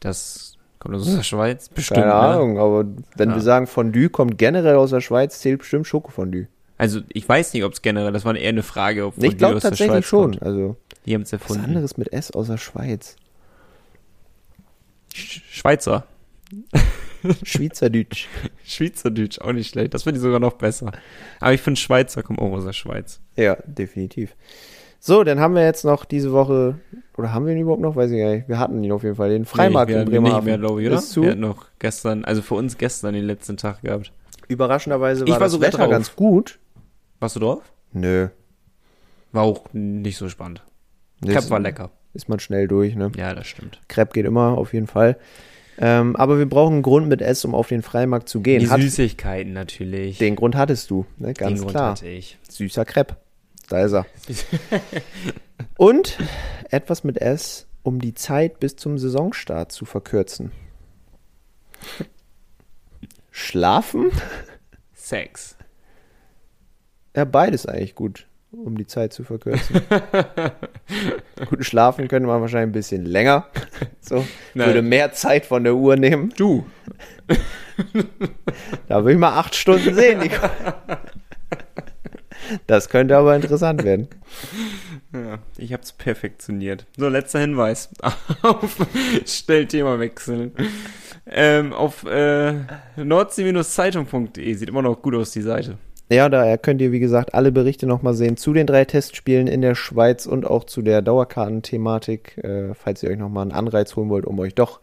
Das 0.00 0.58
kommt 0.80 0.96
aus 0.96 1.06
der 1.06 1.22
Schweiz? 1.22 1.70
Bestimmt. 1.70 2.00
Keine 2.00 2.12
Ahnung, 2.12 2.58
aber 2.58 2.84
wenn 3.16 3.30
ja. 3.30 3.36
wir 3.36 3.42
sagen 3.42 3.66
Fondue 3.66 4.10
kommt 4.10 4.36
generell 4.36 4.76
aus 4.76 4.90
der 4.90 5.00
Schweiz, 5.00 5.40
zählt 5.40 5.60
bestimmt 5.60 5.86
Schokofondue. 5.86 6.48
Also 6.82 7.00
ich 7.12 7.28
weiß 7.28 7.54
nicht, 7.54 7.62
ob 7.62 7.74
es 7.74 7.80
generell, 7.80 8.10
das 8.10 8.24
war 8.24 8.34
eher 8.34 8.48
eine 8.48 8.64
Frage, 8.64 9.06
ob 9.06 9.22
Ich 9.22 9.38
glaube 9.38 9.60
tatsächlich 9.60 10.04
schon. 10.04 10.32
Kommt. 10.32 10.42
Also 10.42 10.74
die 11.06 11.14
haben 11.14 11.22
es 11.22 11.32
erfunden. 11.32 11.62
Was 11.62 11.68
anderes 11.68 11.96
mit 11.96 12.12
S 12.12 12.32
außer 12.32 12.58
Schweiz. 12.58 13.14
Sch 15.14 15.42
Schweizer. 15.48 16.06
Schweizerdeutsch. 17.44 18.26
Schweizerdeutsch, 18.64 19.38
auch 19.40 19.52
nicht 19.52 19.70
schlecht. 19.70 19.94
Das 19.94 20.02
finde 20.02 20.18
ich 20.18 20.22
sogar 20.22 20.40
noch 20.40 20.54
besser. 20.54 20.90
Aber 21.38 21.52
ich 21.52 21.60
finde 21.60 21.78
Schweizer 21.78 22.24
kommen 22.24 22.40
auch 22.40 22.50
aus 22.50 22.64
der 22.64 22.72
Schweiz. 22.72 23.20
Ja, 23.36 23.56
definitiv. 23.64 24.34
So, 24.98 25.22
dann 25.22 25.38
haben 25.38 25.54
wir 25.54 25.64
jetzt 25.64 25.84
noch 25.84 26.04
diese 26.04 26.32
Woche, 26.32 26.80
oder 27.16 27.32
haben 27.32 27.46
wir 27.46 27.52
ihn 27.52 27.60
überhaupt 27.60 27.82
noch? 27.82 27.94
Weiß 27.94 28.10
ich 28.10 28.18
gar 28.18 28.34
nicht. 28.34 28.48
Wir 28.48 28.58
hatten 28.58 28.82
ihn 28.82 28.90
auf 28.90 29.04
jeden 29.04 29.14
Fall, 29.14 29.30
den 29.30 29.44
Freimarkt 29.44 29.92
nee, 29.92 30.00
in 30.00 30.04
Bremerhaven. 30.06 30.34
Nicht 30.38 30.46
mehr, 30.46 30.58
glaube 30.58 30.82
ich, 30.82 30.88
oder? 30.88 30.98
Zu. 30.98 31.22
Wir 31.22 31.30
hatten 31.30 31.42
noch 31.42 31.66
gestern, 31.78 32.24
also 32.24 32.42
für 32.42 32.56
uns 32.56 32.76
gestern 32.76 33.14
den 33.14 33.24
letzten 33.24 33.56
Tag 33.56 33.82
gehabt. 33.82 34.10
Überraschenderweise 34.48 35.20
war, 35.20 35.28
ich 35.28 35.34
war 35.34 35.48
das 35.48 35.60
Wetter 35.60 35.78
drauf. 35.78 35.90
ganz 35.90 36.16
gut. 36.16 36.58
Warst 37.22 37.36
du 37.36 37.40
drauf? 37.40 37.62
Nö. 37.92 38.30
War 39.30 39.44
auch 39.44 39.72
nicht 39.72 40.16
so 40.16 40.28
spannend. 40.28 40.64
Crepe 41.24 41.50
war 41.50 41.60
lecker. 41.60 41.92
Ist 42.14 42.28
man 42.28 42.40
schnell 42.40 42.66
durch, 42.66 42.96
ne? 42.96 43.12
Ja, 43.14 43.32
das 43.32 43.46
stimmt. 43.46 43.80
Crepe 43.86 44.12
geht 44.12 44.26
immer, 44.26 44.58
auf 44.58 44.74
jeden 44.74 44.88
Fall. 44.88 45.16
Ähm, 45.78 46.16
aber 46.16 46.40
wir 46.40 46.48
brauchen 46.48 46.72
einen 46.72 46.82
Grund 46.82 47.06
mit 47.06 47.22
S, 47.22 47.44
um 47.44 47.54
auf 47.54 47.68
den 47.68 47.82
Freimarkt 47.82 48.28
zu 48.28 48.40
gehen. 48.40 48.58
Die 48.58 48.68
Hat, 48.68 48.80
Süßigkeiten 48.80 49.52
natürlich. 49.52 50.18
Den 50.18 50.34
Grund 50.34 50.56
hattest 50.56 50.90
du, 50.90 51.06
ne? 51.16 51.32
Ganz 51.32 51.60
den 51.60 51.68
klar. 51.68 51.90
Grund 51.90 51.98
hatte 52.00 52.08
ich. 52.08 52.38
Süßer 52.48 52.84
Crepe. 52.84 53.16
Da 53.68 53.84
ist 53.84 53.92
er. 53.92 54.04
Und 55.76 56.18
etwas 56.70 57.04
mit 57.04 57.18
S, 57.18 57.68
um 57.84 58.00
die 58.00 58.14
Zeit 58.14 58.58
bis 58.58 58.74
zum 58.74 58.98
Saisonstart 58.98 59.70
zu 59.70 59.84
verkürzen. 59.84 60.50
Schlafen? 63.30 64.10
Sex. 64.92 65.56
Ja, 67.16 67.24
beides 67.24 67.66
eigentlich 67.66 67.94
gut. 67.94 68.26
um 68.52 68.76
die 68.76 68.86
Zeit 68.86 69.12
zu 69.14 69.24
verkürzen. 69.24 69.80
Gut, 71.48 71.64
schlafen 71.64 72.06
können 72.08 72.26
wir 72.26 72.38
wahrscheinlich 72.40 72.68
ein 72.68 72.72
bisschen 72.72 73.06
länger. 73.06 73.46
So, 74.00 74.26
Nein. 74.54 74.66
würde 74.66 74.82
mehr 74.82 75.12
Zeit 75.14 75.46
von 75.46 75.64
der 75.64 75.74
Uhr 75.74 75.96
nehmen. 75.96 76.32
Du. 76.36 76.66
da 78.88 79.04
will 79.04 79.14
ich 79.14 79.18
mal 79.18 79.38
acht 79.38 79.54
Stunden 79.54 79.94
sehen, 79.94 80.20
Nico. 80.20 80.46
Das 82.66 82.88
könnte 82.88 83.16
aber 83.16 83.36
interessant 83.36 83.84
werden. 83.84 84.08
Ja, 85.12 85.38
ich 85.56 85.72
habe 85.72 85.82
es 85.82 85.92
perfektioniert. 85.92 86.86
So, 86.96 87.08
letzter 87.08 87.38
Hinweis. 87.38 87.88
auf 88.42 88.76
Stellthema 89.24 89.98
wechseln. 90.00 90.52
Ähm, 91.24 91.72
auf 91.72 92.04
äh, 92.04 92.54
nordsee-zeitung.de 92.96 94.54
sieht 94.54 94.68
immer 94.68 94.82
noch 94.82 95.00
gut 95.00 95.14
aus, 95.14 95.30
die 95.30 95.40
Seite. 95.42 95.78
Ja, 96.12 96.28
da 96.28 96.58
könnt 96.58 96.82
ihr, 96.82 96.92
wie 96.92 97.00
gesagt, 97.00 97.32
alle 97.32 97.52
Berichte 97.52 97.86
nochmal 97.86 98.12
sehen 98.12 98.36
zu 98.36 98.52
den 98.52 98.66
drei 98.66 98.84
Testspielen 98.84 99.46
in 99.46 99.62
der 99.62 99.74
Schweiz 99.74 100.26
und 100.26 100.44
auch 100.44 100.64
zu 100.64 100.82
der 100.82 101.00
Dauerkartenthematik, 101.00 102.36
äh, 102.36 102.74
falls 102.74 103.02
ihr 103.02 103.08
euch 103.08 103.16
nochmal 103.16 103.42
einen 103.42 103.52
Anreiz 103.52 103.96
holen 103.96 104.10
wollt, 104.10 104.26
um 104.26 104.38
euch 104.38 104.54
doch 104.54 104.82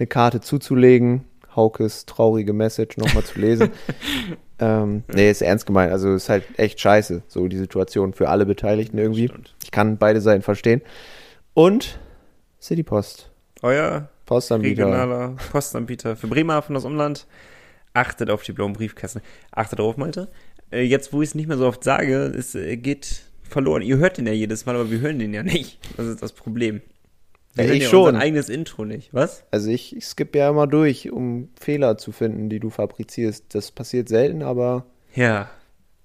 eine 0.00 0.08
Karte 0.08 0.40
zuzulegen. 0.40 1.26
Haukes 1.54 2.06
traurige 2.06 2.52
Message 2.52 2.96
nochmal 2.96 3.22
zu 3.22 3.38
lesen. 3.38 3.70
ähm, 4.58 5.04
nee, 5.14 5.30
ist 5.30 5.42
ernst 5.42 5.66
gemeint. 5.66 5.92
Also 5.92 6.12
ist 6.12 6.28
halt 6.28 6.42
echt 6.56 6.80
scheiße, 6.80 7.22
so 7.28 7.46
die 7.46 7.58
Situation 7.58 8.12
für 8.12 8.28
alle 8.28 8.44
Beteiligten 8.44 8.98
irgendwie. 8.98 9.30
Ich 9.62 9.70
kann 9.70 9.96
beide 9.96 10.20
Seiten 10.20 10.42
verstehen. 10.42 10.82
Und 11.54 12.00
City 12.60 12.82
Post. 12.82 13.30
Euer 13.62 14.08
Postanbieter. 14.26 14.86
regionaler 14.86 15.36
Postanbieter 15.52 16.16
für 16.16 16.26
Bremerhaven 16.26 16.76
aus 16.76 16.84
Umland. 16.84 17.28
Achtet 17.92 18.28
auf 18.28 18.42
die 18.42 18.50
blauen 18.50 18.72
Briefkästen. 18.72 19.22
Achtet 19.52 19.78
darauf, 19.78 19.96
Malte. 19.96 20.26
Äh, 20.70 20.82
jetzt, 20.82 21.12
wo 21.12 21.22
ich 21.22 21.30
es 21.30 21.34
nicht 21.34 21.46
mehr 21.46 21.56
so 21.56 21.66
oft 21.66 21.84
sage, 21.84 22.32
es 22.36 22.54
äh, 22.54 22.76
geht 22.76 23.22
verloren. 23.42 23.82
Ihr 23.82 23.98
hört 23.98 24.18
den 24.18 24.26
ja 24.26 24.32
jedes 24.32 24.66
Mal, 24.66 24.74
aber 24.74 24.90
wir 24.90 25.00
hören 25.00 25.18
den 25.18 25.32
ja 25.32 25.42
nicht. 25.42 25.78
Das 25.96 26.06
ist 26.06 26.22
das 26.22 26.32
Problem. 26.32 26.80
Wir 27.54 27.66
ja, 27.66 27.72
ich 27.72 27.82
ja 27.84 27.88
schon. 27.88 28.08
unser 28.08 28.20
eigenes 28.20 28.48
Intro 28.48 28.84
nicht. 28.84 29.14
Was? 29.14 29.44
Also 29.50 29.70
ich, 29.70 29.96
ich 29.96 30.06
skippe 30.06 30.38
ja 30.38 30.50
immer 30.50 30.66
durch, 30.66 31.12
um 31.12 31.48
Fehler 31.58 31.96
zu 31.96 32.10
finden, 32.10 32.48
die 32.48 32.58
du 32.58 32.70
fabrizierst. 32.70 33.54
Das 33.54 33.70
passiert 33.70 34.08
selten, 34.08 34.42
aber. 34.42 34.86
Ja. 35.14 35.50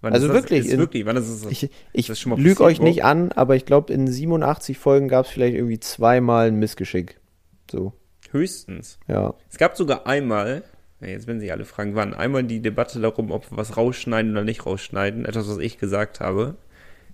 Wann 0.01 0.13
also 0.13 0.29
wirklich, 0.29 0.65
ist 0.65 0.73
in, 0.73 0.79
wirklich, 0.79 1.05
wann 1.05 1.17
ist 1.17 1.27
es? 1.27 1.45
Ich, 1.45 1.69
ich 1.91 2.25
lüge 2.25 2.63
euch 2.63 2.79
nicht 2.79 3.03
an, 3.03 3.33
aber 3.33 3.55
ich 3.55 3.65
glaube, 3.65 3.91
in 3.91 4.07
87 4.07 4.77
Folgen 4.77 5.09
gab 5.09 5.25
es 5.25 5.31
vielleicht 5.31 5.55
irgendwie 5.55 5.79
zweimal 5.79 6.47
ein 6.47 6.55
Missgeschick. 6.55 7.19
So. 7.69 7.91
Höchstens. 8.31 8.97
Ja. 9.07 9.33
Es 9.51 9.57
gab 9.57 9.75
sogar 9.75 10.07
einmal, 10.07 10.63
Jetzt 11.01 11.27
werden 11.27 11.39
sich 11.39 11.51
alle 11.51 11.65
fragen, 11.65 11.95
wann. 11.95 12.13
Einmal 12.13 12.43
die 12.43 12.61
Debatte 12.61 12.99
darum, 12.99 13.31
ob 13.31 13.51
wir 13.51 13.57
was 13.57 13.77
rausschneiden 13.77 14.31
oder 14.31 14.43
nicht 14.43 14.65
rausschneiden. 14.65 15.25
Etwas, 15.25 15.49
was 15.49 15.57
ich 15.57 15.77
gesagt 15.77 16.19
habe. 16.19 16.55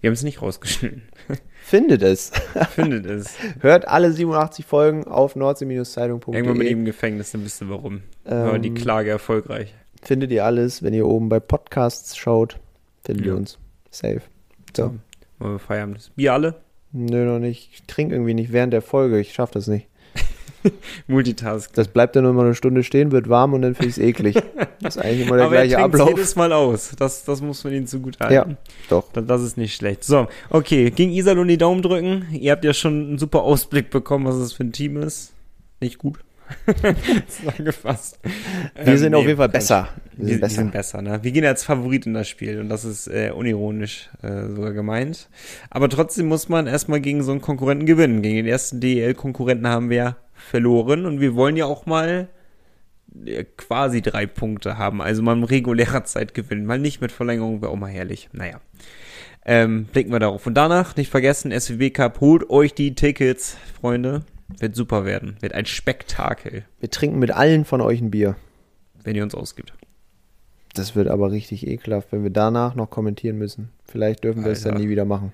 Wir 0.01 0.09
haben 0.09 0.13
es 0.13 0.23
nicht 0.23 0.41
rausgeschnitten. 0.41 1.03
Findet 1.63 2.01
es. 2.01 2.31
Findet 2.71 3.05
es. 3.05 3.37
Hört 3.59 3.87
alle 3.87 4.11
87 4.11 4.65
Folgen 4.65 5.05
auf 5.05 5.35
nordsee-zeitung.de. 5.35 6.35
Irgendwann 6.35 6.57
mit 6.57 6.69
ihm 6.69 6.79
im 6.79 6.85
Gefängnis, 6.85 7.31
dann 7.31 7.43
wisst 7.43 7.61
ihr 7.61 7.69
warum. 7.69 8.01
Ähm, 8.25 8.45
War 8.45 8.59
die 8.59 8.73
Klage 8.73 9.09
erfolgreich. 9.09 9.73
Findet 10.01 10.31
ihr 10.31 10.45
alles, 10.45 10.83
wenn 10.83 10.93
ihr 10.93 11.07
oben 11.07 11.29
bei 11.29 11.39
Podcasts 11.39 12.15
schaut, 12.17 12.59
findet 13.03 13.25
ja. 13.25 13.33
ihr 13.33 13.37
uns. 13.37 13.57
Safe. 13.89 14.21
So. 14.75 14.95
Wollen 15.39 15.53
wir 15.53 15.59
feiern? 15.59 15.93
Das 15.93 16.09
Bier 16.09 16.33
alle? 16.33 16.55
Nö, 16.91 17.25
noch 17.25 17.39
nicht. 17.39 17.71
Ich 17.73 17.83
trinke 17.83 18.13
irgendwie 18.13 18.33
nicht 18.33 18.51
während 18.51 18.73
der 18.73 18.81
Folge. 18.81 19.19
Ich 19.19 19.33
schaff 19.33 19.51
das 19.51 19.67
nicht. 19.67 19.87
Multitask. 21.07 21.73
Das 21.73 21.87
bleibt 21.87 22.15
dann 22.15 22.23
nur 22.23 22.33
mal 22.33 22.45
eine 22.45 22.55
Stunde 22.55 22.83
stehen, 22.83 23.11
wird 23.11 23.29
warm 23.29 23.53
und 23.53 23.61
dann 23.61 23.75
finde 23.75 23.89
ich 23.89 23.97
es 23.97 24.03
eklig. 24.03 24.35
Das 24.81 24.97
ist 24.97 25.01
eigentlich 25.01 25.25
immer 25.25 25.37
der 25.37 25.45
Aber 25.45 25.55
gleiche 25.55 25.75
er 25.75 25.85
Ablauf. 25.85 26.09
jedes 26.09 26.35
Mal 26.35 26.53
aus. 26.53 26.91
Das, 26.99 27.23
das 27.23 27.41
muss 27.41 27.63
man 27.63 27.73
ihnen 27.73 27.87
zugute 27.87 28.19
halten. 28.19 28.51
Ja, 28.51 28.57
doch. 28.89 29.11
Das, 29.13 29.25
das, 29.25 29.41
ist 29.41 29.57
nicht 29.57 29.73
schlecht. 29.73 30.03
So, 30.03 30.27
okay. 30.51 30.91
Gegen 30.91 31.11
Iserlohn 31.11 31.47
die 31.47 31.57
Daumen 31.57 31.81
drücken. 31.81 32.27
Ihr 32.31 32.51
habt 32.51 32.63
ja 32.63 32.73
schon 32.73 33.07
einen 33.07 33.17
super 33.17 33.41
Ausblick 33.41 33.89
bekommen, 33.89 34.25
was 34.25 34.35
es 34.35 34.53
für 34.53 34.63
ein 34.63 34.73
Team 34.73 34.97
ist. 34.97 35.33
Nicht 35.79 35.97
gut. 35.97 36.19
Zusammengefasst. 37.27 38.19
Wir 38.75 38.87
ähm, 38.87 38.97
sind 38.97 39.11
nee, 39.11 39.17
auf 39.17 39.25
jeden 39.25 39.37
Fall 39.37 39.49
besser. 39.49 39.89
Wir, 40.15 40.27
sind, 40.27 40.41
besser. 40.41 40.51
Wir 40.51 40.63
sind 40.63 40.71
besser, 40.71 41.01
ne? 41.01 41.19
Wir 41.23 41.31
gehen 41.31 41.45
als 41.45 41.63
Favorit 41.63 42.05
in 42.05 42.13
das 42.13 42.27
Spiel 42.27 42.59
und 42.59 42.69
das 42.69 42.85
ist 42.85 43.07
äh, 43.07 43.31
unironisch 43.35 44.09
äh, 44.21 44.47
sogar 44.47 44.73
gemeint. 44.73 45.29
Aber 45.69 45.89
trotzdem 45.89 46.27
muss 46.27 46.49
man 46.49 46.67
erstmal 46.67 47.01
gegen 47.01 47.23
so 47.23 47.31
einen 47.31 47.41
Konkurrenten 47.41 47.85
gewinnen. 47.85 48.21
Gegen 48.21 48.37
den 48.37 48.47
ersten 48.47 48.79
DEL-Konkurrenten 48.79 49.67
haben 49.67 49.89
wir 49.89 50.17
verloren 50.33 51.05
und 51.05 51.19
wir 51.19 51.35
wollen 51.35 51.57
ja 51.57 51.65
auch 51.65 51.85
mal 51.85 52.29
äh, 53.25 53.45
quasi 53.57 54.01
drei 54.01 54.25
Punkte 54.25 54.77
haben. 54.77 55.01
Also 55.01 55.21
mal 55.21 55.37
in 55.37 55.43
regulärer 55.43 56.03
Zeit 56.03 56.33
gewinnen. 56.33 56.65
Mal 56.65 56.79
nicht 56.79 57.01
mit 57.01 57.11
Verlängerung, 57.11 57.61
wäre 57.61 57.71
auch 57.71 57.77
mal 57.77 57.91
herrlich. 57.91 58.29
Naja. 58.31 58.59
Ähm, 59.47 59.85
blicken 59.85 60.11
wir 60.11 60.19
darauf. 60.19 60.47
Und 60.47 60.55
danach, 60.55 60.95
nicht 60.95 61.11
vergessen, 61.11 61.51
SWW 61.51 61.91
Cup, 61.91 62.19
holt 62.19 62.49
euch 62.49 62.73
die 62.73 62.95
Tickets, 62.95 63.57
Freunde. 63.79 64.23
Wird 64.47 64.75
super 64.75 65.05
werden. 65.05 65.37
Wird 65.41 65.53
ein 65.53 65.65
Spektakel. 65.65 66.63
Wir 66.79 66.91
trinken 66.91 67.19
mit 67.19 67.31
allen 67.31 67.65
von 67.65 67.81
euch 67.81 68.01
ein 68.01 68.11
Bier. 68.11 68.35
Wenn 69.03 69.15
ihr 69.15 69.23
uns 69.23 69.35
ausgibt. 69.35 69.73
Das 70.73 70.95
wird 70.95 71.07
aber 71.07 71.31
richtig 71.31 71.65
ekelhaft, 71.65 72.11
wenn 72.11 72.23
wir 72.23 72.31
danach 72.31 72.75
noch 72.75 72.89
kommentieren 72.89 73.37
müssen. 73.37 73.69
Vielleicht 73.85 74.23
dürfen 74.23 74.43
wir 74.43 74.51
es 74.51 74.63
dann 74.63 74.75
nie 74.75 74.89
wieder 74.89 75.05
machen. 75.05 75.31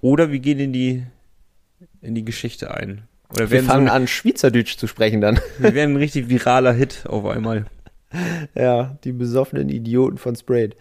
Oder 0.00 0.32
wir 0.32 0.38
gehen 0.38 0.58
in 0.58 0.72
die, 0.72 1.04
in 2.00 2.14
die 2.14 2.24
Geschichte 2.24 2.72
ein. 2.72 3.02
Oder 3.28 3.50
wir 3.50 3.62
fangen 3.62 3.88
so 3.88 3.92
an, 3.92 4.06
Schweizerdeutsch 4.06 4.76
zu 4.76 4.86
sprechen 4.86 5.20
dann. 5.20 5.40
Wir 5.58 5.74
werden 5.74 5.94
ein 5.94 5.96
richtig 5.96 6.28
viraler 6.28 6.72
Hit 6.72 7.06
auf 7.08 7.26
einmal. 7.26 7.66
Ja, 8.54 8.96
die 9.02 9.10
besoffenen 9.10 9.68
Idioten 9.68 10.16
von 10.16 10.36
Sprayed. 10.36 10.76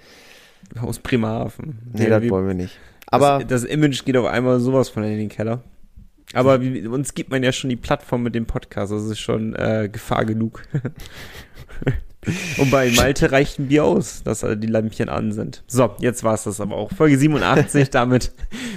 Aus 0.79 0.99
Bremerhaven. 0.99 1.79
Nee, 1.91 2.07
das 2.07 2.29
wollen 2.29 2.47
wir 2.47 2.53
nicht. 2.53 2.77
Aber 3.07 3.39
das, 3.39 3.63
das, 3.63 3.63
Image 3.63 4.05
geht 4.05 4.15
auf 4.15 4.25
einmal 4.25 4.59
sowas 4.59 4.89
von 4.89 5.03
in 5.03 5.17
den 5.17 5.29
Keller. 5.29 5.63
Aber 6.33 6.61
wie, 6.61 6.87
uns 6.87 7.13
gibt 7.13 7.29
man 7.31 7.43
ja 7.43 7.51
schon 7.51 7.69
die 7.69 7.75
Plattform 7.75 8.23
mit 8.23 8.35
dem 8.35 8.45
Podcast. 8.45 8.91
Das 8.91 9.03
ist 9.05 9.19
schon 9.19 9.55
äh, 9.55 9.89
Gefahr 9.91 10.25
genug. 10.25 10.63
Und 12.57 12.71
bei 12.71 12.89
Malte 12.91 13.31
reicht 13.31 13.59
ein 13.59 13.67
Bier 13.67 13.85
aus, 13.85 14.23
dass 14.23 14.39
die 14.39 14.67
Lämpchen 14.67 15.09
an 15.09 15.31
sind. 15.31 15.63
So, 15.67 15.95
jetzt 15.99 16.23
war 16.23 16.33
es 16.33 16.43
das 16.43 16.59
aber 16.59 16.75
auch. 16.75 16.91
Folge 16.91 17.17
87 17.17 17.89
damit 17.91 18.31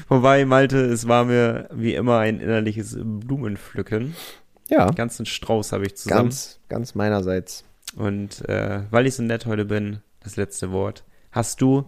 vorbei. 0.06 0.44
Malte, 0.44 0.78
es 0.78 1.08
war 1.08 1.24
mir 1.24 1.68
wie 1.72 1.94
immer 1.94 2.18
ein 2.18 2.40
innerliches 2.40 2.98
Blumenpflücken. 3.00 4.14
Ja. 4.68 4.90
Ganzen 4.90 5.24
Strauß 5.24 5.72
habe 5.72 5.86
ich 5.86 5.96
zusammen. 5.96 6.24
Ganz, 6.24 6.60
ganz 6.68 6.94
meinerseits. 6.94 7.64
Und 7.96 8.46
äh, 8.48 8.82
weil 8.90 9.06
ich 9.06 9.14
so 9.14 9.22
nett 9.22 9.46
heute 9.46 9.64
bin, 9.64 10.00
das 10.20 10.36
letzte 10.36 10.70
Wort. 10.70 11.04
Hast 11.32 11.60
du, 11.60 11.84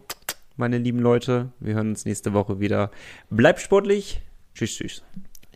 meine 0.57 0.79
lieben 0.79 1.01
Leute, 1.01 1.51
wir 1.61 1.75
hören 1.75 1.91
uns 1.91 2.07
nächste 2.07 2.33
Woche 2.33 2.61
wieder. 2.61 2.91
Bleibt 3.29 3.61
sportlich. 3.61 4.23
Tschüss, 4.55 4.77
tschüss. 4.77 5.03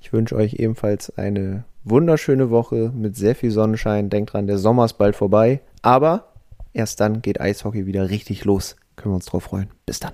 Ich 0.05 0.12
wünsche 0.12 0.36
euch 0.36 0.57
ebenfalls 0.57 1.16
eine 1.16 1.64
wunderschöne 1.82 2.50
Woche 2.50 2.92
mit 2.94 3.16
sehr 3.16 3.34
viel 3.34 3.50
Sonnenschein. 3.50 4.11
Denkt 4.11 4.34
dran, 4.34 4.46
der 4.46 4.59
Sommer 4.59 4.84
ist 4.84 4.98
bald 4.98 5.16
vorbei. 5.16 5.62
Aber 5.80 6.34
erst 6.74 7.00
dann 7.00 7.22
geht 7.22 7.40
Eishockey 7.40 7.86
wieder 7.86 8.11
richtig 8.11 8.44
los. 8.44 8.76
Können 8.96 9.12
wir 9.12 9.16
uns 9.16 9.24
drauf 9.24 9.44
freuen. 9.44 9.70
Bis 9.86 10.00
dann. 10.00 10.12